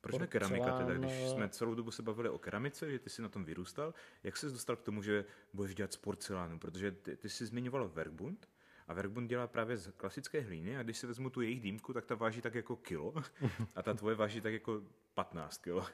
Proč 0.00 0.18
ne 0.18 0.26
keramika 0.26 0.78
teda? 0.78 0.94
Když 0.94 1.28
jsme 1.28 1.48
celou 1.48 1.74
dobu 1.74 1.90
se 1.90 2.02
bavili 2.02 2.28
o 2.28 2.38
keramice, 2.38 2.90
že 2.90 2.98
ty 2.98 3.10
jsi 3.10 3.22
na 3.22 3.28
tom 3.28 3.44
vyrůstal, 3.44 3.94
jak 4.22 4.36
jsi 4.36 4.46
dostal 4.46 4.76
k 4.76 4.82
tomu, 4.82 5.02
že 5.02 5.24
budeš 5.52 5.74
dělat 5.74 5.92
z 5.92 5.96
porcelánu? 5.96 6.58
Protože 6.58 6.92
ty, 6.92 7.16
ty 7.16 7.28
jsi 7.28 7.46
zmiňoval 7.46 7.88
Werkbund, 7.88 8.48
a 8.88 8.94
Werkbund 8.94 9.30
dělá 9.30 9.46
právě 9.46 9.76
z 9.76 9.92
klasické 9.96 10.40
hlíny 10.40 10.76
a 10.76 10.82
když 10.82 10.98
si 10.98 11.06
vezmu 11.06 11.30
tu 11.30 11.40
jejich 11.40 11.60
dýmku, 11.60 11.92
tak 11.92 12.06
ta 12.06 12.14
váží 12.14 12.40
tak 12.40 12.54
jako 12.54 12.76
kilo 12.76 13.14
a 13.74 13.82
ta 13.82 13.94
tvoje 13.94 14.16
váží 14.16 14.40
tak 14.40 14.52
jako 14.52 14.82
15 15.14 15.58
kilo. 15.58 15.86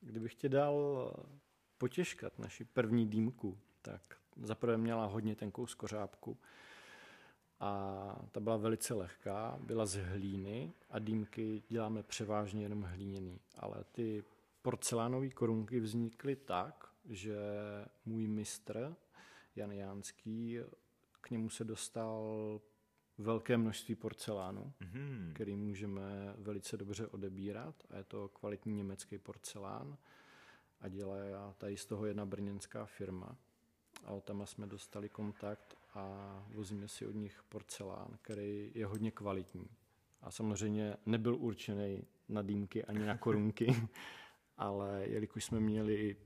Kdybych 0.00 0.34
tě 0.34 0.48
dal 0.48 1.14
potěžkat 1.78 2.38
naši 2.38 2.64
první 2.64 3.06
dýmku, 3.06 3.58
tak 3.82 4.02
zaprvé 4.42 4.76
měla 4.76 5.06
hodně 5.06 5.36
tenkou 5.36 5.66
skořápku 5.66 6.38
a 7.60 8.26
ta 8.32 8.40
byla 8.40 8.56
velice 8.56 8.94
lehká, 8.94 9.58
byla 9.60 9.86
z 9.86 9.96
hlíny 9.96 10.72
a 10.90 10.98
dýmky 10.98 11.62
děláme 11.68 12.02
převážně 12.02 12.62
jenom 12.62 12.82
hlíněný, 12.82 13.40
ale 13.58 13.84
ty 13.92 14.24
porcelánové 14.62 15.30
korunky 15.30 15.80
vznikly 15.80 16.36
tak, 16.36 16.90
že 17.04 17.36
můj 18.04 18.26
mistr 18.26 18.96
Jan 19.56 19.72
Jánský, 19.72 20.58
k 21.20 21.30
němu 21.30 21.50
se 21.50 21.64
dostal 21.64 22.60
velké 23.18 23.56
množství 23.56 23.94
porcelánu, 23.94 24.72
mm-hmm. 24.80 25.32
který 25.32 25.56
můžeme 25.56 26.34
velice 26.38 26.76
dobře 26.76 27.06
odebírat 27.06 27.74
a 27.90 27.96
je 27.96 28.04
to 28.04 28.28
kvalitní 28.28 28.74
německý 28.74 29.18
porcelán 29.18 29.98
a 30.80 30.88
dělá 30.88 31.54
tady 31.58 31.76
z 31.76 31.86
toho 31.86 32.06
jedna 32.06 32.26
brněnská 32.26 32.86
firma. 32.86 33.36
A 34.04 34.20
tam 34.20 34.46
jsme 34.46 34.66
dostali 34.66 35.08
kontakt 35.08 35.76
a 35.94 36.46
vozíme 36.48 36.88
si 36.88 37.06
od 37.06 37.14
nich 37.14 37.42
porcelán, 37.48 38.18
který 38.22 38.72
je 38.74 38.86
hodně 38.86 39.10
kvalitní. 39.10 39.66
A 40.20 40.30
samozřejmě 40.30 40.96
nebyl 41.06 41.36
určený 41.36 42.04
na 42.28 42.42
dýmky 42.42 42.84
ani 42.84 43.06
na 43.06 43.18
korunky, 43.18 43.88
ale 44.56 45.06
jelikož 45.06 45.44
jsme 45.44 45.60
měli 45.60 46.16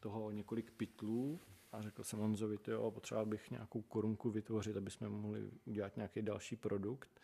toho 0.00 0.30
několik 0.30 0.70
pytlů 0.70 1.40
a 1.76 1.82
řekl 1.82 2.04
jsem 2.04 2.18
Honzovi, 2.18 2.58
jo, 2.68 2.90
potřeboval 2.90 3.26
bych 3.26 3.50
nějakou 3.50 3.82
korunku 3.82 4.30
vytvořit, 4.30 4.76
aby 4.76 4.90
jsme 4.90 5.08
mohli 5.08 5.50
udělat 5.64 5.96
nějaký 5.96 6.22
další 6.22 6.56
produkt. 6.56 7.20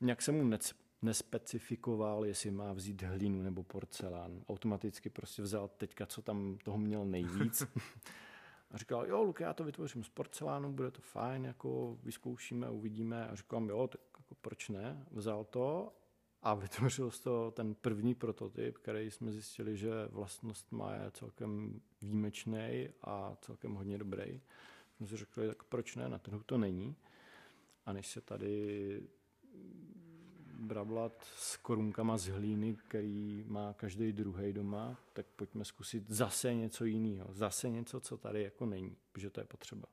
Nějak 0.00 0.22
jsem 0.22 0.34
mu 0.34 0.58
nespecifikoval, 1.02 2.24
jestli 2.24 2.50
má 2.50 2.72
vzít 2.72 3.02
hlínu 3.02 3.42
nebo 3.42 3.62
porcelán. 3.62 4.44
Automaticky 4.48 5.10
prostě 5.10 5.42
vzal 5.42 5.68
teďka, 5.68 6.06
co 6.06 6.22
tam 6.22 6.58
toho 6.64 6.78
měl 6.78 7.04
nejvíc. 7.04 7.66
A 8.70 8.78
říkal, 8.78 9.06
jo, 9.06 9.22
Luke, 9.22 9.44
já 9.44 9.52
to 9.52 9.64
vytvořím 9.64 10.04
z 10.04 10.08
porcelánu, 10.08 10.72
bude 10.72 10.90
to 10.90 11.00
fajn, 11.00 11.44
jako 11.44 11.98
vyzkoušíme, 12.02 12.70
uvidíme. 12.70 13.28
A 13.28 13.34
říkám, 13.34 13.68
jo, 13.68 13.88
tak 13.88 14.00
jako 14.18 14.34
proč 14.34 14.68
ne? 14.68 15.06
Vzal 15.10 15.44
to 15.44 15.92
a 16.46 16.54
vytvořil 16.54 17.10
z 17.10 17.20
toho 17.20 17.50
ten 17.50 17.74
první 17.74 18.14
prototyp, 18.14 18.78
který 18.78 19.10
jsme 19.10 19.32
zjistili, 19.32 19.76
že 19.76 19.90
vlastnost 20.10 20.72
má 20.72 20.94
je 20.94 21.10
celkem 21.10 21.80
výjimečný 22.02 22.88
a 23.02 23.36
celkem 23.40 23.74
hodně 23.74 23.98
dobrý. 23.98 24.40
Jsme 24.96 25.06
si 25.06 25.16
řekli, 25.16 25.48
tak 25.48 25.62
proč 25.62 25.96
ne, 25.96 26.08
na 26.08 26.18
trhu 26.18 26.42
to 26.46 26.58
není. 26.58 26.96
A 27.86 27.92
než 27.92 28.06
se 28.06 28.20
tady 28.20 29.02
brablat 30.52 31.26
s 31.36 31.56
korunkama 31.56 32.18
z 32.18 32.26
hlíny, 32.26 32.76
který 32.76 33.44
má 33.46 33.72
každý 33.72 34.12
druhý 34.12 34.52
doma, 34.52 34.98
tak 35.12 35.26
pojďme 35.26 35.64
zkusit 35.64 36.10
zase 36.10 36.54
něco 36.54 36.84
jiného. 36.84 37.28
Zase 37.32 37.70
něco, 37.70 38.00
co 38.00 38.16
tady 38.16 38.42
jako 38.42 38.66
není, 38.66 38.96
protože 39.12 39.30
to 39.30 39.40
je 39.40 39.46
potřeba. 39.46 39.88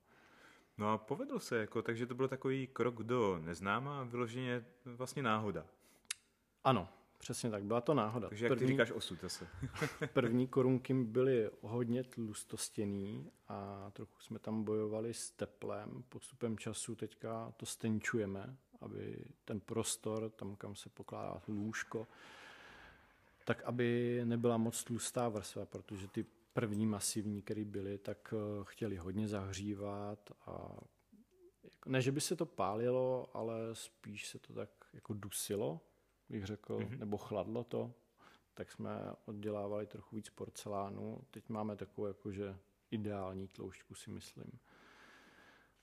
No 0.78 0.92
a 0.92 0.98
povedlo 0.98 1.40
se, 1.40 1.58
jako, 1.58 1.82
takže 1.82 2.06
to 2.06 2.16
byl 2.16 2.28
takový 2.28 2.68
krok 2.68 3.04
do 3.04 3.40
neznáma 3.40 4.04
vyloženě 4.04 4.66
vlastně 4.86 5.24
náhoda. 5.24 5.66
Ano, 6.64 6.90
přesně 7.18 7.50
tak, 7.50 7.64
byla 7.64 7.82
to 7.82 7.94
náhoda. 7.94 8.30
Takže 8.30 8.46
jak 8.46 8.52
první, 8.52 8.68
ty 8.68 8.74
říkáš 8.74 8.92
osud 8.92 9.22
zase. 9.22 9.48
první 10.14 10.48
korunky 10.48 10.94
byly 10.94 11.50
hodně 11.62 12.04
tlustostěný 12.04 13.32
a 13.48 13.90
trochu 13.94 14.20
jsme 14.20 14.40
tam 14.40 14.64
bojovali 14.64 15.14
s 15.14 15.32
teplem. 15.32 16.04
Postupem 16.10 16.58
času 16.58 16.96
teďka 16.96 17.54
to 17.58 17.66
stenčujeme, 17.66 18.58
aby 18.82 19.26
ten 19.46 19.60
prostor, 19.60 20.30
tam 20.30 20.56
kam 20.56 20.76
se 20.76 20.90
pokládá 20.90 21.42
lůžko, 21.48 22.08
tak 23.46 23.64
aby 23.64 24.22
nebyla 24.24 24.58
moc 24.58 24.84
tlustá 24.84 25.30
vrstva, 25.30 25.66
protože 25.66 26.08
ty 26.08 26.26
první 26.54 26.86
masivní, 26.86 27.42
které 27.42 27.66
byly, 27.66 27.98
tak 27.98 28.34
eh, 28.38 28.64
chtěli 28.64 28.98
hodně 28.98 29.28
zahřívat 29.28 30.32
a 30.46 30.78
ne, 31.86 32.02
že 32.02 32.12
by 32.12 32.22
se 32.22 32.36
to 32.36 32.46
pálilo, 32.46 33.30
ale 33.34 33.56
spíš 33.74 34.28
se 34.28 34.40
to 34.40 34.54
tak 34.54 34.70
jako 34.94 35.14
dusilo, 35.14 35.82
bych 36.30 36.46
řekl, 36.46 36.78
mm-hmm. 36.78 37.00
nebo 37.00 37.18
chladlo 37.18 37.64
to, 37.64 37.94
tak 38.54 38.72
jsme 38.72 38.90
oddělávali 39.26 39.88
trochu 39.88 40.16
víc 40.16 40.30
porcelánu. 40.30 41.22
Teď 41.32 41.50
máme 41.50 41.76
takovou 41.76 42.08
jakože 42.08 42.58
ideální 42.92 43.48
tloušťku, 43.48 43.96
si 43.96 44.12
myslím. 44.12 44.60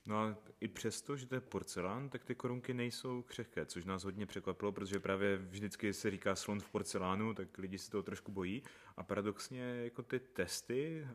No 0.05 0.17
a 0.17 0.35
i 0.59 0.67
přesto, 0.67 1.17
že 1.17 1.25
to 1.25 1.35
je 1.35 1.41
porcelán, 1.41 2.09
tak 2.09 2.23
ty 2.23 2.35
korunky 2.35 2.73
nejsou 2.73 3.21
křehké, 3.21 3.65
což 3.65 3.85
nás 3.85 4.03
hodně 4.03 4.25
překvapilo, 4.25 4.71
protože 4.71 4.99
právě 4.99 5.37
vždycky 5.37 5.93
se 5.93 6.11
říká 6.11 6.35
slon 6.35 6.59
v 6.59 6.69
porcelánu, 6.69 7.33
tak 7.33 7.57
lidi 7.57 7.77
si 7.77 7.91
toho 7.91 8.03
trošku 8.03 8.31
bojí. 8.31 8.63
A 8.97 9.03
paradoxně 9.03 9.61
jako 9.61 10.03
ty 10.03 10.19
testy, 10.19 11.07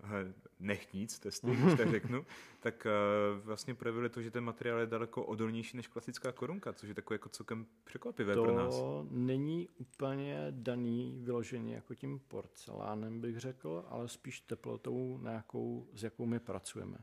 nechníc 0.60 1.18
testy, 1.18 1.56
když 1.56 1.74
tak 1.78 1.90
řeknu, 1.90 2.26
tak 2.60 2.86
uh, 2.86 3.44
vlastně 3.44 3.74
projevily 3.74 4.08
to, 4.10 4.22
že 4.22 4.30
ten 4.30 4.44
materiál 4.44 4.78
je 4.78 4.86
daleko 4.86 5.24
odolnější 5.24 5.76
než 5.76 5.86
klasická 5.86 6.32
korunka, 6.32 6.72
což 6.72 6.88
je 6.88 6.94
takové 6.94 7.14
jako 7.14 7.28
celkem 7.28 7.66
překvapivé 7.84 8.34
to 8.34 8.42
pro 8.42 8.54
nás. 8.56 8.74
To 8.76 9.06
není 9.10 9.68
úplně 9.76 10.46
daný 10.50 11.18
vyloženě 11.22 11.74
jako 11.74 11.94
tím 11.94 12.18
porcelánem, 12.28 13.20
bych 13.20 13.40
řekl, 13.40 13.84
ale 13.88 14.08
spíš 14.08 14.40
teplotou, 14.40 15.18
na 15.18 15.32
jakou, 15.32 15.88
s 15.94 16.02
jakou 16.02 16.26
my 16.26 16.38
pracujeme 16.40 16.98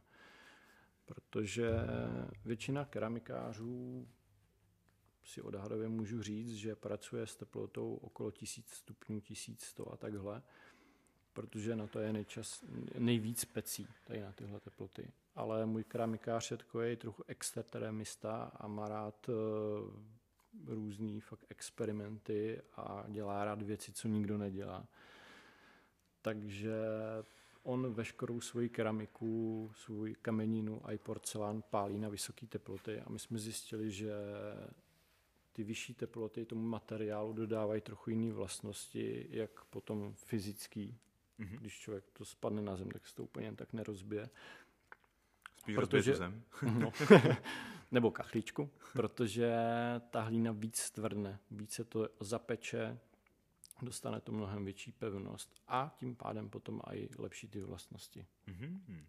protože 1.05 1.71
většina 2.45 2.85
keramikářů 2.85 4.07
si 5.23 5.41
odhadově 5.41 5.87
můžu 5.89 6.21
říct, 6.21 6.55
že 6.55 6.75
pracuje 6.75 7.27
s 7.27 7.35
teplotou 7.35 7.95
okolo 7.95 8.31
1000 8.31 8.67
stupňů, 8.67 9.19
1100 9.19 9.93
a 9.93 9.97
takhle, 9.97 10.41
protože 11.33 11.75
na 11.75 11.87
to 11.87 11.99
je 11.99 12.13
nejčas, 12.13 12.63
nejvíc 12.97 13.45
pecí 13.45 13.87
tady 14.07 14.21
na 14.21 14.31
tyhle 14.31 14.59
teploty. 14.59 15.11
Ale 15.35 15.65
můj 15.65 15.83
keramikář 15.83 16.51
je 16.51 16.57
takový 16.57 16.95
trochu 16.95 17.23
extrateremista 17.27 18.51
a 18.55 18.67
má 18.67 18.87
rád 18.87 19.29
uh, 19.29 19.35
různý 20.65 21.19
fakt 21.21 21.45
experimenty 21.49 22.61
a 22.75 23.05
dělá 23.07 23.45
rád 23.45 23.61
věci, 23.61 23.91
co 23.93 24.07
nikdo 24.07 24.37
nedělá. 24.37 24.87
Takže 26.21 26.73
on 27.63 27.93
veškerou 27.93 28.41
svoji 28.41 28.69
keramiku, 28.69 29.71
svůj 29.75 30.15
kameninu 30.21 30.81
a 30.83 30.91
i 30.91 30.97
porcelán 30.97 31.63
pálí 31.69 31.97
na 31.97 32.09
vysoké 32.09 32.45
teploty 32.45 33.01
a 33.01 33.09
my 33.09 33.19
jsme 33.19 33.39
zjistili, 33.39 33.91
že 33.91 34.13
ty 35.53 35.63
vyšší 35.63 35.93
teploty 35.93 36.45
tomu 36.45 36.67
materiálu 36.67 37.33
dodávají 37.33 37.81
trochu 37.81 38.09
jiné 38.09 38.33
vlastnosti, 38.33 39.27
jak 39.29 39.65
potom 39.65 40.13
fyzický. 40.13 40.97
Mm-hmm. 41.39 41.57
Když 41.59 41.79
člověk 41.79 42.03
to 42.13 42.25
spadne 42.25 42.61
na 42.61 42.75
zem, 42.75 42.91
tak 42.91 43.07
se 43.07 43.15
to 43.15 43.23
úplně 43.23 43.53
tak 43.53 43.73
nerozbije. 43.73 44.29
Spíš 45.57 45.75
protože, 45.75 46.15
zem. 46.15 46.43
no, 46.79 46.91
nebo 47.91 48.11
kachličku, 48.11 48.69
protože 48.93 49.55
ta 50.09 50.21
hlína 50.21 50.51
víc 50.51 50.91
tvrdne, 50.91 51.39
více 51.51 51.83
to 51.83 52.09
zapeče, 52.19 52.99
dostane 53.85 54.21
to 54.21 54.31
mnohem 54.31 54.65
větší 54.65 54.91
pevnost 54.91 55.61
a 55.67 55.95
tím 55.99 56.15
pádem 56.15 56.49
potom 56.49 56.81
i 56.91 57.09
lepší 57.17 57.47
ty 57.47 57.61
vlastnosti. 57.61 58.25
Mm-hmm. 58.47 59.03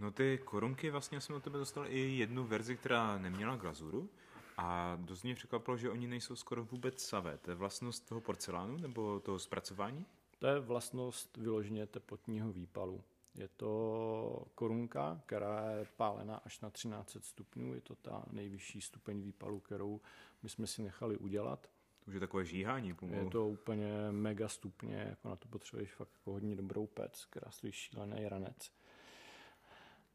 No 0.00 0.10
ty 0.10 0.38
korunky 0.44 0.90
vlastně 0.90 1.20
jsem 1.20 1.36
od 1.36 1.44
tebe 1.44 1.58
dostal 1.58 1.86
i 1.86 1.98
jednu 1.98 2.44
verzi, 2.44 2.76
která 2.76 3.18
neměla 3.18 3.56
glazuru 3.56 4.10
a 4.56 4.98
dost 5.00 5.22
mě 5.22 5.34
překvapilo, 5.34 5.76
že 5.76 5.90
oni 5.90 6.06
nejsou 6.06 6.36
skoro 6.36 6.64
vůbec 6.64 7.02
savé. 7.02 7.38
To 7.38 7.50
je 7.50 7.54
vlastnost 7.54 8.08
toho 8.08 8.20
porcelánu 8.20 8.78
nebo 8.78 9.20
toho 9.20 9.38
zpracování? 9.38 10.06
To 10.38 10.46
je 10.46 10.60
vlastnost 10.60 11.36
vyloženě 11.36 11.86
teplotního 11.86 12.52
výpalu. 12.52 13.04
Je 13.34 13.48
to 13.48 14.46
korunka, 14.54 15.20
která 15.26 15.70
je 15.70 15.86
pálena 15.96 16.36
až 16.36 16.60
na 16.60 16.70
13 16.70 17.16
stupňů. 17.20 17.74
Je 17.74 17.80
to 17.80 17.94
ta 17.94 18.24
nejvyšší 18.30 18.80
stupeň 18.80 19.20
výpalu, 19.20 19.60
kterou 19.60 20.00
my 20.42 20.48
jsme 20.48 20.66
si 20.66 20.82
nechali 20.82 21.16
udělat. 21.16 21.70
To 22.04 22.08
už 22.08 22.14
je 22.14 22.20
takové 22.20 22.44
žíhání 22.44 22.94
pomalu. 22.94 23.24
Je 23.24 23.30
to 23.30 23.48
úplně 23.48 23.88
mega 24.10 24.48
stupně, 24.48 24.96
jako 24.96 25.28
na 25.28 25.36
to 25.36 25.48
potřebuješ 25.48 25.94
fakt 25.94 26.10
jako 26.12 26.32
hodně 26.32 26.56
dobrou 26.56 26.86
pec, 26.86 27.24
která 27.24 27.50
stojí 27.50 27.72
šílený 27.72 28.28
ranec. 28.28 28.72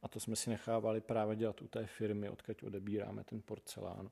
A 0.01 0.07
to 0.07 0.19
jsme 0.19 0.35
si 0.35 0.49
nechávali 0.49 1.01
právě 1.01 1.35
dělat 1.35 1.61
u 1.61 1.67
té 1.67 1.85
firmy, 1.85 2.29
odkud 2.29 2.63
odebíráme 2.63 3.23
ten 3.23 3.41
porcelán. 3.41 4.09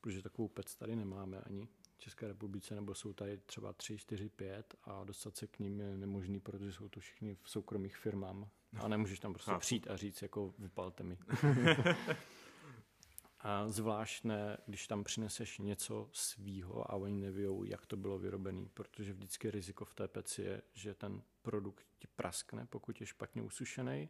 Protože 0.00 0.22
takovou 0.22 0.48
pec 0.48 0.74
tady 0.74 0.96
nemáme 0.96 1.40
ani 1.40 1.68
v 1.96 1.98
České 1.98 2.28
republice, 2.28 2.74
nebo 2.74 2.94
jsou 2.94 3.12
tady 3.12 3.38
třeba 3.38 3.72
3, 3.72 3.98
4, 3.98 4.28
5 4.28 4.74
a 4.84 5.04
dostat 5.04 5.36
se 5.36 5.46
k 5.46 5.58
ním 5.58 5.80
je 5.80 5.96
nemožný, 5.96 6.40
protože 6.40 6.72
jsou 6.72 6.88
to 6.88 7.00
všichni 7.00 7.36
v 7.42 7.50
soukromých 7.50 7.96
firmám. 7.96 8.48
A 8.78 8.88
nemůžeš 8.88 9.18
tam 9.18 9.32
prostě 9.32 9.52
přijít 9.58 9.90
a 9.90 9.96
říct, 9.96 10.22
jako 10.22 10.54
vypalte 10.58 11.04
mi. 11.04 11.18
A 13.44 13.68
zvlášť 13.68 14.24
ne, 14.24 14.56
když 14.66 14.86
tam 14.86 15.04
přineseš 15.04 15.58
něco 15.58 16.08
svýho 16.12 16.90
a 16.92 16.94
oni 16.94 17.20
nevějou, 17.20 17.64
jak 17.64 17.86
to 17.86 17.96
bylo 17.96 18.18
vyrobené, 18.18 18.66
protože 18.74 19.12
vždycky 19.12 19.50
riziko 19.50 19.84
v 19.84 19.94
té 19.94 20.08
peci 20.08 20.42
je, 20.42 20.62
že 20.72 20.94
ten 20.94 21.22
produkt 21.42 21.86
ti 21.98 22.08
praskne, 22.16 22.66
pokud 22.66 23.00
je 23.00 23.06
špatně 23.06 23.42
usušený 23.42 24.08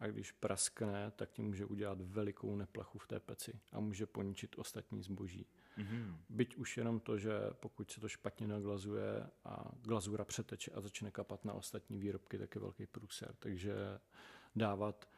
a 0.00 0.06
když 0.06 0.32
praskne, 0.32 1.10
tak 1.16 1.30
ti 1.32 1.42
může 1.42 1.64
udělat 1.64 2.00
velikou 2.00 2.56
neplechu 2.56 2.98
v 2.98 3.06
té 3.06 3.20
peci 3.20 3.60
a 3.72 3.80
může 3.80 4.06
poničit 4.06 4.58
ostatní 4.58 5.02
zboží. 5.02 5.46
Mm-hmm. 5.78 6.16
Byť 6.28 6.56
už 6.56 6.76
jenom 6.76 7.00
to, 7.00 7.18
že 7.18 7.32
pokud 7.52 7.90
se 7.90 8.00
to 8.00 8.08
špatně 8.08 8.46
naglazuje 8.46 9.26
a 9.44 9.70
glazura 9.82 10.24
přeteče 10.24 10.70
a 10.70 10.80
začne 10.80 11.10
kapat 11.10 11.44
na 11.44 11.52
ostatní 11.52 11.98
výrobky, 11.98 12.38
tak 12.38 12.54
je 12.54 12.60
velký 12.60 12.86
průser. 12.86 13.34
Takže 13.38 13.74
dávat 14.56 15.08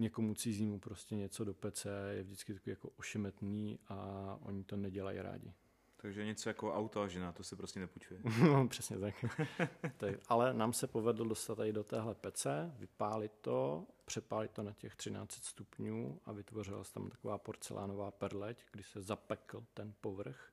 někomu 0.00 0.34
cizímu 0.34 0.78
prostě 0.78 1.16
něco 1.16 1.44
do 1.44 1.54
pece 1.54 2.12
je 2.16 2.22
vždycky 2.22 2.54
takový 2.54 2.70
jako 2.70 2.88
ošemetný 2.96 3.78
a 3.88 4.38
oni 4.42 4.64
to 4.64 4.76
nedělají 4.76 5.20
rádi. 5.20 5.52
Takže 5.96 6.24
něco 6.24 6.48
jako 6.48 6.74
auto 6.74 7.02
a 7.02 7.08
žena, 7.08 7.32
to 7.32 7.42
se 7.42 7.56
prostě 7.56 7.80
nepůjčuje. 7.80 8.20
no, 8.42 8.68
přesně 8.68 8.98
tak. 8.98 9.14
tak. 9.96 10.14
Ale 10.28 10.54
nám 10.54 10.72
se 10.72 10.86
povedlo 10.86 11.24
dostat 11.24 11.54
tady 11.54 11.72
do 11.72 11.84
téhle 11.84 12.14
pece, 12.14 12.74
vypálit 12.78 13.32
to, 13.40 13.86
přepálit 14.04 14.50
to 14.50 14.62
na 14.62 14.72
těch 14.72 14.96
13 14.96 15.44
stupňů 15.44 16.20
a 16.24 16.32
vytvořila 16.32 16.84
se 16.84 16.94
tam 16.94 17.10
taková 17.10 17.38
porcelánová 17.38 18.10
perleť, 18.10 18.64
kdy 18.72 18.82
se 18.82 19.02
zapekl 19.02 19.64
ten 19.74 19.94
povrch 20.00 20.52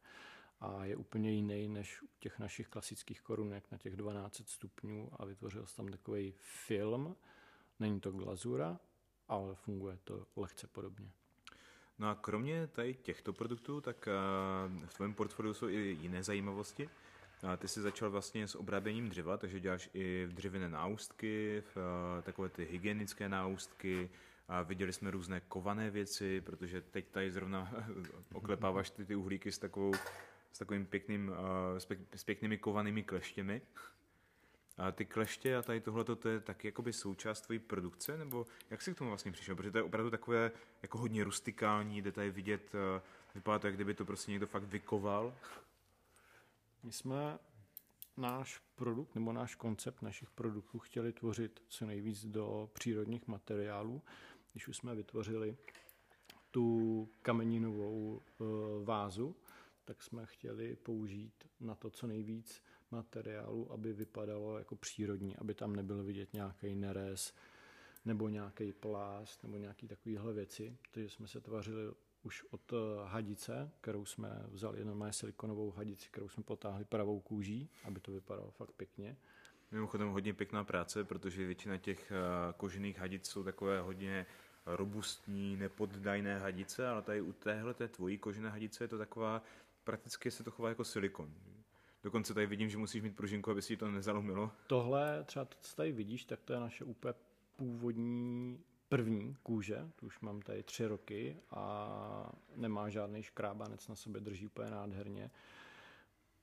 a 0.59 0.85
je 0.85 0.95
úplně 0.95 1.31
jiný 1.31 1.67
než 1.67 2.01
u 2.01 2.07
těch 2.19 2.39
našich 2.39 2.67
klasických 2.67 3.21
korunek 3.21 3.71
na 3.71 3.77
těch 3.77 3.95
12 3.95 4.41
stupňů 4.45 5.09
a 5.13 5.25
vytvořil 5.25 5.65
se 5.65 5.75
tam 5.75 5.87
takový 5.87 6.33
film. 6.37 7.15
Není 7.79 7.99
to 7.99 8.11
glazura, 8.11 8.79
ale 9.27 9.55
funguje 9.55 9.97
to 10.03 10.25
lehce 10.35 10.67
podobně. 10.67 11.11
No 11.99 12.09
a 12.09 12.15
kromě 12.15 12.67
tady 12.67 12.93
těchto 12.93 13.33
produktů, 13.33 13.81
tak 13.81 14.07
v 14.85 14.93
tvém 14.93 15.13
portfoliu 15.13 15.53
jsou 15.53 15.67
i 15.67 15.97
jiné 16.01 16.23
zajímavosti. 16.23 16.89
Ty 17.57 17.67
jsi 17.67 17.81
začal 17.81 18.09
vlastně 18.09 18.47
s 18.47 18.55
obráběním 18.55 19.09
dřeva, 19.09 19.37
takže 19.37 19.59
děláš 19.59 19.89
i 19.93 20.27
dřevěné 20.31 20.69
náustky, 20.69 21.63
takové 22.23 22.49
ty 22.49 22.65
hygienické 22.65 23.29
náustky, 23.29 24.09
a 24.47 24.61
viděli 24.61 24.93
jsme 24.93 25.11
různé 25.11 25.41
kované 25.41 25.89
věci, 25.89 26.41
protože 26.41 26.81
teď 26.81 27.07
tady 27.11 27.31
zrovna 27.31 27.73
oklepáváš 28.33 28.89
ty, 28.89 29.05
ty 29.05 29.15
uhlíky 29.15 29.51
s, 29.51 29.57
takovou, 29.57 29.93
s 30.51 30.57
takovým 30.57 30.85
pěkným, 30.85 31.31
s, 31.77 31.85
pěk, 31.85 31.99
s 32.15 32.23
pěknými 32.23 32.57
kovanými 32.57 33.03
kleštěmi. 33.03 33.61
A 34.77 34.91
ty 34.91 35.05
kleště 35.05 35.57
a 35.57 35.61
tady 35.61 35.81
tohle 35.81 36.03
to 36.03 36.29
je 36.29 36.39
taky 36.39 36.67
jakoby 36.67 36.93
součást 36.93 37.41
tvojí 37.41 37.59
produkce, 37.59 38.17
nebo 38.17 38.45
jak 38.69 38.81
jsi 38.81 38.93
k 38.93 38.97
tomu 38.97 39.09
vlastně 39.09 39.31
přišel? 39.31 39.55
Protože 39.55 39.71
to 39.71 39.77
je 39.77 39.83
opravdu 39.83 40.11
takové 40.11 40.51
jako 40.81 40.97
hodně 40.97 41.23
rustikální, 41.23 42.01
jde 42.01 42.11
tady 42.11 42.29
vidět, 42.31 42.75
eh, 42.75 43.01
vypadá 43.35 43.59
to, 43.59 43.67
jak 43.67 43.75
kdyby 43.75 43.93
to 43.93 44.05
prostě 44.05 44.31
někdo 44.31 44.47
fakt 44.47 44.63
vykoval. 44.63 45.33
My 46.83 46.91
jsme 46.91 47.39
náš 48.17 48.61
produkt 48.75 49.15
nebo 49.15 49.33
náš 49.33 49.55
koncept 49.55 50.01
našich 50.01 50.29
produktů 50.29 50.79
chtěli 50.79 51.13
tvořit 51.13 51.63
co 51.67 51.85
nejvíc 51.85 52.25
do 52.25 52.69
přírodních 52.73 53.27
materiálů. 53.27 54.01
Když 54.51 54.67
už 54.67 54.77
jsme 54.77 54.95
vytvořili 54.95 55.57
tu 56.51 57.09
kameninovou 57.21 58.21
eh, 58.21 58.43
vázu, 58.83 59.35
tak 59.85 60.03
jsme 60.03 60.25
chtěli 60.25 60.75
použít 60.75 61.33
na 61.59 61.75
to 61.75 61.89
co 61.89 62.07
nejvíc 62.07 62.63
materiálu, 62.91 63.71
aby 63.71 63.93
vypadalo 63.93 64.57
jako 64.57 64.75
přírodní, 64.75 65.35
aby 65.35 65.53
tam 65.53 65.75
nebyl 65.75 66.03
vidět 66.03 66.33
nějaký 66.33 66.75
nerez 66.75 67.33
nebo 68.05 68.29
nějaký 68.29 68.73
plást 68.73 69.43
nebo 69.43 69.57
nějaký 69.57 69.87
takovéhle 69.87 70.33
věci. 70.33 70.77
Takže 70.91 71.09
jsme 71.09 71.27
se 71.27 71.41
tvařili 71.41 71.93
už 72.23 72.43
od 72.49 72.73
eh, 72.73 72.75
hadice, 73.05 73.71
kterou 73.81 74.05
jsme 74.05 74.43
vzali 74.47 74.79
jenom 74.79 75.07
silikonovou 75.11 75.71
hadici, 75.71 76.09
kterou 76.11 76.29
jsme 76.29 76.43
potáhli 76.43 76.85
pravou 76.85 77.19
kůží, 77.19 77.69
aby 77.83 77.99
to 77.99 78.11
vypadalo 78.11 78.51
fakt 78.51 78.71
pěkně. 78.71 79.17
Mimochodem 79.71 80.09
hodně 80.09 80.33
pěkná 80.33 80.63
práce, 80.63 81.03
protože 81.03 81.45
většina 81.45 81.77
těch 81.77 82.11
eh, 82.11 82.15
kožených 82.57 82.97
hadic 82.97 83.27
jsou 83.27 83.43
takové 83.43 83.81
hodně 83.81 84.25
robustní, 84.65 85.55
nepoddajné 85.55 86.39
hadice, 86.39 86.87
ale 86.87 87.01
tady 87.01 87.21
u 87.21 87.33
téhle 87.33 87.73
té 87.73 87.87
tvojí 87.87 88.17
kožené 88.17 88.49
hadice 88.49 88.83
je 88.83 88.87
to 88.87 88.97
taková, 88.97 89.41
prakticky 89.83 90.31
se 90.31 90.43
to 90.43 90.51
chová 90.51 90.69
jako 90.69 90.83
silikon. 90.83 91.33
Dokonce 92.07 92.33
tady 92.33 92.45
vidím, 92.45 92.69
že 92.69 92.77
musíš 92.77 93.01
mít 93.01 93.15
pružinku, 93.15 93.51
aby 93.51 93.61
si 93.61 93.77
to 93.77 93.91
nezalomilo. 93.91 94.51
Tohle, 94.67 95.23
třeba 95.23 95.47
co 95.61 95.75
tady 95.75 95.91
vidíš, 95.91 96.25
tak 96.25 96.39
to 96.41 96.53
je 96.53 96.59
naše 96.59 96.83
úplně 96.83 97.13
původní 97.55 98.59
první 98.89 99.35
kůže, 99.43 99.89
tu 99.95 100.05
už 100.05 100.19
mám 100.19 100.41
tady 100.41 100.63
tři 100.63 100.85
roky 100.85 101.37
a 101.51 102.31
nemá 102.55 102.89
žádný 102.89 103.23
škrábanec 103.23 103.87
na 103.87 103.95
sobě, 103.95 104.21
drží 104.21 104.45
úplně 104.45 104.71
nádherně. 104.71 105.31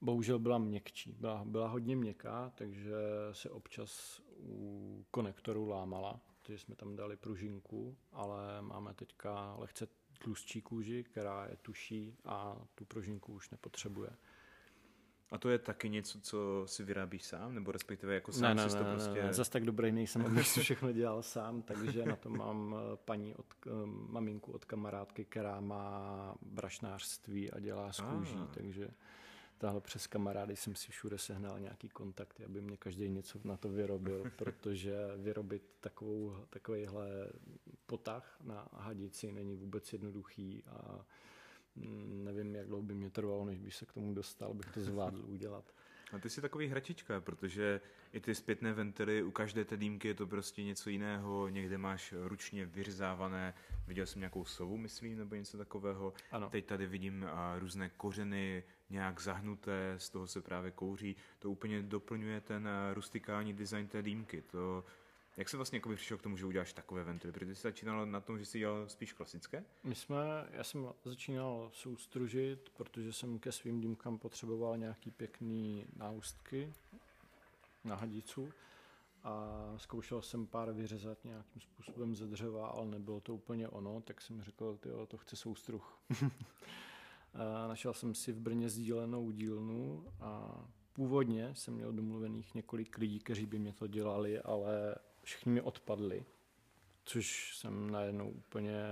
Bohužel 0.01 0.39
byla 0.39 0.59
měkčí, 0.59 1.17
byla, 1.21 1.45
byla 1.45 1.69
hodně 1.69 1.97
měkká, 1.97 2.53
takže 2.55 2.95
se 3.33 3.51
občas 3.51 4.21
u 4.39 5.05
konektoru 5.11 5.69
lámala, 5.69 6.21
takže 6.43 6.65
jsme 6.65 6.75
tam 6.75 6.97
dali 6.97 7.17
pružinku, 7.17 7.97
ale 8.13 8.63
máme 8.63 8.95
teďka 8.95 9.55
lehce 9.59 9.89
tlustší 10.19 10.63
kůži, 10.63 11.05
která 11.05 11.47
je 11.47 11.57
tuší 11.57 12.17
a 12.25 12.57
tu 12.75 12.85
pružinku 12.85 13.33
už 13.33 13.51
nepotřebuje. 13.51 14.11
A 15.31 15.39
to 15.39 15.51
je 15.51 15.59
taky 15.59 15.89
něco, 15.89 16.21
co 16.21 16.63
si 16.67 16.85
vyrábíš 16.85 17.23
sám, 17.25 17.55
nebo 17.55 17.73
respektive 17.73 18.15
jako 18.15 18.33
sám 18.33 18.57
ne, 18.57 18.71
si 18.71 18.77
ne, 18.77 18.85
to 18.85 18.91
prostě... 18.91 19.23
Ne, 19.23 19.35
zase 19.35 19.51
tak 19.51 19.65
dobrý 19.65 19.93
nejsem, 19.93 20.27
abych 20.27 20.49
si 20.55 20.61
všechno 20.61 20.93
dělal 20.93 21.23
sám, 21.23 21.63
takže 21.63 22.07
na 22.07 22.17
to 22.17 22.31
mám 22.31 22.77
eh, 22.79 22.97
paní 23.05 23.35
od, 23.35 23.47
eh, 23.67 23.71
maminku 23.87 24.53
od 24.53 24.65
kamarádky, 24.65 25.25
která 25.25 25.61
má 25.61 26.35
brašnářství 26.43 27.51
a 27.51 27.61
dělá 27.61 27.93
z 27.93 28.01
kůží, 28.01 28.37
ah. 28.37 28.49
takže 28.55 28.89
tahle 29.59 29.81
přes 29.81 30.07
kamarády 30.07 30.57
jsem 30.57 30.75
si 30.75 30.93
všude 30.93 31.19
sehnal 31.19 31.61
nějaký 31.61 31.89
kontakty, 31.89 32.45
aby 32.45 32.61
mě 32.61 32.77
každý 32.77 33.09
něco 33.09 33.41
na 33.45 33.57
to 33.57 33.69
vyrobil, 33.69 34.25
protože 34.37 34.97
vyrobit 35.17 35.63
takovou, 35.81 36.37
takovýhle 36.51 37.09
potah 37.87 38.37
na 38.45 38.69
hadici 38.73 39.33
není 39.33 39.57
vůbec 39.57 39.93
jednoduchý 39.93 40.63
a 40.67 41.05
nevím, 42.25 42.55
jak 42.55 42.67
dlouho 42.67 42.83
by 42.83 42.95
mě 42.95 43.11
trvalo, 43.11 43.45
než 43.45 43.59
bych 43.59 43.75
se 43.75 43.87
k 43.87 43.93
tomu 43.93 44.15
dostal, 44.15 44.55
bych 44.55 44.67
to 44.67 44.81
zvládl 44.81 45.25
udělat. 45.29 45.75
A 46.13 46.19
ty 46.19 46.31
jsi 46.31 46.41
takový 46.41 46.67
hračička, 46.67 47.21
protože 47.21 47.81
i 48.13 48.21
ty 48.21 48.35
zpětné 48.35 48.73
ventily, 48.73 49.23
u 49.23 49.31
každé 49.31 49.65
té 49.65 49.77
dýmky 49.77 50.09
je 50.09 50.15
to 50.15 50.27
prostě 50.27 50.65
něco 50.65 50.91
jiného, 50.91 51.49
někde 51.49 51.79
máš 51.79 52.15
ručně 52.17 52.67
vyřezávané, 52.67 53.55
viděl 53.87 54.07
jsem 54.07 54.21
nějakou 54.21 54.45
sovu, 54.45 54.77
myslím, 54.77 55.19
nebo 55.19 55.35
něco 55.35 55.59
takového. 55.59 56.13
Ano. 56.33 56.51
Teď 56.51 56.67
tady 56.67 56.87
vidím 56.87 57.27
různé 57.59 57.89
kořeny, 57.89 58.65
nějak 58.91 59.21
zahnuté, 59.21 59.95
z 59.99 60.11
toho 60.11 60.27
se 60.27 60.41
právě 60.41 60.71
kouří. 60.71 61.17
To 61.39 61.51
úplně 61.51 61.83
doplňuje 61.83 62.41
ten 62.41 62.69
rustikální 62.95 63.53
design 63.53 63.89
té 63.89 64.03
dýmky. 64.03 64.43
To 64.43 64.85
jak 65.37 65.49
se 65.49 65.57
vlastně 65.57 65.81
přišel 65.95 66.19
k 66.19 66.23
tomu, 66.23 66.37
že 66.37 66.47
uděláš 66.47 66.73
takové 66.73 67.05
ventily? 67.05 67.33
Protože 67.33 67.47
ty 67.47 67.55
jsi 67.55 67.63
začínal 67.63 68.07
na 68.07 68.21
tom, 68.21 68.39
že 68.39 68.45
jsi 68.45 68.59
dělal 68.59 68.89
spíš 68.89 69.13
klasické? 69.13 69.65
My 69.85 69.95
jsme, 69.95 70.17
já 70.51 70.65
jsem 70.65 70.89
začínal 71.05 71.71
soustružit, 71.73 72.71
protože 72.77 73.13
jsem 73.13 73.39
ke 73.39 73.53
svým 73.53 73.81
dýmkám 73.81 74.19
potřeboval 74.19 74.79
nějaký 74.79 75.11
pěkný 75.11 75.87
náustky 75.97 76.73
na 77.85 77.97
hadicu 77.97 78.53
a 79.23 79.75
zkoušel 79.77 80.23
jsem 80.23 80.47
pár 80.47 80.73
vyřezat 80.73 81.25
nějakým 81.25 81.61
způsobem 81.61 82.15
ze 82.15 82.27
dřeva, 82.27 82.69
ale 82.69 82.87
nebylo 82.87 83.21
to 83.21 83.35
úplně 83.35 83.69
ono, 83.69 84.01
tak 84.01 84.21
jsem 84.21 84.43
řekl, 84.43 84.77
tyjo, 84.81 85.07
to 85.07 85.17
chce 85.17 85.37
soustruh. 85.37 85.99
našel 87.69 87.95
jsem 87.95 88.15
si 88.15 88.33
v 88.33 88.41
Brně 88.41 88.69
sdílenou 88.69 89.31
dílnu 89.31 90.05
a 90.21 90.61
původně 90.93 91.55
jsem 91.55 91.75
měl 91.75 91.93
domluvených 91.93 92.55
několik 92.55 92.99
lidí, 92.99 93.19
kteří 93.19 93.47
by 93.47 93.59
mě 93.59 93.73
to 93.73 93.87
dělali, 93.87 94.41
ale 94.41 94.95
všichni 95.25 95.53
mi 95.53 95.61
odpadli, 95.61 96.25
což 97.05 97.57
jsem 97.57 97.91
najednou 97.91 98.31
úplně 98.31 98.83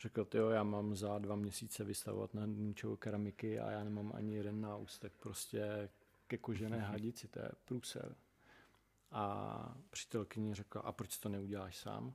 řekl, 0.00 0.26
jo, 0.34 0.48
já 0.48 0.62
mám 0.62 0.96
za 0.96 1.18
dva 1.18 1.36
měsíce 1.36 1.84
vystavovat 1.84 2.34
na 2.34 2.46
ničeho 2.46 2.96
keramiky 2.96 3.60
a 3.60 3.70
já 3.70 3.84
nemám 3.84 4.12
ani 4.14 4.34
jeden 4.34 4.60
náustek 4.60 5.12
prostě 5.12 5.88
ke 6.26 6.38
kožené 6.38 6.76
mhm. 6.76 6.86
hadici, 6.86 7.28
to 7.28 7.38
je 7.40 7.50
průser. 7.64 8.16
A 9.10 9.76
přítelkyně 9.90 10.54
řekla, 10.54 10.82
a 10.82 10.92
proč 10.92 11.18
to 11.18 11.28
neuděláš 11.28 11.76
sám? 11.76 12.14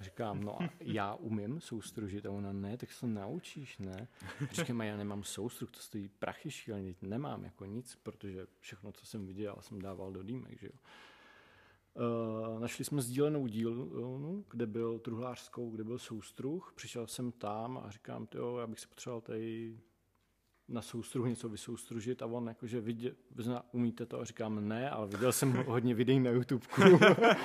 Říkám, 0.00 0.40
no 0.40 0.62
a 0.62 0.68
já 0.80 1.14
umím 1.14 1.60
soustružit 1.60 2.26
a 2.26 2.30
ona 2.30 2.52
ne, 2.52 2.76
tak 2.76 2.92
se 2.92 3.00
to 3.00 3.06
naučíš, 3.06 3.78
ne? 3.78 4.08
Říkám, 4.52 4.80
já 4.80 4.96
nemám 4.96 5.24
soustruh, 5.24 5.70
to 5.70 5.80
stojí 5.80 6.08
prachy 6.08 6.50
šíleně, 6.50 6.94
nemám 7.02 7.44
jako 7.44 7.64
nic, 7.64 7.96
protože 8.02 8.46
všechno, 8.60 8.92
co 8.92 9.06
jsem 9.06 9.26
viděl, 9.26 9.56
jsem 9.60 9.82
dával 9.82 10.12
do 10.12 10.22
dýmek, 10.22 10.60
že 10.60 10.66
jo. 10.66 10.78
Uh, 11.96 12.60
našli 12.60 12.84
jsme 12.84 13.02
sdílenou 13.02 13.46
dílnu, 13.46 14.44
kde 14.50 14.66
byl 14.66 14.98
truhlářskou, 14.98 15.70
kde 15.70 15.84
byl 15.84 15.98
soustruh. 15.98 16.72
Přišel 16.76 17.06
jsem 17.06 17.32
tam 17.32 17.82
a 17.84 17.90
říkám, 17.90 18.28
jo, 18.34 18.56
já 18.56 18.66
bych 18.66 18.80
se 18.80 18.86
potřeboval 18.86 19.20
tady 19.20 19.78
na 20.68 20.82
soustruhu 20.82 21.28
něco 21.28 21.48
vysoustružit 21.48 22.22
a 22.22 22.26
on 22.26 22.46
jakože 22.46 22.80
viděl, 22.80 23.12
zna, 23.38 23.64
umíte 23.72 24.06
to 24.06 24.20
a 24.20 24.24
říkám 24.24 24.68
ne, 24.68 24.90
ale 24.90 25.06
viděl 25.06 25.32
jsem 25.32 25.52
hodně 25.52 25.94
videí 25.94 26.20
na 26.20 26.30
YouTube. 26.30 26.66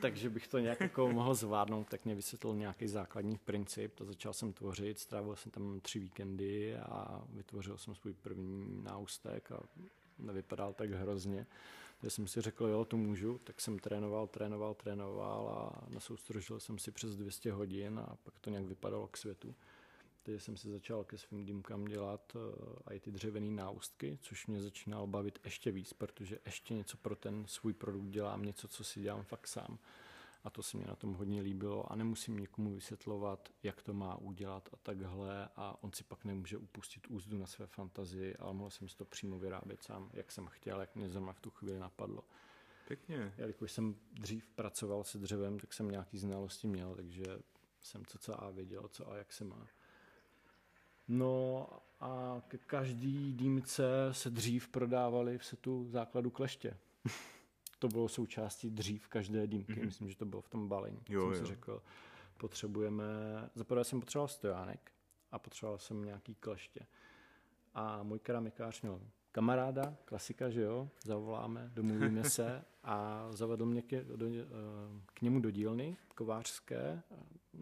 takže 0.00 0.30
bych 0.30 0.48
to 0.48 0.58
nějak 0.58 0.80
jako 0.80 1.12
mohl 1.12 1.34
zvládnout, 1.34 1.88
tak 1.88 2.04
mě 2.04 2.14
vysvětlil 2.14 2.54
nějaký 2.54 2.88
základní 2.88 3.38
princip, 3.38 3.94
to 3.94 4.04
začal 4.04 4.32
jsem 4.32 4.52
tvořit, 4.52 4.98
strávil 4.98 5.36
jsem 5.36 5.52
tam 5.52 5.80
tři 5.80 5.98
víkendy 5.98 6.76
a 6.76 7.24
vytvořil 7.28 7.78
jsem 7.78 7.94
svůj 7.94 8.14
první 8.14 8.82
náustek 8.82 9.52
a 9.52 9.60
nevypadal 10.18 10.72
tak 10.72 10.90
hrozně. 10.90 11.46
Já 12.04 12.10
jsem 12.10 12.26
si 12.26 12.40
řekl, 12.40 12.66
jo, 12.66 12.84
to 12.84 12.96
můžu, 12.96 13.38
tak 13.38 13.60
jsem 13.60 13.78
trénoval, 13.78 14.26
trénoval, 14.26 14.74
trénoval 14.74 15.48
a 15.48 15.86
nasoustružil 15.88 16.60
jsem 16.60 16.78
si 16.78 16.90
přes 16.90 17.16
200 17.16 17.52
hodin 17.52 17.98
a 17.98 18.16
pak 18.22 18.38
to 18.38 18.50
nějak 18.50 18.64
vypadalo 18.64 19.08
k 19.08 19.16
světu. 19.16 19.54
Takže 20.22 20.40
jsem 20.40 20.56
si 20.56 20.70
začal 20.70 21.04
ke 21.04 21.18
svým 21.18 21.44
dýmkám 21.44 21.84
dělat 21.84 22.32
uh, 22.34 22.42
i 22.90 23.00
ty 23.00 23.10
dřevěné 23.10 23.50
náustky, 23.50 24.18
což 24.22 24.46
mě 24.46 24.62
začínalo 24.62 25.06
bavit 25.06 25.38
ještě 25.44 25.70
víc, 25.70 25.92
protože 25.92 26.38
ještě 26.46 26.74
něco 26.74 26.96
pro 26.96 27.16
ten 27.16 27.44
svůj 27.46 27.72
produkt 27.72 28.08
dělám, 28.08 28.42
něco, 28.42 28.68
co 28.68 28.84
si 28.84 29.00
dělám 29.00 29.24
fakt 29.24 29.46
sám. 29.46 29.78
A 30.44 30.50
to 30.50 30.62
se 30.62 30.76
mi 30.76 30.84
na 30.84 30.96
tom 30.96 31.14
hodně 31.14 31.42
líbilo 31.42 31.92
a 31.92 31.96
nemusím 31.96 32.38
někomu 32.38 32.74
vysvětlovat, 32.74 33.48
jak 33.62 33.82
to 33.82 33.94
má 33.94 34.16
udělat 34.16 34.68
a 34.72 34.76
takhle 34.76 35.48
a 35.56 35.76
on 35.80 35.92
si 35.92 36.04
pak 36.04 36.24
nemůže 36.24 36.56
upustit 36.56 37.06
úzdu 37.06 37.38
na 37.38 37.46
své 37.46 37.66
fantazii, 37.66 38.36
ale 38.36 38.54
mohl 38.54 38.70
jsem 38.70 38.88
si 38.88 38.96
to 38.96 39.04
přímo 39.04 39.38
vyrábět 39.38 39.82
sám, 39.82 40.10
jak 40.12 40.32
jsem 40.32 40.46
chtěl, 40.46 40.80
jak 40.80 40.94
mě 40.94 41.08
zrovna 41.08 41.32
v 41.32 41.40
tu 41.40 41.50
chvíli 41.50 41.78
napadlo. 41.78 42.24
Pěkně. 42.88 43.34
Jelikož 43.38 43.72
jsem 43.72 43.96
dřív 44.12 44.48
pracoval 44.48 45.04
se 45.04 45.18
dřevem, 45.18 45.58
tak 45.58 45.72
jsem 45.72 45.90
nějaký 45.90 46.18
znalosti 46.18 46.68
měl, 46.68 46.94
takže 46.94 47.24
jsem 47.80 48.06
co 48.06 48.18
co 48.18 48.44
a 48.44 48.50
věděl, 48.50 48.88
co 48.88 49.10
a 49.10 49.16
jak 49.16 49.32
se 49.32 49.44
má. 49.44 49.66
No 51.08 51.68
a 52.00 52.42
ke 52.48 52.58
každý 52.58 53.32
dýmce 53.32 53.84
se 54.12 54.30
dřív 54.30 54.68
prodávali 54.68 55.38
v 55.38 55.44
setu 55.44 55.86
základu 55.88 56.30
kleště. 56.30 56.76
to 57.84 57.88
bylo 57.88 58.08
součástí 58.08 58.70
dřív 58.70 59.08
každé 59.08 59.46
dýmky, 59.46 59.72
mm-hmm. 59.72 59.84
myslím, 59.84 60.08
že 60.08 60.16
to 60.16 60.24
bylo 60.24 60.42
v 60.42 60.48
tom 60.48 60.68
balení. 60.68 61.00
Jo, 61.08 61.20
jsem 61.20 61.32
jo. 61.32 61.38
si 61.38 61.46
řekl, 61.46 61.82
potřebujeme, 62.36 63.04
zaprvé 63.54 63.84
jsem 63.84 64.00
potřeboval 64.00 64.28
stojánek 64.28 64.92
a 65.32 65.38
potřeboval 65.38 65.78
jsem 65.78 66.04
nějaký 66.04 66.34
kleště. 66.34 66.80
A 67.74 68.02
můj 68.02 68.18
keramikář 68.18 68.82
měl 68.82 69.00
kamaráda, 69.32 69.96
klasika, 70.04 70.50
že 70.50 70.60
jo, 70.60 70.88
zavoláme, 71.04 71.70
domluvíme 71.74 72.24
se 72.30 72.64
a 72.82 73.26
zavedl 73.30 73.66
mě 73.66 73.82
k, 73.82 74.04
do, 74.16 74.26
eh, 74.26 74.44
k 75.14 75.22
němu 75.22 75.40
do 75.40 75.50
dílny 75.50 75.96
kovářské, 76.14 77.02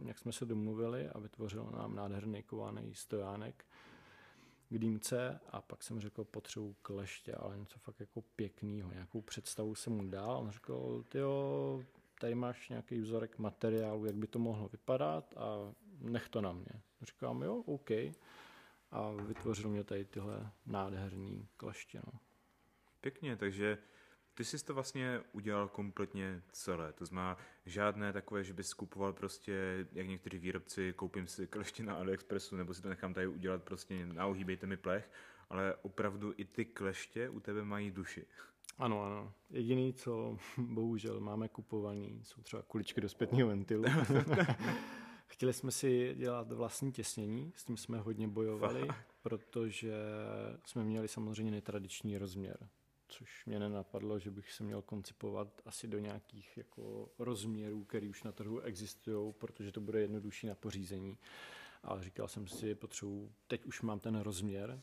jak 0.05 0.19
jsme 0.19 0.33
se 0.33 0.45
domluvili 0.45 1.09
a 1.09 1.19
vytvořil 1.19 1.71
nám 1.77 1.95
nádherný 1.95 2.43
kovaný 2.43 2.95
stojánek 2.95 3.65
k 4.73 4.79
dýmce 4.79 5.41
a 5.51 5.61
pak 5.61 5.83
jsem 5.83 6.01
řekl, 6.01 6.25
potřebuji 6.25 6.77
kleště, 6.83 7.35
ale 7.35 7.59
něco 7.59 7.79
fakt 7.79 8.01
jako 8.01 8.23
pěknýho, 8.23 8.93
nějakou 8.93 9.21
představu 9.21 9.75
jsem 9.75 9.93
mu 9.93 10.11
dal. 10.11 10.37
On 10.37 10.51
řekl, 10.51 11.05
jo, 11.15 11.85
tady 12.21 12.35
máš 12.35 12.69
nějaký 12.69 12.99
vzorek 12.99 13.39
materiálu, 13.39 14.07
jak 14.07 14.15
by 14.15 14.27
to 14.27 14.39
mohlo 14.39 14.69
vypadat 14.69 15.35
a 15.37 15.75
nech 16.01 16.29
to 16.29 16.41
na 16.41 16.53
mě. 16.53 16.83
Říkám, 17.03 17.43
jo, 17.43 17.57
OK 17.57 17.91
a 18.91 19.11
vytvořil 19.27 19.71
mě 19.71 19.85
tady 19.85 20.05
tyhle 20.05 20.51
nádherný 20.67 21.49
kleště. 21.57 22.01
No. 22.07 22.19
Pěkně, 23.01 23.37
takže 23.37 23.79
ty 24.43 24.47
jsi 24.47 24.65
to 24.65 24.75
vlastně 24.75 25.21
udělal 25.33 25.69
kompletně 25.69 26.43
celé. 26.53 26.93
To 26.93 27.07
znamená 27.07 27.37
žádné 27.67 28.13
takové, 28.13 28.45
že 28.45 28.55
bys 28.55 28.75
kupoval 28.75 29.13
prostě, 29.13 29.87
jak 29.93 30.07
někteří 30.07 30.39
výrobci, 30.39 30.93
koupím 30.97 31.27
si 31.27 31.47
kleště 31.47 31.83
na 31.83 31.95
AliExpressu 31.95 32.57
nebo 32.57 32.75
si 32.75 32.83
to 32.83 32.89
nechám 32.89 33.15
tady 33.15 33.27
udělat 33.27 33.63
prostě 33.63 34.07
na 34.07 34.27
ohýbejte 34.27 34.67
mi 34.67 34.77
plech, 34.77 35.11
ale 35.51 35.75
opravdu 35.83 36.35
i 36.37 36.45
ty 36.45 36.65
kleště 36.65 37.29
u 37.29 37.41
tebe 37.41 37.65
mají 37.65 37.91
duši. 37.91 38.27
Ano, 38.79 39.05
ano. 39.05 39.33
Jediný, 39.51 39.93
co 39.93 40.39
bohužel 40.59 41.21
máme 41.21 41.49
kupovaný, 41.49 42.21
jsou 42.23 42.43
třeba 42.43 42.63
kuličky 42.63 43.01
do 43.01 43.09
zpětného 43.09 43.49
ventilu. 43.49 43.85
Chtěli 45.27 45.53
jsme 45.53 45.71
si 45.71 46.15
dělat 46.19 46.53
vlastní 46.53 46.93
těsnění, 46.93 47.53
s 47.57 47.65
tím 47.65 47.77
jsme 47.77 47.99
hodně 47.99 48.29
bojovali, 48.29 48.89
protože 49.23 49.95
jsme 50.65 50.85
měli 50.85 51.09
samozřejmě 51.09 51.51
netradiční 51.53 52.19
rozměr, 52.19 52.69
což 53.13 53.47
mě 53.47 53.59
nenapadlo, 53.59 54.19
že 54.19 54.31
bych 54.31 54.53
se 54.53 54.65
měl 54.65 54.83
koncipovat 54.83 55.63
asi 55.67 55.89
do 55.89 55.99
nějakých 55.99 56.57
jako 56.57 57.09
rozměrů, 57.19 57.85
které 57.85 58.09
už 58.09 58.23
na 58.23 58.33
trhu 58.33 58.61
existují, 58.61 59.33
protože 59.33 59.73
to 59.73 59.81
bude 59.81 60.01
jednodušší 60.01 60.47
na 60.47 60.55
pořízení. 60.55 61.19
Ale 61.83 62.03
říkal 62.03 62.29
jsem 62.29 62.49
si, 62.49 62.75
potřebuji, 62.75 63.33
teď 63.47 63.65
už 63.65 63.83
mám 63.83 64.01
ten 64.01 64.21
rozměr 64.21 64.81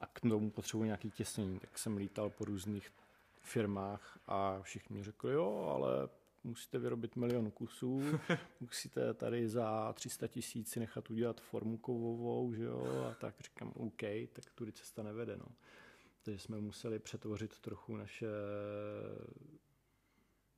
a 0.00 0.06
k 0.06 0.20
tomu 0.20 0.50
potřebuji 0.50 0.84
nějaký 0.84 1.10
těsnění, 1.10 1.58
tak 1.58 1.78
jsem 1.78 1.96
lítal 1.96 2.30
po 2.30 2.44
různých 2.44 2.92
firmách 3.40 4.18
a 4.26 4.62
všichni 4.62 4.96
mi 4.96 5.04
řekli, 5.04 5.32
jo, 5.32 5.74
ale 5.74 6.08
musíte 6.44 6.78
vyrobit 6.78 7.16
milion 7.16 7.50
kusů, 7.50 8.02
musíte 8.60 9.14
tady 9.14 9.48
za 9.48 9.92
300 9.92 10.28
tisíc 10.28 10.76
nechat 10.76 11.10
udělat 11.10 11.40
formu 11.40 11.78
kovovou, 11.78 12.54
že 12.54 12.64
jo, 12.64 13.06
a 13.10 13.14
tak 13.14 13.34
říkám, 13.40 13.72
OK, 13.76 14.02
tak 14.32 14.44
tudy 14.54 14.72
cesta 14.72 15.02
nevede, 15.02 15.36
no. 15.36 15.46
Takže 16.22 16.38
jsme 16.38 16.60
museli 16.60 16.98
přetvořit 16.98 17.58
trochu 17.58 17.96
naše 17.96 18.26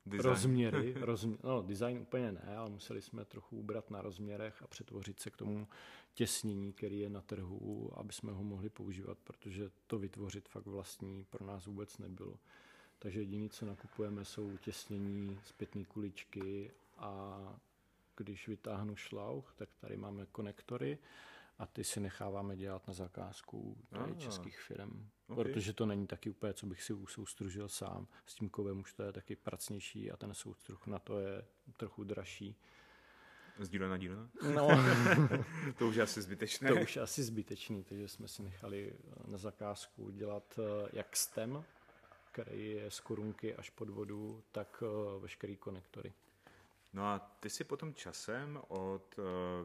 design. 0.07 0.31
rozměry, 0.31 0.95
rozmě, 1.01 1.39
no 1.45 1.63
design 1.63 1.99
úplně 1.99 2.33
ne, 2.33 2.57
ale 2.57 2.71
museli 2.71 3.03
jsme 3.03 3.25
trochu 3.25 3.57
ubrat 3.57 3.91
na 3.91 4.03
rozměrech 4.03 4.63
a 4.63 4.67
přetvořit 4.67 5.21
se 5.21 5.31
k 5.31 5.37
tomu 5.37 5.69
těsnění, 6.15 6.73
který 6.73 7.01
je 7.01 7.11
na 7.11 7.21
trhu, 7.21 7.91
aby 7.99 8.13
jsme 8.13 8.33
ho 8.33 8.45
mohli 8.45 8.69
používat, 8.69 9.19
protože 9.25 9.71
to 9.87 9.99
vytvořit 9.99 10.49
fakt 10.49 10.67
vlastní 10.67 11.25
pro 11.25 11.47
nás 11.47 11.67
vůbec 11.67 11.99
nebylo. 11.99 12.39
Takže 12.99 13.21
jediné, 13.21 13.49
co 13.49 13.67
nakupujeme, 13.67 14.25
jsou 14.25 14.57
těsnění, 14.57 15.41
zpětné 15.45 15.85
kuličky 15.85 16.71
a 16.97 17.41
když 18.17 18.49
vytáhnu 18.49 18.97
šlauch, 18.97 19.55
tak 19.57 19.69
tady 19.81 19.97
máme 19.97 20.27
konektory 20.27 20.99
a 21.59 21.67
ty 21.67 21.85
si 21.85 22.01
necháváme 22.01 22.57
dělat 22.57 22.89
na 22.89 22.95
zakázku 22.95 23.77
tady 23.91 24.13
ah, 24.13 24.19
českých 24.19 24.61
firm. 24.61 25.09
Okay. 25.29 25.45
Protože 25.45 25.73
to 25.73 25.87
není 25.87 26.07
taky 26.07 26.31
úplně, 26.31 26.55
co 26.55 26.67
bych 26.67 26.83
si 26.83 26.93
usoustružil 26.93 27.69
sám. 27.69 28.07
S 28.27 28.35
tím 28.35 28.49
kovem 28.49 28.81
už 28.81 28.93
to 28.93 29.03
je 29.03 29.13
taky 29.13 29.37
pracnější 29.37 30.11
a 30.11 30.17
ten 30.17 30.35
soustruh 30.35 30.87
na 30.87 30.99
to 30.99 31.21
je 31.21 31.45
trochu 31.77 32.05
dražší. 32.05 32.57
Z 33.59 33.69
dílna 33.69 33.89
na 33.89 33.97
dílna? 33.97 34.31
No. 34.55 34.69
to 35.79 35.89
už 35.89 35.97
je 35.97 36.03
asi 36.03 36.23
zbytečné. 36.23 36.69
To 36.69 36.81
už 36.81 36.97
je 36.97 37.03
asi 37.03 37.23
zbytečný, 37.23 37.85
takže 37.85 38.09
jsme 38.09 38.29
si 38.29 38.43
nechali 38.43 38.93
na 39.27 39.39
zakázku 39.39 40.11
dělat 40.11 40.59
eh, 40.59 40.89
jak 40.93 41.17
STEM, 41.17 41.65
který 42.35 42.71
je 42.71 42.91
z 42.91 43.01
korunky 43.01 43.55
až 43.55 43.71
pod 43.71 43.91
vodu, 43.91 44.43
tak 44.53 44.83
uh, 44.83 45.23
veškerý 45.23 45.57
konektory. 45.57 46.13
No 46.95 47.07
a 47.07 47.19
ty 47.41 47.51
si 47.51 47.65
potom 47.65 47.95
časem 47.95 48.61
od 48.69 49.19
uh, 49.19 49.25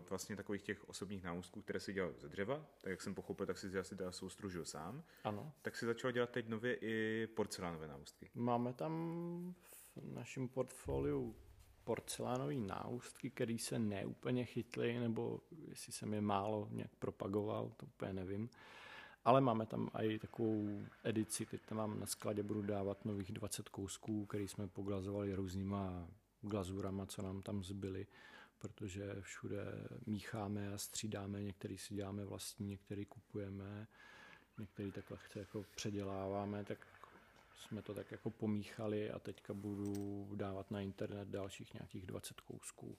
vlastně 0.10 0.36
takových 0.36 0.62
těch 0.62 0.90
osobních 0.90 1.24
náustků, 1.24 1.62
které 1.62 1.80
si 1.80 1.94
dělal 1.94 2.14
ze 2.18 2.30
dřeva, 2.30 2.66
tak 2.82 2.92
jak 2.92 3.02
jsem 3.02 3.16
pochopil, 3.16 3.46
tak 3.46 3.58
si 3.58 3.80
asi 3.80 3.96
teda 3.96 4.12
soustružil 4.12 4.66
sám. 4.66 5.04
Ano. 5.24 5.52
Tak 5.62 5.76
si 5.76 5.86
začal 5.86 6.12
dělat 6.12 6.30
teď 6.30 6.48
nově 6.48 6.76
i 6.76 7.28
porcelánové 7.28 7.88
náustky. 7.88 8.30
Máme 8.36 8.74
tam 8.74 9.56
v 9.96 10.14
našem 10.14 10.48
portfoliu 10.48 11.36
porcelánové 11.84 12.56
náustky, 12.56 13.30
které 13.30 13.58
se 13.60 13.80
neúplně 13.80 14.46
chytly, 14.46 15.00
nebo 15.00 15.42
jestli 15.68 15.94
jsem 15.94 16.14
je 16.14 16.22
málo 16.22 16.68
nějak 16.72 16.96
propagoval, 17.00 17.72
to 17.78 17.86
úplně 17.86 18.14
nevím. 18.14 18.50
Ale 19.26 19.42
máme 19.42 19.66
tam 19.66 19.90
i 19.94 20.20
takovou 20.20 20.82
edici, 21.04 21.46
teď 21.46 21.62
tam 21.66 21.78
mám 21.78 22.00
na 22.00 22.06
skladě, 22.06 22.44
budu 22.44 22.62
dávat 22.62 23.06
nových 23.06 23.32
20 23.32 23.70
kousků, 23.70 24.26
který 24.26 24.48
jsme 24.48 24.68
poglazovali 24.68 25.36
různýma 25.36 26.08
glazurama, 26.42 27.06
co 27.06 27.22
nám 27.22 27.42
tam 27.42 27.64
zbyly, 27.64 28.08
protože 28.60 29.16
všude 29.22 29.66
mícháme 30.06 30.74
a 30.74 30.78
střídáme, 30.78 31.44
některý 31.44 31.78
si 31.78 31.94
děláme 31.94 32.26
vlastní, 32.26 32.68
některý 32.68 33.06
kupujeme, 33.06 33.88
některý 34.60 34.92
takhle 34.92 35.18
chce 35.18 35.40
jako 35.40 35.66
předěláváme, 35.76 36.66
tak 36.66 36.88
jsme 37.56 37.82
to 37.82 37.94
tak 37.94 38.12
jako 38.12 38.30
pomíchali 38.30 39.12
a 39.12 39.20
teďka 39.20 39.54
budu 39.54 40.30
dávat 40.36 40.72
na 40.72 40.82
internet 40.82 41.28
dalších 41.28 41.74
nějakých 41.74 42.06
20 42.06 42.42
kousků. 42.42 42.98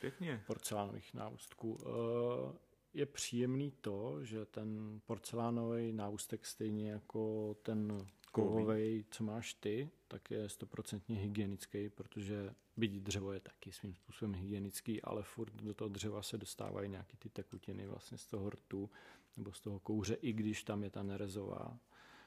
Pěkně. 0.00 0.42
Porcelánových 0.46 1.14
náustků. 1.14 1.74
Uh, 1.74 2.56
je 2.94 3.06
příjemný 3.06 3.70
to, 3.80 4.24
že 4.24 4.46
ten 4.46 5.00
porcelánový 5.06 5.92
náustek 5.92 6.46
stejně 6.46 6.90
jako 6.90 7.54
ten 7.62 8.06
kovový, 8.32 9.04
co 9.10 9.24
máš 9.24 9.54
ty, 9.54 9.90
tak 10.08 10.30
je 10.30 10.48
stoprocentně 10.48 11.16
hygienický, 11.16 11.88
protože 11.88 12.54
byť 12.76 12.92
dřevo 12.92 13.32
je 13.32 13.40
taky 13.40 13.72
svým 13.72 13.94
způsobem 13.94 14.34
hygienický, 14.34 15.02
ale 15.02 15.22
furt 15.22 15.54
do 15.54 15.74
toho 15.74 15.88
dřeva 15.88 16.22
se 16.22 16.38
dostávají 16.38 16.88
nějaký 16.88 17.16
ty 17.16 17.28
tekutiny 17.28 17.86
vlastně 17.86 18.18
z 18.18 18.26
toho 18.26 18.50
rtu 18.50 18.90
nebo 19.36 19.52
z 19.52 19.60
toho 19.60 19.80
kouře, 19.80 20.14
i 20.14 20.32
když 20.32 20.62
tam 20.62 20.84
je 20.84 20.90
ta 20.90 21.02
nerezová 21.02 21.78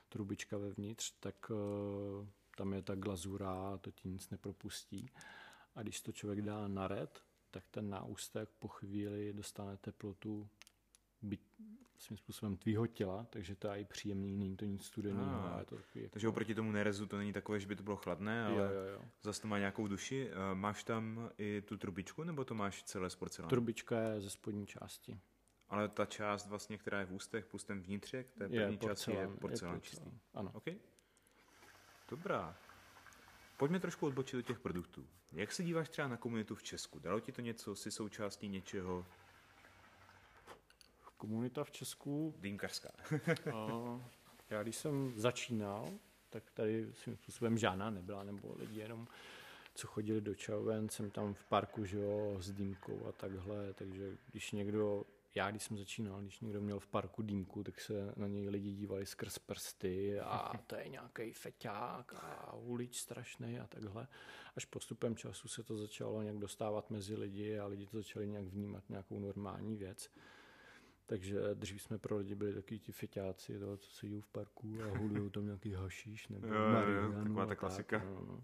trubička 0.10 0.58
vevnitř, 0.58 1.14
tak 1.20 1.52
uh, 1.52 2.28
tam 2.58 2.74
je 2.74 2.82
ta 2.82 2.96
glazura, 2.96 3.78
to 3.78 3.92
ti 3.92 4.10
nic 4.10 4.30
nepropustí. 4.30 5.10
A 5.76 5.82
když 5.82 6.02
to 6.02 6.12
člověk 6.12 6.42
dá 6.42 6.68
na 6.68 6.88
red, 6.88 7.24
tak 7.52 7.64
ten 7.72 7.90
náustek 7.90 8.50
po 8.60 8.68
chvíli 8.68 9.34
dostane 9.34 9.78
teplotu 9.78 10.50
byt, 11.24 11.42
svým 11.98 12.18
způsobem 12.18 12.58
tvýho 12.58 12.88
těla, 12.88 13.28
takže 13.30 13.56
to 13.56 13.68
je 13.68 13.80
i 13.82 13.86
příjemný, 13.86 14.38
není 14.38 14.58
to 14.58 14.66
nic 14.66 14.86
studeného. 14.86 15.60
Ah, 15.60 15.64
to 15.66 15.76
jako... 15.76 16.10
Takže 16.10 16.28
oproti 16.28 16.56
tomu 16.56 16.72
nerezu 16.72 17.06
to 17.06 17.18
není 17.18 17.34
takové, 17.34 17.60
že 17.60 17.68
by 17.68 17.76
to 17.76 17.84
bylo 17.84 17.96
chladné, 17.96 18.46
ale 18.46 18.56
jo, 18.56 18.64
jo, 18.64 18.94
jo. 18.94 19.02
zase 19.22 19.42
to 19.42 19.48
má 19.48 19.60
nějakou 19.60 19.88
duši. 19.88 20.30
Máš 20.54 20.84
tam 20.84 21.30
i 21.38 21.62
tu 21.62 21.78
trubičku, 21.78 22.24
nebo 22.24 22.46
to 22.46 22.56
máš 22.56 22.84
celé 22.84 23.10
z 23.10 23.16
porcelánu? 23.16 23.50
Trubička 23.50 24.00
je 24.00 24.22
ze 24.22 24.30
spodní 24.30 24.68
části. 24.68 25.20
Ale 25.70 25.90
ta 25.90 26.06
část 26.06 26.48
vlastně, 26.48 26.78
která 26.78 27.00
je 27.00 27.06
v 27.06 27.14
ústech 27.14 27.46
plus 27.46 27.64
ten 27.64 27.82
vnitřek, 27.82 28.32
té 28.32 28.50
první 28.50 28.78
části 28.78 29.12
je 29.12 29.28
porcelán, 29.28 29.76
je 29.76 29.82
čistý. 29.82 30.12
Ano. 30.34 30.52
Okay. 30.54 30.76
Dobrá. 32.10 32.58
Pojďme 33.58 33.80
trošku 33.80 34.06
odbočit 34.06 34.36
do 34.36 34.42
těch 34.42 34.60
produktů. 34.60 35.08
Jak 35.32 35.52
se 35.52 35.64
díváš 35.64 35.90
třeba 35.90 36.08
na 36.08 36.18
komunitu 36.18 36.56
v 36.56 36.64
Česku? 36.64 37.00
Dalo 37.00 37.20
ti 37.20 37.32
to 37.32 37.42
něco? 37.42 37.76
Jsi 37.76 37.92
součástí 37.92 38.48
něčeho? 38.48 39.06
Komunita 41.24 41.64
v 41.64 41.72
Česku... 41.72 42.36
Dýmkařská. 42.40 42.90
já 44.50 44.64
když 44.64 44.76
jsem 44.76 45.14
začínal, 45.16 45.90
tak 46.30 46.52
tady 46.52 46.94
svým 46.94 47.16
způsobem 47.16 47.58
žádná 47.58 47.90
nebyla, 47.90 48.24
nebo 48.24 48.56
lidi 48.56 48.80
jenom 48.80 49.08
co 49.76 49.88
chodili 49.88 50.22
do 50.22 50.36
čajoven, 50.36 50.90
jsem 50.90 51.12
tam 51.12 51.34
v 51.34 51.46
parku, 51.46 51.86
že 51.86 52.00
jo, 52.00 52.38
s 52.40 52.52
dýmkou 52.52 53.06
a 53.06 53.12
takhle, 53.12 53.74
takže 53.74 54.18
když 54.32 54.52
někdo 54.52 55.06
já, 55.36 55.52
když 55.52 55.64
jsem 55.64 55.78
začínal, 55.78 56.22
když 56.22 56.40
někdo 56.40 56.62
měl 56.62 56.80
v 56.80 56.88
parku 56.88 57.22
dýmku, 57.22 57.64
tak 57.64 57.82
se 57.82 58.14
na 58.16 58.28
něj 58.28 58.50
lidi 58.50 58.72
dívali 58.72 59.06
skrz 59.06 59.40
prsty 59.40 60.20
a 60.20 60.58
to 60.68 60.76
je 60.76 60.90
nějaký 60.90 61.34
feťák 61.34 62.14
a 62.14 62.54
ulič 62.54 63.00
strašný 63.00 63.60
a 63.60 63.68
takhle. 63.68 64.08
Až 64.56 64.66
postupem 64.66 65.16
času 65.16 65.48
se 65.48 65.64
to 65.64 65.78
začalo 65.78 66.22
nějak 66.22 66.38
dostávat 66.38 66.90
mezi 66.90 67.16
lidi 67.16 67.60
a 67.60 67.66
lidi 67.66 67.88
to 67.88 67.98
začali 67.98 68.28
nějak 68.28 68.46
vnímat 68.46 68.90
nějakou 68.90 69.20
normální 69.20 69.76
věc. 69.76 70.10
Takže 71.06 71.40
dřív 71.54 71.82
jsme 71.82 71.98
pro 71.98 72.18
lidi 72.18 72.36
byli 72.36 72.54
takový 72.54 72.80
ti 72.80 72.92
feťáci, 72.92 73.60
to, 73.60 73.78
co 73.78 73.92
sedí 73.92 74.22
v 74.22 74.28
parku 74.28 74.78
a 74.84 74.98
hulují 74.98 75.30
tam 75.30 75.46
nějaký 75.46 75.74
hašíš 75.74 76.28
nebo 76.28 76.48
jo, 76.48 76.54
marihuanu. 76.54 77.24
Taková 77.24 77.46
ta 77.46 77.56
klasika. 77.56 78.00
Tak, 78.00 78.08
no, 78.08 78.26
no. 78.28 78.44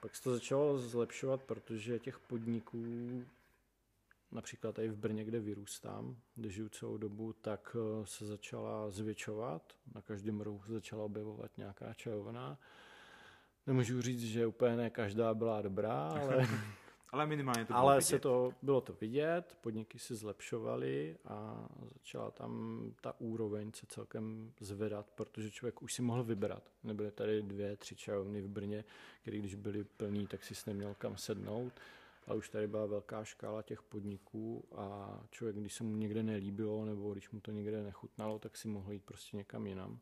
Pak 0.00 0.16
se 0.16 0.22
to 0.22 0.32
začalo 0.32 0.78
zlepšovat, 0.78 1.42
protože 1.42 1.98
těch 1.98 2.18
podniků 2.18 3.24
například 4.32 4.74
tady 4.74 4.88
v 4.88 4.96
Brně, 4.96 5.24
kde 5.24 5.40
vyrůstám, 5.40 6.16
kde 6.34 6.50
žiju 6.50 6.68
celou 6.68 6.96
dobu, 6.96 7.32
tak 7.32 7.76
eh, 7.78 8.06
se 8.06 8.26
začala 8.26 8.90
zvětšovat. 8.90 9.72
Na 9.94 10.02
každém 10.02 10.40
rohu 10.40 10.62
se 10.66 10.72
začala 10.72 11.04
objevovat 11.04 11.50
nějaká 11.56 11.94
čajovna. 11.94 12.58
Nemůžu 13.66 14.02
říct, 14.02 14.22
že 14.22 14.46
úplně 14.46 14.76
ne 14.76 14.90
každá 14.90 15.34
byla 15.34 15.62
dobrá, 15.62 16.08
ale... 16.08 16.48
ale 17.10 17.26
minimálně 17.26 17.64
to 17.64 17.72
bylo 17.72 17.78
Ale 17.78 17.96
vidět. 17.96 18.06
se 18.06 18.18
to, 18.18 18.52
bylo 18.62 18.80
to 18.80 18.92
vidět, 19.00 19.56
podniky 19.60 19.98
se 19.98 20.14
zlepšovaly 20.14 21.16
a 21.24 21.68
začala 21.92 22.30
tam 22.30 22.82
ta 23.00 23.20
úroveň 23.20 23.72
se 23.72 23.86
celkem 23.86 24.52
zvedat, 24.60 25.10
protože 25.14 25.50
člověk 25.50 25.82
už 25.82 25.94
si 25.94 26.02
mohl 26.02 26.24
vybrat. 26.24 26.62
Nebyly 26.84 27.10
tady 27.10 27.42
dvě, 27.42 27.76
tři 27.76 27.96
čajovny 27.96 28.42
v 28.42 28.48
Brně, 28.48 28.84
které 29.22 29.38
když 29.38 29.54
byly 29.54 29.84
plný, 29.84 30.26
tak 30.26 30.44
si 30.44 30.54
neměl 30.66 30.94
kam 30.98 31.16
sednout 31.16 31.72
ale 32.28 32.36
už 32.36 32.48
tady 32.48 32.66
byla 32.66 32.86
velká 32.86 33.24
škála 33.24 33.62
těch 33.62 33.82
podniků 33.82 34.64
a 34.76 35.18
člověk, 35.30 35.56
když 35.56 35.74
se 35.74 35.84
mu 35.84 35.96
někde 35.96 36.22
nelíbilo 36.22 36.84
nebo 36.84 37.12
když 37.12 37.30
mu 37.30 37.40
to 37.40 37.50
někde 37.50 37.82
nechutnalo, 37.82 38.38
tak 38.38 38.56
si 38.56 38.68
mohl 38.68 38.92
jít 38.92 39.04
prostě 39.04 39.36
někam 39.36 39.66
jinam. 39.66 40.00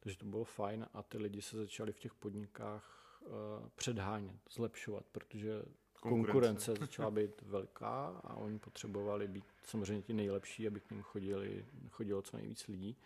Takže 0.00 0.18
to 0.18 0.26
bylo 0.26 0.44
fajn 0.44 0.86
a 0.94 1.02
ty 1.02 1.18
lidi 1.18 1.42
se 1.42 1.56
začali 1.56 1.92
v 1.92 1.98
těch 1.98 2.14
podnikách 2.14 3.18
uh, 3.20 3.68
předhánět, 3.74 4.40
zlepšovat, 4.50 5.04
protože 5.12 5.62
konkurence. 6.08 6.32
konkurence 6.32 6.74
začala 6.80 7.10
být 7.10 7.42
velká 7.42 8.20
a 8.24 8.34
oni 8.36 8.58
potřebovali 8.58 9.28
být 9.28 9.44
samozřejmě 9.64 10.02
ti 10.02 10.12
nejlepší, 10.12 10.66
aby 10.66 10.80
k 10.80 10.90
ním 10.90 11.02
chodili, 11.02 11.64
chodilo 11.90 12.22
co 12.22 12.36
nejvíc 12.36 12.66
lidí. 12.68 12.96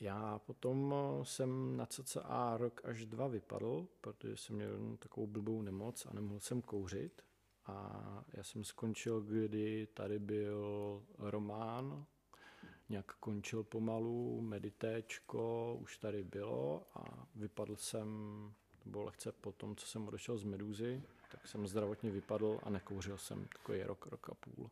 Já 0.00 0.38
potom 0.38 0.94
eh, 0.94 1.24
jsem 1.24 1.76
na 1.76 1.86
cca 1.86 2.56
rok 2.56 2.80
až 2.84 3.06
dva 3.06 3.28
vypadl, 3.28 3.86
protože 4.00 4.36
jsem 4.36 4.56
měl 4.56 4.96
takovou 4.98 5.26
blbou 5.26 5.62
nemoc 5.62 6.06
a 6.06 6.14
nemohl 6.14 6.40
jsem 6.40 6.62
kouřit. 6.62 7.22
A 7.66 8.24
já 8.32 8.42
jsem 8.42 8.64
skončil, 8.64 9.20
kdy 9.20 9.88
tady 9.94 10.18
byl 10.18 11.02
Román, 11.18 12.06
nějak 12.88 13.12
končil 13.12 13.62
pomalu, 13.62 14.40
meditéčko 14.40 15.76
už 15.80 15.98
tady 15.98 16.24
bylo 16.24 16.86
a 16.94 17.26
vypadl 17.34 17.76
jsem, 17.76 18.08
to 18.78 18.90
bylo 18.90 19.04
lehce 19.04 19.32
po 19.32 19.52
tom, 19.52 19.76
co 19.76 19.86
jsem 19.86 20.08
odešel 20.08 20.38
z 20.38 20.44
Medúzy, 20.44 21.02
tak 21.34 21.48
jsem 21.48 21.66
zdravotně 21.66 22.10
vypadl 22.10 22.58
a 22.62 22.70
nekouřil 22.70 23.18
jsem 23.18 23.44
takový 23.44 23.82
rok, 23.82 24.06
rok 24.06 24.30
a 24.30 24.34
půl. 24.34 24.70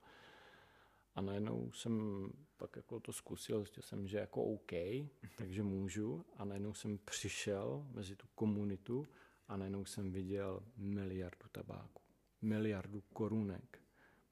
A 1.15 1.21
najednou 1.21 1.73
jsem 1.73 2.27
pak 2.57 2.77
jako 2.77 3.01
to 3.01 3.13
zkusil, 3.13 3.59
zjistil 3.59 3.83
jsem, 3.83 4.07
že 4.07 4.19
jako 4.19 4.45
OK, 4.45 4.73
takže 5.39 5.63
můžu. 5.63 6.25
A 6.37 6.45
najednou 6.45 6.75
jsem 6.75 6.99
přišel 6.99 7.87
mezi 7.95 8.17
tu 8.17 8.27
komunitu 8.35 9.07
a 9.49 9.57
najednou 9.57 9.85
jsem 9.85 10.13
viděl 10.13 10.63
miliardu 10.77 11.47
tabáku, 11.53 12.03
miliardu 12.43 13.03
korunek, 13.13 13.79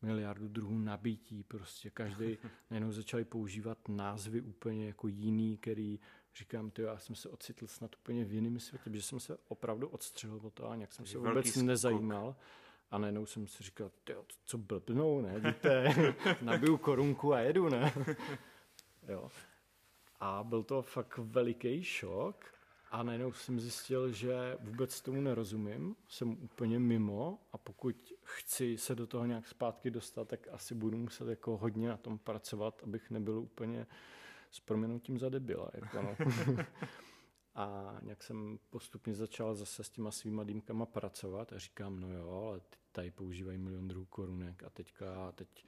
miliardu 0.02 0.48
druhů 0.48 0.78
nabití. 0.78 1.42
Prostě 1.42 1.90
každý 1.90 2.38
najednou 2.70 2.92
začali 2.92 3.24
používat 3.24 3.88
názvy 3.88 4.40
úplně 4.40 4.86
jako 4.86 5.08
jiný, 5.08 5.56
který 5.56 6.00
říkám, 6.36 6.70
ty 6.70 6.82
já 6.82 6.98
jsem 6.98 7.14
se 7.14 7.28
ocitl 7.28 7.66
snad 7.66 7.96
úplně 7.96 8.24
v 8.24 8.32
jiném 8.32 8.60
světě, 8.60 8.90
protože 8.90 9.02
jsem 9.02 9.20
se 9.20 9.38
opravdu 9.48 9.88
odstřelil 9.88 10.40
od 10.42 10.54
toho 10.54 10.70
a 10.70 10.76
nějak 10.76 10.92
jsem 10.92 11.06
se 11.06 11.18
vůbec 11.18 11.48
skok. 11.48 11.62
nezajímal. 11.62 12.36
A 12.90 12.98
najednou 12.98 13.26
jsem 13.26 13.46
si 13.46 13.62
říkal, 13.62 13.90
tyjo, 14.04 14.24
co 14.44 14.58
blbnou, 14.58 15.20
ne, 15.20 15.40
víte, 15.40 15.94
nabiju 16.42 16.76
korunku 16.76 17.34
a 17.34 17.40
jedu, 17.40 17.68
ne. 17.68 17.92
jo. 19.08 19.30
A 20.20 20.44
byl 20.44 20.62
to 20.62 20.82
fakt 20.82 21.18
veliký 21.18 21.84
šok 21.84 22.54
a 22.90 23.02
najednou 23.02 23.32
jsem 23.32 23.60
zjistil, 23.60 24.12
že 24.12 24.56
vůbec 24.60 25.00
tomu 25.00 25.20
nerozumím, 25.20 25.96
jsem 26.08 26.30
úplně 26.30 26.78
mimo 26.78 27.38
a 27.52 27.58
pokud 27.58 28.12
chci 28.22 28.78
se 28.78 28.94
do 28.94 29.06
toho 29.06 29.26
nějak 29.26 29.48
zpátky 29.48 29.90
dostat, 29.90 30.28
tak 30.28 30.48
asi 30.50 30.74
budu 30.74 30.98
muset 30.98 31.28
jako 31.28 31.56
hodně 31.56 31.88
na 31.88 31.96
tom 31.96 32.18
pracovat, 32.18 32.80
abych 32.82 33.10
nebyl 33.10 33.38
úplně 33.38 33.86
s 34.50 34.60
proměnutím 34.60 35.18
za 35.18 35.28
debila. 35.28 35.70
Jako 35.74 36.02
no. 36.02 36.16
A 37.54 37.96
nějak 38.02 38.22
jsem 38.22 38.58
postupně 38.70 39.14
začal 39.14 39.54
zase 39.54 39.84
s 39.84 39.90
těma 39.90 40.10
svýma 40.10 40.44
dýmkama 40.44 40.86
pracovat 40.86 41.52
a 41.52 41.58
říkám, 41.58 42.00
no 42.00 42.12
jo, 42.12 42.46
ale 42.48 42.60
tady 42.92 43.10
používají 43.10 43.58
milion 43.58 43.88
druhů 43.88 44.04
korunek 44.04 44.62
a 44.62 44.70
teďka, 44.70 45.32
teď, 45.32 45.64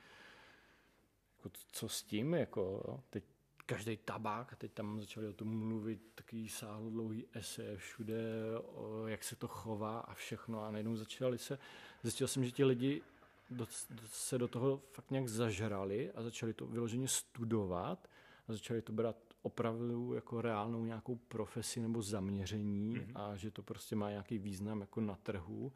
jako 1.38 1.50
co 1.72 1.88
s 1.88 2.02
tím, 2.02 2.34
jako, 2.34 2.82
teď 3.10 3.24
každý 3.66 3.96
tabák 3.96 4.52
a 4.52 4.56
teď 4.56 4.72
tam 4.72 5.00
začali 5.00 5.28
o 5.28 5.32
tom 5.32 5.68
mluvit 5.68 6.12
takový 6.14 6.48
dlouhý 6.88 7.26
ese 7.34 7.76
všude, 7.76 8.22
o, 8.58 9.06
jak 9.06 9.24
se 9.24 9.36
to 9.36 9.48
chová 9.48 10.00
a 10.00 10.14
všechno 10.14 10.64
a 10.64 10.70
najednou 10.70 10.96
začali 10.96 11.38
se, 11.38 11.58
zjistil 12.02 12.28
jsem, 12.28 12.44
že 12.44 12.50
ti 12.50 12.64
lidi 12.64 13.02
do, 13.50 13.66
do, 13.90 14.02
se 14.06 14.38
do 14.38 14.48
toho 14.48 14.82
fakt 14.92 15.10
nějak 15.10 15.28
zažrali 15.28 16.12
a 16.12 16.22
začali 16.22 16.54
to 16.54 16.66
vyloženě 16.66 17.08
studovat 17.08 18.08
a 18.48 18.52
začali 18.52 18.82
to 18.82 18.92
brát 18.92 19.16
opravdu 19.42 20.14
jako 20.14 20.40
reálnou 20.40 20.84
nějakou 20.84 21.16
profesi 21.16 21.80
nebo 21.80 22.02
zaměření 22.02 22.96
mm-hmm. 22.96 23.12
a 23.14 23.36
že 23.36 23.50
to 23.50 23.62
prostě 23.62 23.96
má 23.96 24.10
nějaký 24.10 24.38
význam 24.38 24.80
jako 24.80 25.00
na 25.00 25.16
trhu 25.16 25.72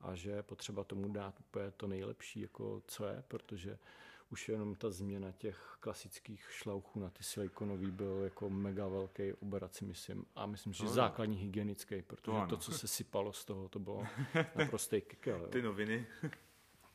a 0.00 0.14
že 0.14 0.30
je 0.30 0.42
potřeba 0.42 0.84
tomu 0.84 1.12
dát 1.12 1.40
úplně 1.40 1.70
to 1.70 1.86
nejlepší, 1.86 2.40
jako 2.40 2.82
co 2.86 3.06
je, 3.06 3.24
protože 3.28 3.78
už 4.30 4.48
jenom 4.48 4.74
ta 4.74 4.90
změna 4.90 5.32
těch 5.32 5.76
klasických 5.80 6.46
šlauchů 6.50 7.00
na 7.00 7.10
ty 7.10 7.22
silikonový 7.22 7.90
byl 7.90 8.20
jako 8.24 8.50
mega 8.50 8.88
velký 8.88 9.32
obrat 9.32 9.74
si 9.74 9.84
myslím. 9.84 10.26
A 10.34 10.46
myslím, 10.46 10.72
že 10.72 10.84
no, 10.84 10.90
základní 10.90 11.36
hygienický, 11.36 12.02
protože 12.02 12.38
to, 12.40 12.46
to, 12.46 12.56
co 12.56 12.72
se 12.72 12.88
sypalo 12.88 13.32
z 13.32 13.44
toho, 13.44 13.68
to 13.68 13.78
bylo 13.78 14.04
naprostý 14.56 15.00
kikel. 15.00 15.46
Ty 15.46 15.62
noviny. 15.62 16.06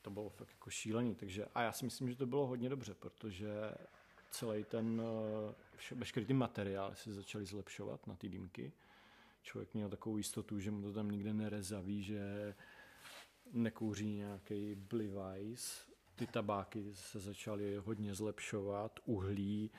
to 0.02 0.10
bylo 0.10 0.30
fakt 0.30 0.50
jako 0.52 0.70
šílený. 0.70 1.16
Takže, 1.16 1.46
a 1.56 1.62
já 1.62 1.72
si 1.72 1.86
myslím, 1.86 2.10
že 2.10 2.16
to 2.16 2.26
bylo 2.26 2.48
hodně 2.48 2.70
dobře, 2.70 2.94
protože 2.94 3.50
celý 4.36 4.64
ten, 4.64 5.02
eh, 5.90 5.96
veškerý 5.96 6.26
ty 6.26 6.34
materiály 6.34 6.96
se 6.96 7.14
začaly 7.14 7.46
zlepšovat 7.46 8.08
na 8.08 8.16
ty 8.16 8.30
dýmky. 8.30 8.72
Člověk 9.44 9.74
měl 9.74 9.90
takovou 9.90 10.18
jistotu, 10.18 10.60
že 10.60 10.72
mu 10.72 10.82
to 10.82 10.94
tam 10.94 11.12
nikde 11.12 11.34
nerezaví, 11.34 12.04
že 12.04 12.56
nekouří 13.54 14.14
nějaký 14.14 14.76
blivajs. 14.76 15.86
Ty 16.16 16.28
tabáky 16.28 16.86
se 16.94 17.20
začaly 17.20 17.76
hodně 17.76 18.16
zlepšovat, 18.16 19.00
uhlí. 19.06 19.72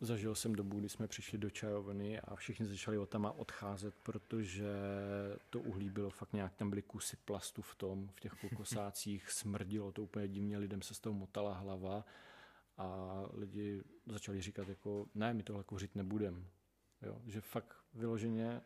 Zažil 0.00 0.34
jsem 0.34 0.54
dobu, 0.54 0.80
kdy 0.80 0.88
jsme 0.88 1.08
přišli 1.08 1.38
do 1.38 1.50
čajovny 1.50 2.20
a 2.20 2.36
všichni 2.36 2.66
začali 2.66 2.98
o 2.98 3.06
tam 3.06 3.32
odcházet, 3.36 3.94
protože 4.02 4.72
to 5.50 5.60
uhlí 5.60 5.90
bylo 5.90 6.10
fakt 6.10 6.32
nějak, 6.32 6.54
tam 6.54 6.70
byly 6.70 6.82
kusy 6.82 7.16
plastu 7.24 7.62
v 7.62 7.74
tom, 7.74 8.08
v 8.14 8.20
těch 8.20 8.32
kokosácích, 8.40 9.30
smrdilo 9.30 9.92
to 9.92 10.02
úplně 10.02 10.28
divně, 10.28 10.58
lidem 10.58 10.82
se 10.82 10.94
z 10.94 11.00
toho 11.00 11.14
motala 11.14 11.54
hlava 11.54 12.04
a 12.76 13.18
lidi 13.32 13.82
začali 14.06 14.40
říkat 14.40 14.68
jako, 14.68 15.06
ne, 15.14 15.34
my 15.34 15.42
tohle 15.42 15.64
kouřit 15.64 15.94
nebudem. 15.94 16.46
Jo, 17.02 17.20
že 17.26 17.40
fakt 17.40 17.76
vyloženě 17.94 18.60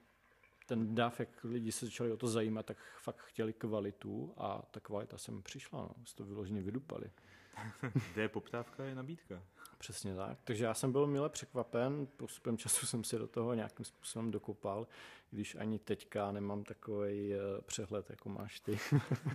ten 0.66 0.94
dav, 0.94 1.20
jak 1.20 1.44
lidi 1.44 1.72
se 1.72 1.86
začali 1.86 2.12
o 2.12 2.16
to 2.16 2.28
zajímat, 2.28 2.66
tak 2.66 2.76
fakt 3.02 3.20
chtěli 3.20 3.52
kvalitu 3.52 4.34
a 4.36 4.62
ta 4.70 4.80
kvalita 4.80 5.18
sem 5.18 5.42
přišla, 5.42 5.78
no. 5.82 5.94
to 6.14 6.24
vyloženě 6.24 6.62
vydupali. 6.62 7.10
Kde 8.12 8.22
je 8.22 8.28
poptávka, 8.28 8.84
je 8.84 8.94
nabídka. 8.94 9.42
Přesně 9.78 10.14
tak. 10.14 10.38
Takže 10.44 10.64
já 10.64 10.74
jsem 10.74 10.92
byl 10.92 11.06
mile 11.06 11.28
překvapen, 11.28 12.06
postupem 12.16 12.58
času 12.58 12.86
jsem 12.86 13.04
si 13.04 13.18
do 13.18 13.26
toho 13.26 13.54
nějakým 13.54 13.84
způsobem 13.84 14.30
dokopal, 14.30 14.86
když 15.30 15.54
ani 15.54 15.78
teďka 15.78 16.32
nemám 16.32 16.64
takový 16.64 17.34
eh, 17.34 17.38
přehled, 17.66 18.10
jako 18.10 18.28
máš 18.28 18.60
ty. 18.60 18.78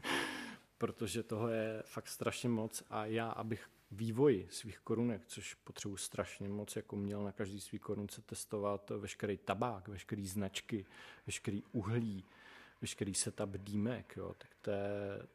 Protože 0.78 1.24
toho 1.24 1.48
je 1.48 1.84
fakt 1.86 2.08
strašně 2.08 2.50
moc 2.50 2.84
a 2.90 3.06
já, 3.06 3.30
abych 3.30 3.70
vývoji 3.92 4.48
svých 4.52 4.80
korunek, 4.80 5.26
což 5.26 5.54
potřebuji 5.54 5.98
strašně 5.98 6.50
moc, 6.50 6.76
jako 6.76 6.96
měl 6.96 7.24
na 7.24 7.32
každý 7.32 7.60
svý 7.62 7.80
korunce 7.80 8.22
testovat 8.22 8.90
veškerý 8.90 9.38
tabák, 9.38 9.88
veškerý 9.88 10.28
značky, 10.28 10.86
veškerý 11.26 11.64
uhlí, 11.72 12.26
veškerý 12.82 13.14
setup 13.14 13.50
dýmek, 13.50 14.14
jo, 14.18 14.36
tak 14.38 14.50
to 14.62 14.72
je 14.72 15.28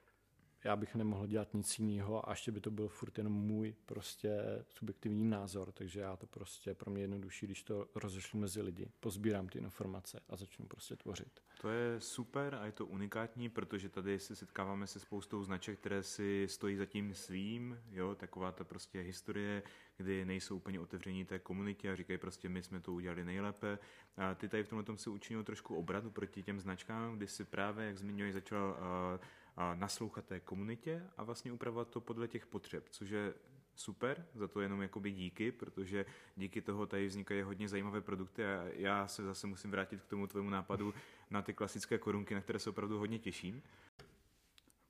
já 0.66 0.76
bych 0.76 0.94
nemohl 0.94 1.26
dělat 1.26 1.54
nic 1.54 1.78
jiného 1.78 2.28
a 2.28 2.32
ještě 2.32 2.52
by 2.52 2.60
to 2.60 2.70
byl 2.70 2.88
furt 2.88 3.18
jenom 3.18 3.32
můj 3.32 3.74
prostě 3.86 4.64
subjektivní 4.68 5.24
názor, 5.24 5.72
takže 5.72 6.00
já 6.00 6.16
to 6.16 6.26
prostě 6.26 6.74
pro 6.74 6.90
mě 6.90 7.02
jednodušší, 7.02 7.46
když 7.46 7.62
to 7.62 7.88
rozešlu 7.94 8.40
mezi 8.40 8.62
lidi, 8.62 8.88
pozbírám 9.00 9.48
ty 9.48 9.58
informace 9.58 10.20
a 10.28 10.36
začnu 10.36 10.66
prostě 10.66 10.96
tvořit. 10.96 11.40
To 11.60 11.68
je 11.68 12.00
super 12.00 12.54
a 12.54 12.66
je 12.66 12.72
to 12.72 12.86
unikátní, 12.86 13.48
protože 13.48 13.88
tady 13.88 14.18
se 14.18 14.36
setkáváme 14.36 14.86
se 14.86 15.00
spoustou 15.00 15.44
značek, 15.44 15.78
které 15.78 16.02
si 16.02 16.46
stojí 16.48 16.76
za 16.76 16.86
tím 16.86 17.14
svým, 17.14 17.80
jo, 17.90 18.14
taková 18.14 18.52
ta 18.52 18.64
prostě 18.64 19.00
historie, 19.00 19.62
kdy 19.96 20.24
nejsou 20.24 20.56
úplně 20.56 20.80
otevření 20.80 21.24
té 21.24 21.38
komunitě 21.38 21.92
a 21.92 21.96
říkají 21.96 22.18
prostě, 22.18 22.48
my 22.48 22.62
jsme 22.62 22.80
to 22.80 22.92
udělali 22.92 23.24
nejlépe. 23.24 23.78
A 24.16 24.34
ty 24.34 24.48
tady 24.48 24.64
v 24.64 24.68
tomhle 24.68 24.84
tom 24.84 24.98
si 24.98 25.10
učinil 25.10 25.44
trošku 25.44 25.76
obrat 25.76 26.04
proti 26.12 26.42
těm 26.42 26.60
značkám, 26.60 27.16
kdy 27.16 27.26
si 27.26 27.44
právě, 27.44 27.86
jak 27.86 27.98
zmiňuješ, 27.98 28.34
začal 28.34 28.70
uh, 28.70 29.26
naslouchat 29.74 30.24
té 30.24 30.40
komunitě 30.40 31.02
a 31.16 31.24
vlastně 31.24 31.52
upravovat 31.52 31.88
to 31.88 32.00
podle 32.00 32.28
těch 32.28 32.46
potřeb, 32.46 32.88
což 32.88 33.10
je 33.10 33.34
super, 33.74 34.26
za 34.34 34.48
to 34.48 34.60
jenom 34.60 34.82
jakoby 34.82 35.12
díky, 35.12 35.52
protože 35.52 36.06
díky 36.36 36.62
toho 36.62 36.86
tady 36.86 37.06
vznikají 37.06 37.42
hodně 37.42 37.68
zajímavé 37.68 38.00
produkty 38.00 38.44
a 38.44 38.64
já 38.72 39.08
se 39.08 39.24
zase 39.24 39.46
musím 39.46 39.70
vrátit 39.70 40.00
k 40.00 40.06
tomu 40.06 40.26
tvému 40.26 40.50
nápadu 40.50 40.94
na 41.30 41.42
ty 41.42 41.54
klasické 41.54 41.98
korunky, 41.98 42.34
na 42.34 42.40
které 42.40 42.58
se 42.58 42.70
opravdu 42.70 42.98
hodně 42.98 43.18
těším, 43.18 43.62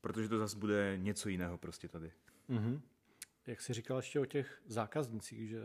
protože 0.01 0.29
to 0.29 0.39
zase 0.39 0.57
bude 0.57 0.99
něco 1.03 1.29
jiného 1.29 1.59
prostě 1.59 1.89
tady. 1.89 2.13
Mm-hmm. 2.51 2.81
Jak 3.47 3.61
jsi 3.61 3.73
říkal 3.73 3.97
ještě 3.97 4.21
o 4.21 4.27
těch 4.27 4.63
zákaznicích, 4.67 5.49
že 5.49 5.63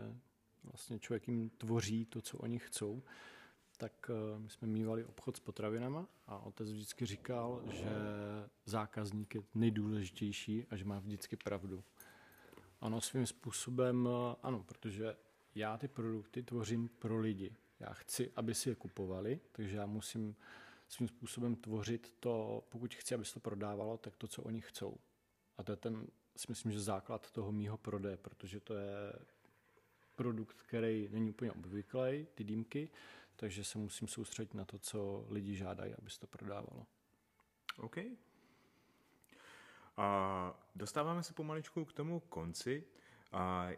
vlastně 0.64 0.98
člověk 0.98 1.28
jim 1.28 1.50
tvoří 1.50 2.04
to, 2.04 2.20
co 2.20 2.38
oni 2.38 2.58
chcou, 2.58 3.02
tak 3.82 4.10
eh, 4.10 4.38
my 4.38 4.50
jsme 4.50 4.68
mývali 4.68 5.04
obchod 5.04 5.36
s 5.36 5.40
potravinama 5.40 6.06
a 6.26 6.38
otec 6.38 6.72
vždycky 6.72 7.06
říkal, 7.06 7.62
že 7.70 7.90
zákazník 8.64 9.34
je 9.34 9.42
nejdůležitější 9.54 10.66
a 10.70 10.76
že 10.76 10.84
má 10.84 10.98
vždycky 10.98 11.36
pravdu. 11.36 11.84
Ano, 12.80 13.00
svým 13.00 13.26
způsobem 13.26 14.08
eh, 14.08 14.36
ano, 14.42 14.64
protože 14.68 15.16
já 15.54 15.78
ty 15.78 15.88
produkty 15.88 16.42
tvořím 16.42 16.88
pro 16.88 17.18
lidi. 17.18 17.56
Já 17.80 17.92
chci, 17.92 18.32
aby 18.36 18.54
si 18.54 18.68
je 18.68 18.74
kupovali, 18.74 19.40
takže 19.52 19.76
já 19.76 19.86
musím 19.86 20.36
svým 20.88 21.08
způsobem 21.08 21.56
tvořit 21.56 22.14
to, 22.20 22.64
pokud 22.68 22.94
chci, 22.94 23.14
aby 23.14 23.24
se 23.24 23.34
to 23.34 23.40
prodávalo, 23.40 23.98
tak 23.98 24.16
to, 24.16 24.28
co 24.28 24.42
oni 24.42 24.60
chcou. 24.60 24.96
A 25.58 25.62
to 25.62 25.72
je 25.72 25.76
ten, 25.76 26.06
si 26.36 26.46
myslím, 26.48 26.72
že 26.72 26.80
základ 26.80 27.30
toho 27.30 27.52
mýho 27.52 27.78
prodeje, 27.78 28.16
protože 28.16 28.60
to 28.60 28.74
je 28.74 29.12
produkt, 30.14 30.62
který 30.62 31.08
není 31.12 31.30
úplně 31.30 31.52
obvyklý, 31.52 32.26
ty 32.34 32.44
dýmky, 32.44 32.90
takže 33.36 33.64
se 33.64 33.78
musím 33.78 34.08
soustředit 34.08 34.54
na 34.54 34.64
to, 34.64 34.78
co 34.78 35.26
lidi 35.28 35.54
žádají, 35.56 35.94
aby 35.94 36.10
se 36.10 36.20
to 36.20 36.26
prodávalo. 36.26 36.86
OK. 37.76 37.96
A 39.96 40.68
dostáváme 40.74 41.22
se 41.22 41.32
pomaličku 41.32 41.84
k 41.84 41.92
tomu 41.92 42.20
konci. 42.20 42.84
A 43.32 43.68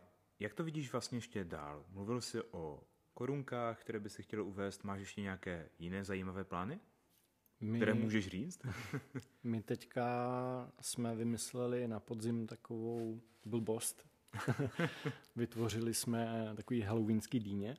jak 0.40 0.54
to 0.54 0.64
vidíš 0.64 0.92
vlastně 0.92 1.18
ještě 1.18 1.44
dál? 1.44 1.84
Mluvil 1.90 2.20
jsi 2.20 2.42
o 2.42 2.82
korunkách, 3.14 3.80
které 3.80 4.00
by 4.00 4.10
si 4.10 4.22
chtěl 4.22 4.42
uvést. 4.42 4.84
Máš 4.84 5.00
ještě 5.00 5.20
nějaké 5.20 5.68
jiné 5.78 6.04
zajímavé 6.04 6.44
plány? 6.44 6.80
My, 7.60 7.78
které 7.78 7.94
můžeš 7.94 8.28
říct? 8.28 8.60
my 9.42 9.62
teďka 9.62 10.72
jsme 10.80 11.14
vymysleli 11.14 11.88
na 11.88 12.00
podzim 12.00 12.46
takovou 12.46 13.20
blbost. 13.44 14.06
Vytvořili 15.36 15.94
jsme 15.94 16.52
takový 16.56 16.80
halloweenský 16.80 17.40
dýně. 17.40 17.76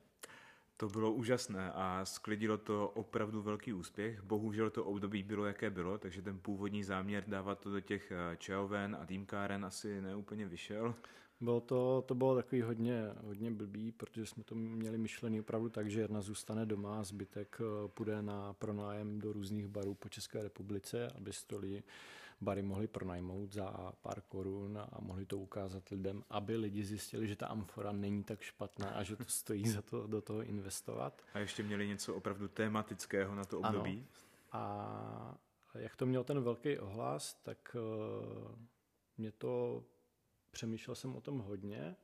To 0.76 0.88
bylo 0.88 1.12
úžasné 1.12 1.72
a 1.72 2.04
sklidilo 2.04 2.58
to 2.58 2.88
opravdu 2.88 3.42
velký 3.42 3.72
úspěch. 3.72 4.22
Bohužel 4.22 4.70
to 4.70 4.84
období 4.84 5.22
bylo, 5.22 5.44
jaké 5.44 5.70
bylo, 5.70 5.98
takže 5.98 6.22
ten 6.22 6.38
původní 6.38 6.84
záměr 6.84 7.24
dávat 7.26 7.58
to 7.58 7.70
do 7.70 7.80
těch 7.80 8.12
eh, 8.12 8.36
čajoven 8.36 8.96
a 9.00 9.06
týmkáren 9.06 9.64
asi 9.64 10.00
neúplně 10.00 10.46
vyšel. 10.46 10.94
Bylo 11.40 11.60
to, 11.60 12.04
to 12.06 12.14
bylo 12.14 12.36
takový 12.36 12.62
hodně, 12.62 13.02
hodně 13.24 13.50
blbý, 13.50 13.92
protože 13.92 14.26
jsme 14.26 14.44
to 14.44 14.54
měli 14.54 14.98
myšlený 14.98 15.40
opravdu 15.40 15.68
tak, 15.68 15.90
že 15.90 16.00
jedna 16.00 16.20
zůstane 16.20 16.66
doma 16.66 17.00
a 17.00 17.04
zbytek 17.04 17.60
eh, 17.60 17.88
půjde 17.88 18.22
na 18.22 18.52
pronájem 18.52 19.20
do 19.20 19.32
různých 19.32 19.68
barů 19.68 19.94
po 19.94 20.08
České 20.08 20.42
republice, 20.42 21.08
aby 21.16 21.32
si 21.32 21.46
to 21.46 21.58
lidi 21.58 21.82
bary 22.40 22.62
mohli 22.62 22.86
pronajmout 22.86 23.52
za 23.52 23.92
pár 24.02 24.20
korun 24.20 24.78
a 24.78 24.98
mohli 25.00 25.26
to 25.26 25.38
ukázat 25.38 25.88
lidem, 25.88 26.24
aby 26.30 26.56
lidi 26.56 26.84
zjistili, 26.84 27.28
že 27.28 27.36
ta 27.36 27.46
amfora 27.46 27.92
není 27.92 28.24
tak 28.24 28.40
špatná 28.40 28.88
a 28.88 29.02
že 29.02 29.16
to 29.16 29.24
stojí 29.26 29.68
za 29.68 29.82
to 29.82 30.06
do 30.06 30.22
toho 30.22 30.42
investovat. 30.42 31.22
A 31.34 31.38
ještě 31.38 31.62
měli 31.62 31.88
něco 31.88 32.14
opravdu 32.14 32.48
tematického 32.48 33.34
na 33.34 33.44
to 33.44 33.58
období. 33.58 34.06
Ano. 34.52 34.62
A 34.62 35.38
jak 35.74 35.96
to 35.96 36.06
měl 36.06 36.24
ten 36.24 36.42
velký 36.42 36.78
ohlas, 36.78 37.34
tak 37.34 37.76
uh, 37.76 38.54
mě 39.18 39.32
to, 39.32 39.84
přemýšlel 40.50 40.94
jsem 40.94 41.16
o 41.16 41.20
tom 41.20 41.38
hodně 41.38 41.96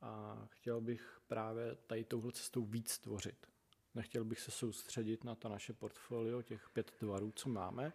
a 0.00 0.42
chtěl 0.50 0.80
bych 0.80 1.20
právě 1.26 1.74
tady 1.74 2.04
touhle 2.04 2.32
cestou 2.32 2.64
víc 2.64 2.98
tvořit. 2.98 3.46
Nechtěl 3.94 4.24
bych 4.24 4.40
se 4.40 4.50
soustředit 4.50 5.24
na 5.24 5.34
to 5.34 5.48
naše 5.48 5.72
portfolio, 5.72 6.42
těch 6.42 6.70
pět 6.70 6.90
tvarů, 6.90 7.32
co 7.36 7.48
máme, 7.48 7.92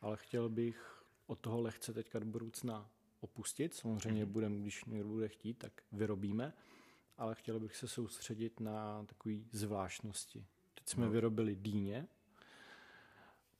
ale 0.00 0.16
chtěl 0.16 0.48
bych 0.48 0.97
od 1.28 1.38
toho 1.38 1.60
lehce 1.60 1.92
teďka 1.92 2.18
do 2.18 2.26
budoucna 2.26 2.90
opustit. 3.20 3.74
Samozřejmě 3.74 4.24
mm-hmm. 4.24 4.32
budeme, 4.32 4.58
když 4.58 4.84
někdo 4.84 5.08
bude 5.08 5.28
chtít, 5.28 5.54
tak 5.54 5.72
vyrobíme, 5.92 6.52
ale 7.18 7.34
chtěl 7.34 7.60
bych 7.60 7.76
se 7.76 7.88
soustředit 7.88 8.60
na 8.60 9.04
takové 9.04 9.34
zvláštnosti. 9.52 10.46
Teď 10.74 10.88
jsme 10.88 11.06
no. 11.06 11.12
vyrobili 11.12 11.56
dýně. 11.56 12.06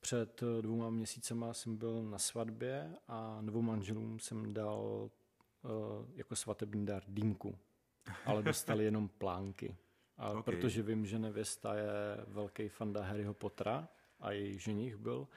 Před 0.01 0.43
dvouma 0.61 0.91
měsícema 0.91 1.55
jsem 1.55 1.77
byl 1.77 2.03
na 2.03 2.19
svatbě 2.19 2.97
a 3.09 3.41
dvou 3.43 3.63
manželům 3.63 4.19
jsem 4.19 4.55
dal 4.55 5.11
uh, 5.63 5.71
jako 6.15 6.37
svatební 6.37 6.87
dar 6.87 7.03
dýmku, 7.09 7.59
ale 8.25 8.43
dostali 8.43 8.85
jenom 8.85 9.09
plánky. 9.19 9.77
A 10.17 10.31
okay. 10.31 10.43
protože 10.43 10.83
vím, 10.83 11.07
že 11.07 11.19
nevěsta 11.19 11.75
je 11.75 11.91
velký 12.27 12.69
fanda 12.69 13.03
Harryho 13.03 13.35
Pottera 13.35 13.89
a 14.21 14.33
její 14.33 14.59
ženich 14.59 14.97
byl, 14.97 15.29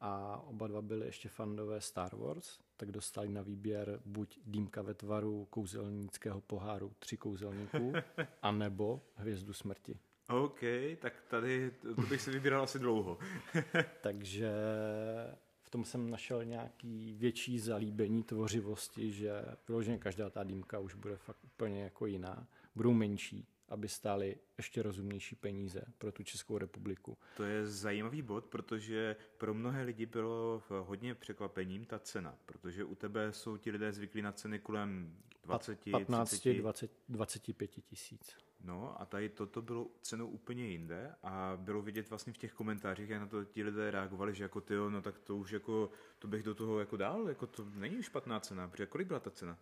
a 0.00 0.42
oba 0.46 0.66
dva 0.66 0.82
byli 0.82 1.06
ještě 1.06 1.28
fandové 1.28 1.80
Star 1.80 2.16
Wars, 2.16 2.58
tak 2.76 2.92
dostali 2.92 3.28
na 3.28 3.42
výběr 3.42 4.00
buď 4.06 4.38
dýmka 4.46 4.82
ve 4.82 4.94
tvaru 4.94 5.46
kouzelnického 5.50 6.40
poháru 6.40 6.92
tři 6.98 7.16
kouzelníků, 7.16 7.92
anebo 8.42 9.02
hvězdu 9.14 9.52
smrti. 9.52 9.98
OK, 10.28 10.60
tak 10.98 11.12
tady 11.28 11.70
to 11.70 12.02
bych 12.02 12.20
si 12.20 12.30
vybíral 12.30 12.62
asi 12.62 12.78
dlouho. 12.78 13.18
Takže 14.00 14.52
v 15.62 15.70
tom 15.70 15.84
jsem 15.84 16.10
našel 16.10 16.44
nějaký 16.44 17.14
větší 17.18 17.58
zalíbení 17.58 18.22
tvořivosti, 18.22 19.12
že 19.12 19.44
vyloženě 19.68 19.98
každá 19.98 20.30
ta 20.30 20.44
dýmka 20.44 20.78
už 20.78 20.94
bude 20.94 21.16
fakt 21.16 21.44
úplně 21.44 21.82
jako 21.82 22.06
jiná. 22.06 22.48
Budou 22.74 22.92
menší, 22.92 23.46
aby 23.70 23.88
stály 23.88 24.36
ještě 24.58 24.82
rozumnější 24.82 25.36
peníze 25.36 25.82
pro 25.98 26.12
tu 26.12 26.22
Českou 26.22 26.58
republiku. 26.58 27.18
To 27.36 27.44
je 27.44 27.66
zajímavý 27.66 28.22
bod, 28.22 28.44
protože 28.44 29.16
pro 29.38 29.54
mnohé 29.54 29.82
lidi 29.82 30.06
bylo 30.06 30.62
hodně 30.68 31.14
překvapením 31.14 31.84
ta 31.84 31.98
cena, 31.98 32.38
protože 32.46 32.84
u 32.84 32.94
tebe 32.94 33.32
jsou 33.32 33.56
ti 33.56 33.70
lidé 33.70 33.92
zvyklí 33.92 34.22
na 34.22 34.32
ceny 34.32 34.58
kolem 34.58 35.16
20, 35.44 35.90
15, 35.90 36.28
30. 36.28 36.54
20, 36.54 36.90
25 37.08 37.70
tisíc. 37.70 38.36
No 38.64 39.00
a 39.00 39.04
tady 39.04 39.28
toto 39.28 39.62
bylo 39.62 39.86
cenou 40.02 40.26
úplně 40.26 40.66
jinde 40.66 41.14
a 41.22 41.52
bylo 41.56 41.82
vidět 41.82 42.10
vlastně 42.10 42.32
v 42.32 42.38
těch 42.38 42.52
komentářích, 42.52 43.08
jak 43.08 43.20
na 43.20 43.26
to 43.26 43.44
ti 43.44 43.62
lidé 43.62 43.90
reagovali, 43.90 44.34
že 44.34 44.44
jako 44.44 44.60
ty, 44.60 44.74
no 44.74 45.02
tak 45.02 45.18
to 45.18 45.36
už 45.36 45.50
jako, 45.50 45.90
to 46.18 46.28
bych 46.28 46.42
do 46.42 46.54
toho 46.54 46.80
jako 46.80 46.96
dál, 46.96 47.28
jako 47.28 47.46
to 47.46 47.64
není 47.74 48.02
špatná 48.02 48.40
cena, 48.40 48.68
protože 48.68 48.86
kolik 48.86 49.08
byla 49.08 49.20
ta 49.20 49.30
cena? 49.30 49.58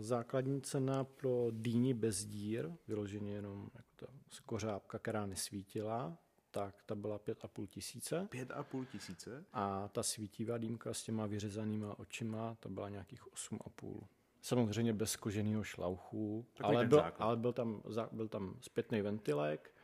Základní 0.00 0.60
cena 0.62 1.04
pro 1.04 1.46
dýni 1.50 1.94
bez 1.94 2.24
dír, 2.24 2.70
vyloženě 2.88 3.32
jenom 3.32 3.70
jako 3.74 3.88
ta 3.96 4.06
kořápka, 4.46 4.98
která 4.98 5.26
nesvítila, 5.26 6.18
tak 6.50 6.82
ta 6.82 6.94
byla 6.94 7.18
pět 7.18 7.44
a 7.44 7.48
půl 7.48 7.66
tisíce. 7.66 8.26
Pět 8.30 8.50
a 8.50 8.62
půl 8.62 8.84
tisíce? 8.84 9.44
A 9.52 9.88
ta 9.88 10.02
svítivá 10.02 10.58
dýmka 10.58 10.94
s 10.94 11.02
těma 11.02 11.26
vyřezanýma 11.26 11.98
očima, 11.98 12.56
ta 12.60 12.68
byla 12.68 12.88
nějakých 12.88 13.32
osm 13.32 13.58
a 13.64 13.70
půl. 13.70 14.08
Samozřejmě 14.40 14.92
bez 14.92 15.16
koženého 15.16 15.64
šlauchu, 15.64 16.46
ale 16.60 16.86
byl, 16.86 17.04
ale 17.18 17.36
byl 17.36 17.52
tam, 17.52 17.82
byl 18.12 18.28
tam 18.28 18.56
zpětný 18.60 19.02
ventilek, 19.02 19.74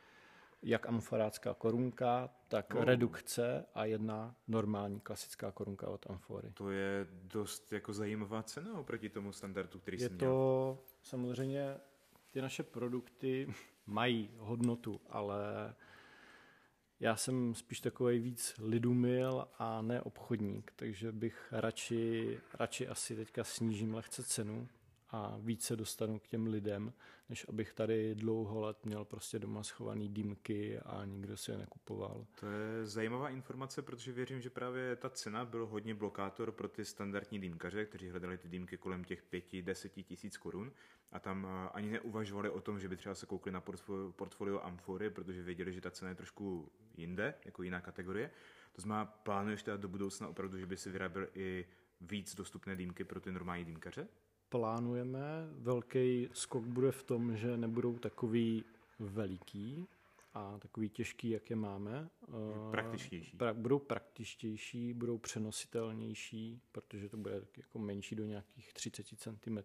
jak 0.65 0.89
amforácká 0.89 1.53
korunka, 1.53 2.29
tak 2.47 2.75
oh. 2.75 2.83
redukce 2.83 3.65
a 3.73 3.85
jedna 3.85 4.35
normální 4.47 4.99
klasická 4.99 5.51
korunka 5.51 5.87
od 5.87 6.09
amfory. 6.09 6.51
To 6.53 6.69
je 6.69 7.07
dost 7.11 7.73
jako 7.73 7.93
zajímavá 7.93 8.43
cena 8.43 8.79
oproti 8.79 9.09
tomu 9.09 9.31
standardu, 9.31 9.79
který 9.79 10.01
Je 10.01 10.09
to 10.09 10.79
samozřejmě, 11.01 11.77
ty 12.31 12.41
naše 12.41 12.63
produkty 12.63 13.53
mají 13.87 14.29
hodnotu, 14.37 15.01
ale 15.09 15.75
já 16.99 17.15
jsem 17.15 17.55
spíš 17.55 17.79
takový 17.79 18.19
víc 18.19 18.55
lidumil 18.59 19.47
a 19.59 19.81
ne 19.81 20.01
obchodník, 20.01 20.73
takže 20.75 21.11
bych 21.11 21.47
radši, 21.51 22.39
radši 22.53 22.87
asi 22.87 23.15
teďka 23.15 23.43
snížím 23.43 23.93
lehce 23.93 24.23
cenu 24.23 24.67
a 25.09 25.37
více 25.39 25.75
dostanu 25.75 26.19
k 26.19 26.27
těm 26.27 26.47
lidem, 26.47 26.93
než 27.29 27.45
abych 27.49 27.73
tady 27.73 28.15
dlouho 28.15 28.61
let 28.61 28.85
měl 28.85 29.05
prostě 29.05 29.39
doma 29.39 29.63
schovaný 29.63 30.09
dýmky 30.09 30.79
a 30.79 31.05
nikdo 31.05 31.37
si 31.37 31.51
je 31.51 31.57
nekupoval. 31.57 32.25
To 32.39 32.45
je 32.45 32.85
zajímavá 32.85 33.29
informace, 33.29 33.81
protože 33.81 34.11
věřím, 34.11 34.41
že 34.41 34.49
právě 34.49 34.95
ta 34.95 35.09
cena 35.09 35.45
byl 35.45 35.65
hodně 35.65 35.95
blokátor 35.95 36.51
pro 36.51 36.67
ty 36.67 36.85
standardní 36.85 37.39
dýmkaře, 37.39 37.85
kteří 37.85 38.09
hledali 38.09 38.37
ty 38.37 38.47
dýmky 38.47 38.77
kolem 38.77 39.03
těch 39.03 39.23
5-10 39.33 40.03
tisíc 40.03 40.37
korun 40.37 40.71
a 41.11 41.19
tam 41.19 41.47
eh, 41.49 41.69
ani 41.73 41.91
neuvažovali 41.91 42.49
o 42.49 42.61
tom, 42.61 42.79
že 42.79 42.89
by 42.89 42.97
třeba 42.97 43.15
se 43.15 43.25
koukli 43.25 43.51
na 43.51 43.61
portfolio 44.15 44.59
Amfory, 44.59 45.09
protože 45.09 45.43
věděli, 45.43 45.73
že 45.73 45.81
ta 45.81 45.91
cena 45.91 46.09
je 46.09 46.15
trošku 46.15 46.71
jinde, 46.97 47.33
jako 47.45 47.63
jiná 47.63 47.81
kategorie. 47.81 48.31
To 48.73 48.81
znamená, 48.81 49.05
plánuješ 49.05 49.63
teda 49.63 49.77
do 49.77 49.87
budoucna 49.87 50.27
opravdu, 50.27 50.57
že 50.57 50.65
by 50.65 50.77
si 50.77 50.89
vyráběl 50.89 51.27
i 51.33 51.65
víc 52.01 52.35
dostupné 52.35 52.75
dýmky 52.75 53.03
pro 53.03 53.19
ty 53.19 53.31
normální 53.31 53.65
dýmkaře? 53.65 54.07
Plánujeme. 54.57 55.19
Velký 55.51 56.29
skok 56.33 56.63
bude 56.63 56.91
v 56.91 57.03
tom, 57.03 57.37
že 57.37 57.57
nebudou 57.57 57.97
takový 57.97 58.63
veliký 58.99 59.87
a 60.33 60.57
takový 60.59 60.89
těžký, 60.89 61.29
jak 61.29 61.49
je 61.49 61.55
máme. 61.55 62.09
Praktičtější. 62.71 63.37
Pra, 63.37 63.53
budou 63.53 63.79
praktičtější, 63.79 64.93
budou 64.93 65.17
přenositelnější, 65.17 66.61
protože 66.71 67.09
to 67.09 67.17
bude 67.17 67.41
jako 67.57 67.79
menší 67.79 68.15
do 68.15 68.25
nějakých 68.25 68.73
30 68.73 69.05
cm. 69.17 69.57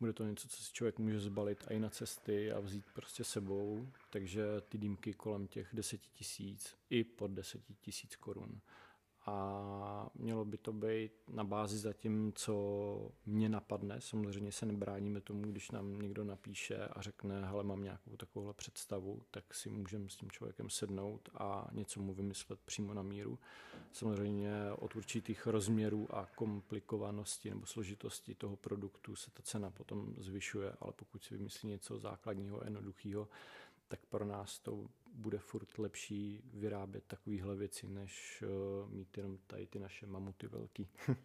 Bude 0.00 0.12
to 0.12 0.24
něco, 0.24 0.48
co 0.48 0.62
si 0.62 0.72
člověk 0.72 0.98
může 0.98 1.20
zbalit 1.20 1.64
i 1.70 1.78
na 1.78 1.90
cesty 1.90 2.52
a 2.52 2.60
vzít 2.60 2.84
prostě 2.94 3.24
sebou, 3.24 3.88
takže 4.10 4.44
ty 4.68 4.78
dýmky 4.78 5.12
kolem 5.12 5.46
těch 5.46 5.68
10 5.72 6.00
tisíc 6.00 6.76
i 6.90 7.04
pod 7.04 7.30
10 7.30 7.60
tisíc 7.80 8.16
korun 8.16 8.60
a 9.26 10.10
mělo 10.14 10.44
by 10.44 10.58
to 10.58 10.72
být 10.72 11.12
na 11.28 11.44
bázi 11.44 11.78
za 11.78 11.92
tím, 11.92 12.32
co 12.34 13.12
mě 13.26 13.48
napadne. 13.48 14.00
Samozřejmě 14.00 14.52
se 14.52 14.66
nebráníme 14.66 15.20
tomu, 15.20 15.42
když 15.42 15.70
nám 15.70 15.98
někdo 15.98 16.24
napíše 16.24 16.76
a 16.76 17.02
řekne, 17.02 17.46
hele, 17.46 17.64
mám 17.64 17.82
nějakou 17.82 18.16
takovouhle 18.16 18.54
představu, 18.54 19.22
tak 19.30 19.54
si 19.54 19.70
můžeme 19.70 20.08
s 20.08 20.16
tím 20.16 20.30
člověkem 20.30 20.70
sednout 20.70 21.28
a 21.34 21.68
něco 21.72 22.00
mu 22.00 22.14
vymyslet 22.14 22.60
přímo 22.64 22.94
na 22.94 23.02
míru. 23.02 23.38
Samozřejmě 23.92 24.52
od 24.78 24.96
určitých 24.96 25.46
rozměrů 25.46 26.16
a 26.16 26.26
komplikovanosti 26.34 27.50
nebo 27.50 27.66
složitosti 27.66 28.34
toho 28.34 28.56
produktu 28.56 29.16
se 29.16 29.30
ta 29.30 29.42
cena 29.42 29.70
potom 29.70 30.14
zvyšuje, 30.18 30.72
ale 30.80 30.92
pokud 30.96 31.24
si 31.24 31.36
vymyslí 31.36 31.68
něco 31.68 31.98
základního, 31.98 32.60
jednoduchého, 32.64 33.28
tak 33.88 34.00
pro 34.06 34.24
nás 34.24 34.58
to 34.58 34.86
bude 35.16 35.38
furt 35.38 35.78
lepší 35.78 36.42
vyrábět 36.54 37.04
takovéhle 37.06 37.56
věci, 37.56 37.88
než 37.88 38.44
uh, 38.82 38.90
mít 38.90 39.16
jenom 39.16 39.38
tady 39.46 39.66
ty 39.66 39.78
naše 39.78 40.06
mamuty 40.06 40.46
velký. 40.46 40.88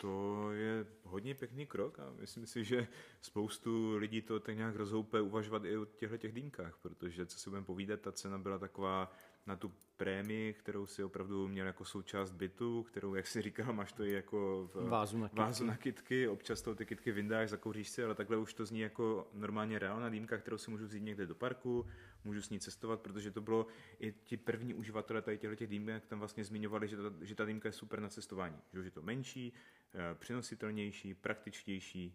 to 0.00 0.52
je 0.52 0.86
hodně 1.02 1.34
pěkný 1.34 1.66
krok 1.66 1.98
a 1.98 2.12
myslím 2.20 2.46
si, 2.46 2.64
že 2.64 2.88
spoustu 3.20 3.96
lidí 3.96 4.22
to 4.22 4.40
tak 4.40 4.56
nějak 4.56 4.76
rozhoupe 4.76 5.20
uvažovat 5.20 5.64
i 5.64 5.76
o 5.76 5.84
těchto 5.84 6.16
těch 6.16 6.32
dýmkách, 6.32 6.78
protože 6.82 7.26
co 7.26 7.38
si 7.38 7.50
budeme 7.50 7.66
povídat, 7.66 8.00
ta 8.00 8.12
cena 8.12 8.38
byla 8.38 8.58
taková 8.58 9.12
na 9.46 9.56
tu 9.56 9.72
prémii, 9.96 10.52
kterou 10.52 10.86
si 10.86 11.04
opravdu 11.04 11.48
měl 11.48 11.66
jako 11.66 11.84
součást 11.84 12.30
bytu, 12.30 12.82
kterou, 12.82 13.14
jak 13.14 13.26
si 13.26 13.42
říkal, 13.42 13.72
máš 13.72 13.92
to 13.92 14.04
i 14.04 14.12
jako 14.12 14.70
v 14.74 14.88
vázu 14.88 15.18
na 15.18 15.28
kytky. 15.28 15.40
Vázu 15.40 15.64
na 15.64 15.76
kytky. 15.76 16.28
Občas 16.28 16.62
to 16.62 16.74
ty 16.74 16.86
kytky 16.86 17.12
vyndáš, 17.12 17.48
zakouříš 17.48 17.88
si, 17.88 18.04
ale 18.04 18.14
takhle 18.14 18.36
už 18.36 18.54
to 18.54 18.66
zní 18.66 18.80
jako 18.80 19.28
normálně 19.32 19.78
reálná 19.78 20.08
dýmka, 20.08 20.38
kterou 20.38 20.58
si 20.58 20.70
můžu 20.70 20.84
vzít 20.84 21.02
někde 21.02 21.26
do 21.26 21.34
parku, 21.34 21.86
můžu 22.24 22.42
s 22.42 22.50
ní 22.50 22.60
cestovat, 22.60 23.00
protože 23.00 23.30
to 23.30 23.40
bylo 23.40 23.66
i 23.98 24.12
ti 24.12 24.36
první 24.36 24.74
uživatelé 24.74 25.22
tady 25.22 25.38
těchto 25.38 25.56
těch 25.56 25.68
dýmek 25.68 26.06
tam 26.06 26.18
vlastně 26.18 26.44
zmiňovali, 26.44 26.88
že 26.88 26.96
ta, 26.96 27.02
že 27.20 27.34
ta 27.34 27.44
dýmka 27.44 27.68
je 27.68 27.72
super 27.72 28.00
na 28.00 28.08
cestování. 28.08 28.56
Že 28.72 28.80
je 28.80 28.90
to 28.90 29.02
menší, 29.02 29.52
eh, 29.94 30.14
přenositelnější, 30.14 31.14
praktičtější, 31.14 32.14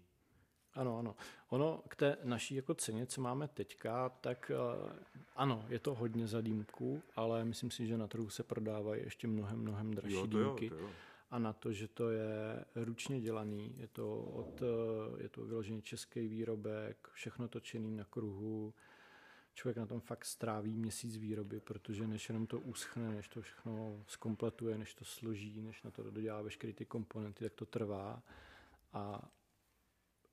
ano, 0.76 0.98
ano. 0.98 1.16
Ono 1.50 1.84
k 1.88 1.96
té 1.96 2.18
naší 2.24 2.56
jako 2.56 2.74
ceně, 2.74 3.06
co 3.06 3.22
máme 3.22 3.48
teďka, 3.48 4.10
tak 4.10 4.52
uh, 4.84 4.92
ano, 5.36 5.66
je 5.70 5.80
to 5.80 5.96
hodně 5.96 6.28
za 6.28 6.42
dýmku, 6.42 7.02
ale 7.16 7.46
myslím 7.46 7.72
si, 7.72 7.88
že 7.88 7.98
na 7.98 8.08
trhu 8.08 8.30
se 8.30 8.44
prodávají 8.44 9.04
ještě 9.04 9.28
mnohem, 9.28 9.60
mnohem 9.60 9.94
dražší 9.94 10.16
jo, 10.16 10.28
to 10.28 10.44
dýmky. 10.44 10.66
Jo, 10.66 10.70
to 10.70 10.78
jo. 10.78 10.90
A 11.32 11.40
na 11.40 11.54
to, 11.54 11.74
že 11.74 11.88
to 11.88 12.10
je 12.10 12.66
ručně 12.76 13.22
dělaný, 13.22 13.76
je 13.78 13.88
to, 13.88 14.22
od, 14.22 14.62
eh, 14.62 15.24
je 15.24 15.30
to 15.30 15.46
vyloženě 15.46 15.82
český 15.82 16.28
výrobek, 16.28 17.10
všechno 17.14 17.48
točený 17.48 17.96
na 17.96 18.04
kruhu, 18.04 18.74
člověk 19.56 19.78
na 19.78 19.86
tom 19.86 20.00
fakt 20.00 20.26
stráví 20.26 20.78
měsíc 20.78 21.18
výroby, 21.18 21.60
protože 21.60 22.08
než 22.08 22.30
jenom 22.30 22.48
to 22.48 22.60
uschne, 22.60 23.10
než 23.12 23.28
to 23.28 23.42
všechno 23.42 24.04
zkompletuje, 24.08 24.78
než 24.78 24.94
to 24.94 25.06
složí, 25.06 25.62
než 25.62 25.84
na 25.84 25.92
to 25.92 26.12
dodělá 26.12 26.42
veškeré 26.42 26.74
ty 26.74 26.86
komponenty, 26.86 27.44
tak 27.44 27.54
to 27.54 27.66
trvá. 27.66 28.24
A 28.94 29.32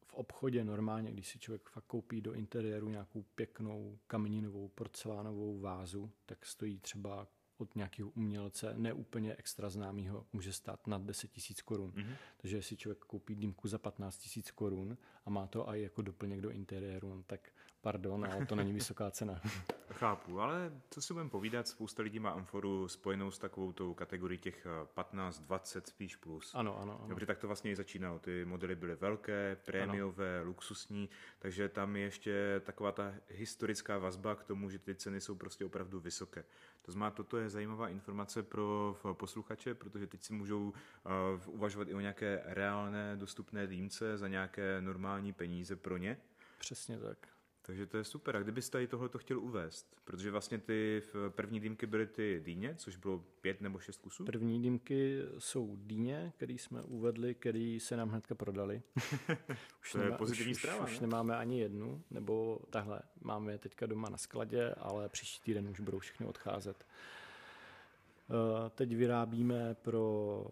v 0.07 0.15
obchodě 0.15 0.65
normálně, 0.65 1.13
když 1.13 1.29
si 1.29 1.39
člověk 1.39 1.69
fakt 1.69 1.85
koupí 1.85 2.21
do 2.21 2.35
interiéru 2.35 2.89
nějakou 2.89 3.23
pěknou 3.35 3.99
kameninovou 4.07 4.69
porcelánovou 4.69 5.61
vázu, 5.61 6.11
tak 6.27 6.47
stojí 6.47 6.79
třeba 6.79 7.27
od 7.59 7.75
nějakého 7.75 8.11
umělce 8.11 8.75
neúplně 8.77 9.37
extra 9.37 9.71
známého 9.71 10.27
může 10.33 10.53
stát 10.53 10.87
nad 10.87 11.03
10 11.03 11.31
tisíc 11.31 11.63
korun. 11.63 11.91
Mm-hmm. 11.91 12.17
Takže 12.37 12.57
jestli 12.57 12.77
člověk 12.77 12.99
koupí 12.99 13.35
dýmku 13.35 13.69
za 13.69 13.79
15 13.79 14.19
tisíc 14.19 14.51
korun 14.51 14.99
a 15.25 15.31
má 15.31 15.47
to 15.47 15.69
i 15.69 15.83
jako 15.83 16.03
doplněk 16.03 16.41
do 16.41 16.51
interiéru, 16.51 17.15
no 17.15 17.23
tak 17.23 17.53
pardon, 17.83 18.25
ale 18.25 18.47
to 18.47 18.55
není 18.55 18.73
vysoká 18.73 19.11
cena. 19.11 19.41
Chápu, 19.91 20.41
ale 20.41 20.73
co 20.91 21.03
si 21.03 21.13
budeme 21.13 21.31
povídat, 21.31 21.69
spousta 21.69 22.03
lidí 22.03 22.19
má 22.19 22.31
amforu 22.31 22.89
spojenou 22.89 23.31
s 23.31 23.39
takovou 23.39 23.73
tou 23.73 23.95
kategorii 23.95 24.39
těch 24.39 24.67
15, 24.95 25.39
20 25.39 25.87
spíš 25.87 26.17
plus. 26.17 26.55
Ano, 26.55 26.81
ano. 26.81 26.99
ano. 26.99 27.09
Dobře, 27.09 27.27
tak 27.27 27.39
to 27.39 27.47
vlastně 27.47 27.71
i 27.71 27.77
začínalo. 27.77 28.19
Ty 28.19 28.45
modely 28.45 28.77
byly 28.77 28.95
velké, 28.95 29.57
prémiové, 29.65 30.37
ano. 30.37 30.47
luxusní, 30.47 31.09
takže 31.39 31.69
tam 31.69 31.97
je 31.97 32.03
ještě 32.03 32.61
taková 32.65 32.93
ta 32.93 33.15
historická 33.29 33.99
vazba 33.99 34.35
k 34.35 34.45
tomu, 34.45 34.71
že 34.71 34.79
ty 34.79 34.95
ceny 34.95 35.21
jsou 35.21 35.35
prostě 35.35 35.65
opravdu 35.65 36.01
vysoké. 36.01 36.45
To 36.83 36.93
znamená, 36.93 37.11
toto 37.11 37.39
je 37.39 37.49
zajímavá 37.49 37.89
informace 37.89 38.43
pro 38.43 38.97
posluchače, 39.13 39.75
protože 39.75 40.07
teď 40.07 40.23
si 40.23 40.33
můžou 40.33 40.69
uh, 40.69 40.75
uvažovat 41.55 41.89
i 41.89 41.95
o 41.95 42.01
nějaké 42.01 42.43
reálné 42.45 43.17
dostupné 43.17 43.67
dýmce 43.67 44.19
za 44.19 44.29
nějaké 44.29 44.81
normální 44.81 45.33
peníze 45.33 45.77
pro 45.77 45.97
ně. 45.97 46.19
Přesně 46.59 46.99
tak. 46.99 47.19
Takže 47.63 47.87
to 47.87 47.97
je 47.97 48.05
super. 48.05 48.37
A 48.37 48.43
kdybys 48.43 48.71
tady 48.71 48.87
tohle 48.87 49.09
to 49.09 49.19
chtěl 49.19 49.39
uvést? 49.39 50.01
Protože 50.05 50.31
vlastně 50.31 50.59
ty 50.59 51.03
první 51.29 51.61
dýmky 51.61 51.87
byly 51.87 52.07
ty 52.07 52.41
dýně, 52.45 52.75
což 52.75 52.97
bylo 52.97 53.25
pět 53.41 53.61
nebo 53.61 53.79
šest 53.79 54.01
kusů? 54.01 54.25
První 54.25 54.63
dýmky 54.63 55.19
jsou 55.39 55.77
dýně, 55.77 56.33
které 56.37 56.53
jsme 56.53 56.83
uvedli, 56.83 57.35
které 57.35 57.79
se 57.81 57.97
nám 57.97 58.09
hnedka 58.09 58.35
prodali. 58.35 58.83
už 59.83 59.93
to 59.93 59.99
nemá, 59.99 60.11
je 60.11 60.19
pozitivní 60.19 60.53
už, 60.53 60.59
zpráva. 60.59 60.85
Už, 60.85 60.93
už 60.93 61.01
nemáme 61.01 61.37
ani 61.37 61.61
jednu, 61.61 62.03
nebo 62.11 62.61
tahle. 62.71 63.01
Máme 63.21 63.53
je 63.53 63.59
teďka 63.59 63.87
doma 63.87 64.09
na 64.09 64.17
skladě, 64.17 64.75
ale 64.75 65.09
příští 65.09 65.43
týden 65.43 65.69
už 65.69 65.81
budou 65.81 65.99
všechny 65.99 66.27
odcházet. 66.27 66.87
Uh, 68.29 68.69
teď 68.69 68.97
vyrábíme 68.97 69.75
pro 69.75 70.45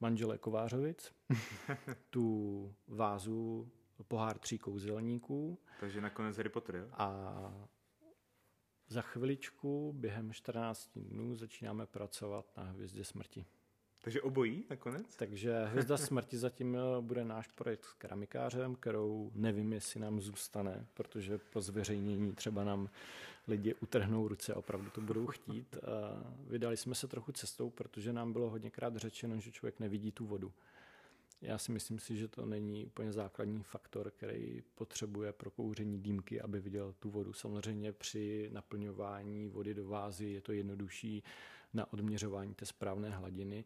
manžele 0.00 0.38
Kovářovic 0.38 1.12
tu 2.10 2.74
vázu 2.88 3.70
pohár 4.04 4.38
tří 4.38 4.58
kouzelníků. 4.58 5.58
Takže 5.80 6.00
nakonec 6.00 6.36
Harry 6.36 6.48
Potter, 6.48 6.76
jo? 6.76 6.88
A 6.92 7.68
za 8.88 9.02
chviličku, 9.02 9.92
během 9.92 10.32
14 10.32 10.90
dnů, 10.96 11.36
začínáme 11.36 11.86
pracovat 11.86 12.56
na 12.56 12.62
Hvězdě 12.62 13.04
smrti. 13.04 13.46
Takže 14.02 14.22
obojí 14.22 14.64
nakonec? 14.70 15.16
Takže 15.16 15.64
Hvězda 15.70 15.96
smrti 15.96 16.38
zatím 16.38 16.76
eh, 16.76 17.00
bude 17.00 17.24
náš 17.24 17.48
projekt 17.48 17.84
s 17.84 17.92
keramikářem, 17.92 18.74
kterou 18.74 19.30
nevím, 19.34 19.72
jestli 19.72 20.00
nám 20.00 20.20
zůstane, 20.20 20.86
protože 20.94 21.38
po 21.38 21.60
zveřejnění 21.60 22.32
třeba 22.32 22.64
nám 22.64 22.90
lidi 23.48 23.74
utrhnou 23.74 24.28
ruce 24.28 24.54
a 24.54 24.56
opravdu 24.56 24.90
to 24.90 25.00
budou 25.00 25.26
chtít. 25.26 25.76
Vydali 26.46 26.76
jsme 26.76 26.94
se 26.94 27.08
trochu 27.08 27.32
cestou, 27.32 27.70
protože 27.70 28.12
nám 28.12 28.32
bylo 28.32 28.50
hodněkrát 28.50 28.96
řečeno, 28.96 29.40
že 29.40 29.52
člověk 29.52 29.80
nevidí 29.80 30.12
tu 30.12 30.26
vodu. 30.26 30.52
Já 31.40 31.58
si 31.58 31.72
myslím 31.72 31.98
si, 31.98 32.16
že 32.16 32.28
to 32.28 32.46
není 32.46 32.86
úplně 32.86 33.12
základní 33.12 33.62
faktor, 33.62 34.10
který 34.10 34.62
potřebuje 34.74 35.32
pro 35.32 35.50
kouření 35.50 35.98
dýmky, 35.98 36.40
aby 36.40 36.60
viděl 36.60 36.94
tu 36.98 37.10
vodu. 37.10 37.32
Samozřejmě 37.32 37.92
při 37.92 38.50
naplňování 38.52 39.48
vody 39.48 39.74
do 39.74 39.88
vázy 39.88 40.26
je 40.26 40.40
to 40.40 40.52
jednodušší 40.52 41.22
na 41.74 41.92
odměřování 41.92 42.54
té 42.54 42.66
správné 42.66 43.10
hladiny. 43.10 43.64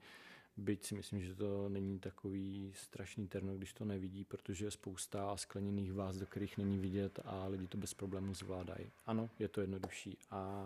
Byť 0.57 0.85
si 0.85 0.95
myslím, 0.95 1.23
že 1.23 1.35
to 1.35 1.69
není 1.69 1.99
takový 1.99 2.73
strašný 2.77 3.29
terno, 3.29 3.57
když 3.57 3.73
to 3.73 3.85
nevidí, 3.85 4.25
protože 4.25 4.65
je 4.65 4.71
spousta 4.71 5.37
skleněných 5.37 5.93
váz, 5.93 6.17
do 6.17 6.27
kterých 6.27 6.59
není 6.59 6.79
vidět 6.79 7.21
a 7.25 7.47
lidi 7.47 7.67
to 7.67 7.79
bez 7.79 7.95
problémů 7.95 8.35
zvládají. 8.35 8.91
Ano, 9.07 9.31
je 9.39 9.49
to 9.49 9.61
jednodušší. 9.61 10.19
A 10.31 10.65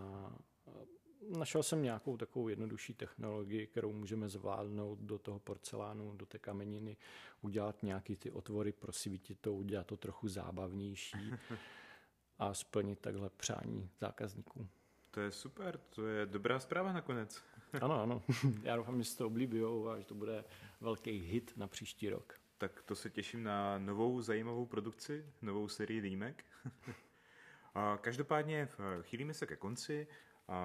našel 1.28 1.62
jsem 1.62 1.82
nějakou 1.82 2.16
takovou 2.16 2.48
jednodušší 2.48 2.94
technologii, 2.94 3.66
kterou 3.66 3.92
můžeme 3.92 4.28
zvládnout 4.28 4.98
do 4.98 5.18
toho 5.18 5.38
porcelánu, 5.38 6.12
do 6.16 6.26
té 6.26 6.38
kameniny, 6.38 6.96
udělat 7.42 7.82
nějaký 7.82 8.16
ty 8.16 8.30
otvory, 8.30 8.72
prosvítit 8.72 9.38
to, 9.40 9.54
udělat 9.54 9.86
to 9.86 9.96
trochu 9.96 10.28
zábavnější 10.28 11.32
a 12.38 12.54
splnit 12.54 13.00
takhle 13.00 13.30
přání 13.30 13.90
zákazníků. 14.00 14.68
To 15.10 15.20
je 15.20 15.30
super, 15.30 15.80
to 15.90 16.06
je 16.06 16.26
dobrá 16.26 16.60
zpráva 16.60 16.92
nakonec. 16.92 17.42
ano, 17.80 18.02
ano. 18.02 18.22
Já 18.62 18.76
doufám, 18.76 18.98
že 18.98 19.04
si 19.04 19.18
to 19.18 19.26
oblíbí 19.26 19.60
a 19.90 19.98
že 19.98 20.04
to 20.04 20.14
bude 20.14 20.44
velký 20.80 21.10
hit 21.10 21.52
na 21.56 21.66
příští 21.66 22.10
rok 22.10 22.44
tak 22.58 22.82
to 22.82 22.94
se 22.94 23.10
těším 23.10 23.42
na 23.42 23.78
novou 23.78 24.20
zajímavou 24.20 24.66
produkci, 24.66 25.26
novou 25.42 25.68
sérii 25.68 26.00
dýmek. 26.00 26.44
Každopádně 28.00 28.68
chýlíme 29.02 29.34
se 29.34 29.46
ke 29.46 29.56
konci. 29.56 30.06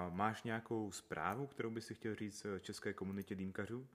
Máš 0.09 0.43
nějakou 0.43 0.91
zprávu, 0.91 1.47
kterou 1.47 1.69
by 1.69 1.81
si 1.81 1.93
chtěl 1.93 2.15
říct 2.15 2.45
české 2.61 2.93
komunitě 2.93 3.35
dýmkařů? 3.35 3.87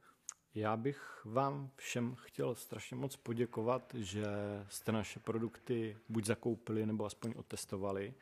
Já 0.55 0.77
bych 0.77 1.21
vám 1.25 1.71
všem 1.77 2.15
chtěl 2.15 2.55
strašně 2.55 2.97
moc 2.97 3.17
poděkovat, 3.17 3.95
že 3.99 4.27
jste 4.69 4.93
naše 4.93 5.21
produkty 5.21 5.97
buď 6.09 6.25
zakoupili 6.25 6.87
nebo 6.87 7.05
aspoň 7.05 7.35
otestovali. 7.37 8.15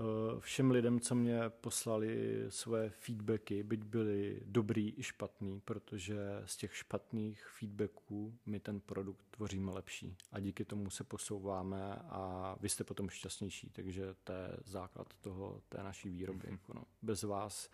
Eh, 0.00 0.40
všem 0.40 0.70
lidem, 0.70 1.00
co 1.00 1.14
mě 1.14 1.40
poslali 1.50 2.44
svoje 2.48 2.90
feedbacky, 2.90 3.62
byť 3.62 3.84
byly 3.84 4.42
dobrý 4.44 4.94
i 4.98 5.02
špatný, 5.02 5.60
protože 5.60 6.16
z 6.44 6.56
těch 6.56 6.76
špatných 6.76 7.46
feedbacků 7.58 8.38
my 8.46 8.60
ten 8.60 8.80
produkt 8.80 9.26
tvoříme 9.30 9.72
lepší 9.72 10.16
a 10.32 10.40
díky 10.40 10.64
tomu 10.64 10.90
se 10.90 11.04
posouváme 11.04 11.94
a 11.94 12.56
vy 12.60 12.68
jste 12.68 12.84
potom 12.84 13.08
šťastnější, 13.08 13.70
takže 13.70 14.14
to 14.24 14.32
je 14.32 14.56
základ 14.64 15.14
toho, 15.20 15.62
té 15.68 15.82
naší 15.82 16.08
výroby. 16.08 16.48
Mm-hmm. 16.48 16.74
No. 16.74 16.84
Bez 17.02 17.22
vás 17.22 17.70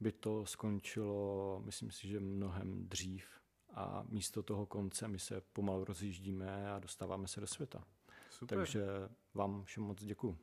by 0.00 0.12
to 0.12 0.46
skončilo, 0.46 1.62
myslím 1.64 1.90
si, 1.90 2.08
že 2.08 2.20
mnohem 2.20 2.88
dřív 2.88 3.26
a 3.74 4.04
místo 4.08 4.42
toho 4.42 4.66
konce 4.66 5.08
my 5.08 5.18
se 5.18 5.42
pomalu 5.52 5.84
rozjíždíme 5.84 6.70
a 6.70 6.78
dostáváme 6.78 7.28
se 7.28 7.40
do 7.40 7.46
světa. 7.46 7.84
Super. 8.30 8.58
Takže 8.58 8.86
vám 9.34 9.64
všem 9.64 9.82
moc 9.82 10.04
děkuji. 10.04 10.38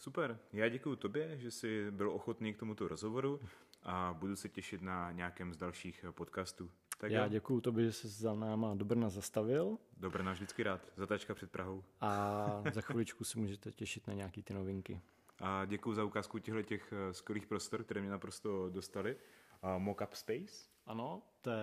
Super, 0.00 0.38
já 0.52 0.68
děkuji 0.68 0.96
tobě, 0.96 1.38
že 1.38 1.50
jsi 1.50 1.90
byl 1.90 2.10
ochotný 2.10 2.54
k 2.54 2.58
tomuto 2.58 2.88
rozhovoru 2.88 3.40
a 3.82 4.16
budu 4.18 4.36
se 4.36 4.48
těšit 4.48 4.82
na 4.82 5.12
nějakém 5.12 5.54
z 5.54 5.56
dalších 5.56 6.04
podcastů. 6.10 6.70
Tak 6.98 7.10
já 7.10 7.28
děkuji 7.28 7.60
tobě, 7.60 7.84
že 7.84 7.92
jsi 7.92 8.08
za 8.08 8.34
náma 8.34 8.74
do 8.74 8.84
Brna 8.84 9.08
zastavil. 9.08 9.78
Do 9.96 10.10
Brna 10.10 10.32
vždycky 10.32 10.62
rád, 10.62 10.92
zatáčka 10.96 11.34
před 11.34 11.50
Prahou. 11.50 11.84
A 12.00 12.62
za 12.72 12.80
chviličku 12.80 13.24
se 13.24 13.38
můžete 13.38 13.72
těšit 13.72 14.06
na 14.06 14.14
nějaký 14.14 14.42
ty 14.42 14.54
novinky. 14.54 15.00
A 15.40 15.64
děkuji 15.64 15.94
za 15.94 16.04
ukázku 16.04 16.38
těchto 16.38 16.62
těch 16.62 16.92
eh, 16.92 17.14
skvělých 17.14 17.46
prostor, 17.46 17.84
které 17.84 18.00
mě 18.00 18.10
naprosto 18.10 18.70
dostali. 18.70 19.16
Mockup 19.78 20.14
Space? 20.14 20.68
Ano, 20.86 21.22
to 21.40 21.50
je 21.50 21.58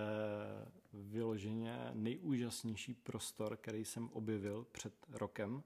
vyloženě 0.94 1.92
nejúžasnější 1.94 2.94
prostor, 2.94 3.58
který 3.58 3.86
jsem 3.86 4.10
objevil 4.10 4.68
před 4.72 4.94
rokem 5.10 5.64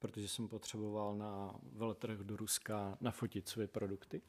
protože 0.00 0.28
jsem 0.28 0.48
potřeboval 0.48 1.16
na 1.16 1.54
veletrh 1.72 2.18
do 2.18 2.36
Ruska 2.36 2.98
nafotit 3.00 3.48
své 3.48 3.66
produkty. 3.66 4.22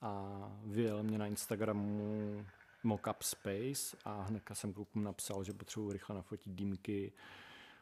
A 0.00 0.60
vyjel 0.64 1.02
mě 1.02 1.18
na 1.18 1.26
Instagramu 1.26 2.46
Mockup 2.82 3.22
Space 3.22 3.96
a 4.04 4.22
hnedka 4.22 4.54
jsem 4.54 4.72
klukům 4.72 5.04
napsal, 5.04 5.44
že 5.44 5.52
potřebuji 5.52 5.92
rychle 5.92 6.16
nafotit 6.16 6.52
dýmky, 6.52 7.12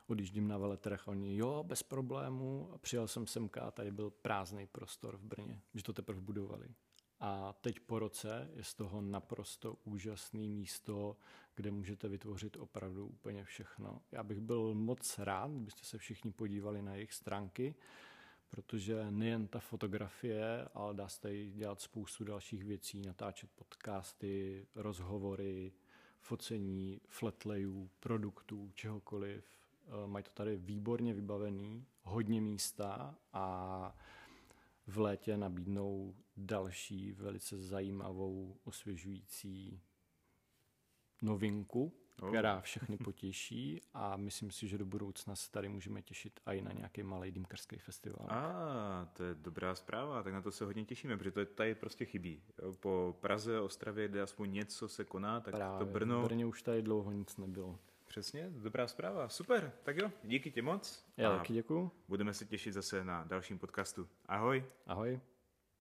odjíždím 0.06 0.48
na 0.48 0.58
veletrh, 0.58 1.08
oni 1.08 1.36
jo, 1.36 1.64
bez 1.66 1.82
problému. 1.82 2.70
A 2.74 2.78
přijel 2.78 3.08
jsem 3.08 3.26
semka 3.26 3.60
a 3.60 3.70
tady 3.70 3.90
byl 3.90 4.10
prázdný 4.10 4.66
prostor 4.66 5.16
v 5.16 5.24
Brně, 5.24 5.60
že 5.74 5.82
to 5.82 5.92
teprve 5.92 6.20
budovali. 6.20 6.68
A 7.20 7.52
teď 7.60 7.80
po 7.80 7.98
roce 7.98 8.50
je 8.54 8.64
z 8.64 8.74
toho 8.74 9.00
naprosto 9.00 9.76
úžasné 9.84 10.40
místo, 10.40 11.16
kde 11.54 11.70
můžete 11.70 12.08
vytvořit 12.08 12.56
opravdu 12.56 13.06
úplně 13.06 13.44
všechno. 13.44 14.02
Já 14.12 14.22
bych 14.22 14.40
byl 14.40 14.74
moc 14.74 15.18
rád, 15.18 15.50
kdybyste 15.50 15.84
se 15.84 15.98
všichni 15.98 16.32
podívali 16.32 16.82
na 16.82 16.94
jejich 16.94 17.12
stránky, 17.12 17.74
protože 18.48 19.10
nejen 19.10 19.48
ta 19.48 19.60
fotografie, 19.60 20.68
ale 20.74 20.94
dá 20.94 21.08
se 21.08 21.20
tady 21.20 21.50
dělat 21.50 21.80
spoustu 21.80 22.24
dalších 22.24 22.64
věcí, 22.64 23.02
natáčet 23.02 23.50
podcasty, 23.54 24.66
rozhovory, 24.74 25.72
focení 26.20 27.00
flatlayů, 27.08 27.90
produktů, 28.00 28.70
čehokoliv. 28.74 29.44
Eh, 29.86 30.06
mají 30.06 30.22
to 30.24 30.30
tady 30.30 30.56
výborně 30.56 31.14
vybavený, 31.14 31.86
hodně 32.02 32.40
místa 32.40 33.14
a 33.32 33.96
v 34.86 34.98
létě 34.98 35.36
nabídnou 35.36 36.14
další 36.36 37.12
velice 37.12 37.62
zajímavou, 37.62 38.56
osvěžující 38.64 39.80
novinku, 41.22 41.92
oh. 42.22 42.28
která 42.28 42.60
všechny 42.60 42.96
potěší 42.96 43.80
a 43.94 44.16
myslím 44.16 44.50
si, 44.50 44.68
že 44.68 44.78
do 44.78 44.86
budoucna 44.86 45.36
se 45.36 45.50
tady 45.50 45.68
můžeme 45.68 46.02
těšit 46.02 46.40
i 46.46 46.62
na 46.62 46.72
nějaký 46.72 47.02
malý 47.02 47.30
dýmkarský 47.30 47.78
festival. 47.78 48.26
A 48.28 48.40
ah, 48.40 49.08
to 49.16 49.24
je 49.24 49.34
dobrá 49.34 49.74
zpráva, 49.74 50.22
tak 50.22 50.32
na 50.32 50.42
to 50.42 50.50
se 50.50 50.64
hodně 50.64 50.84
těšíme, 50.84 51.16
protože 51.16 51.30
to 51.30 51.44
tady 51.44 51.74
prostě 51.74 52.04
chybí. 52.04 52.42
Po 52.80 53.16
Praze, 53.20 53.60
Ostravě, 53.60 54.08
kde 54.08 54.22
aspoň 54.22 54.52
něco 54.52 54.88
se 54.88 55.04
koná, 55.04 55.40
tak 55.40 55.54
Právě, 55.54 55.78
to 55.78 55.92
Brno... 55.92 56.22
V 56.22 56.24
Brně 56.24 56.46
už 56.46 56.62
tady 56.62 56.82
dlouho 56.82 57.12
nic 57.12 57.36
nebylo. 57.36 57.78
Přesně, 58.08 58.50
dobrá 58.50 58.88
zpráva. 58.88 59.28
Super, 59.28 59.72
tak 59.82 59.96
jo, 59.96 60.12
díky 60.24 60.50
ti 60.50 60.62
moc. 60.62 61.04
Já 61.16 61.38
taky 61.38 61.52
děkuju. 61.52 61.92
Budeme 62.08 62.34
se 62.34 62.44
těšit 62.44 62.74
zase 62.74 63.04
na 63.04 63.24
dalším 63.24 63.58
podcastu. 63.58 64.08
Ahoj. 64.26 64.64
Ahoj. 64.86 65.20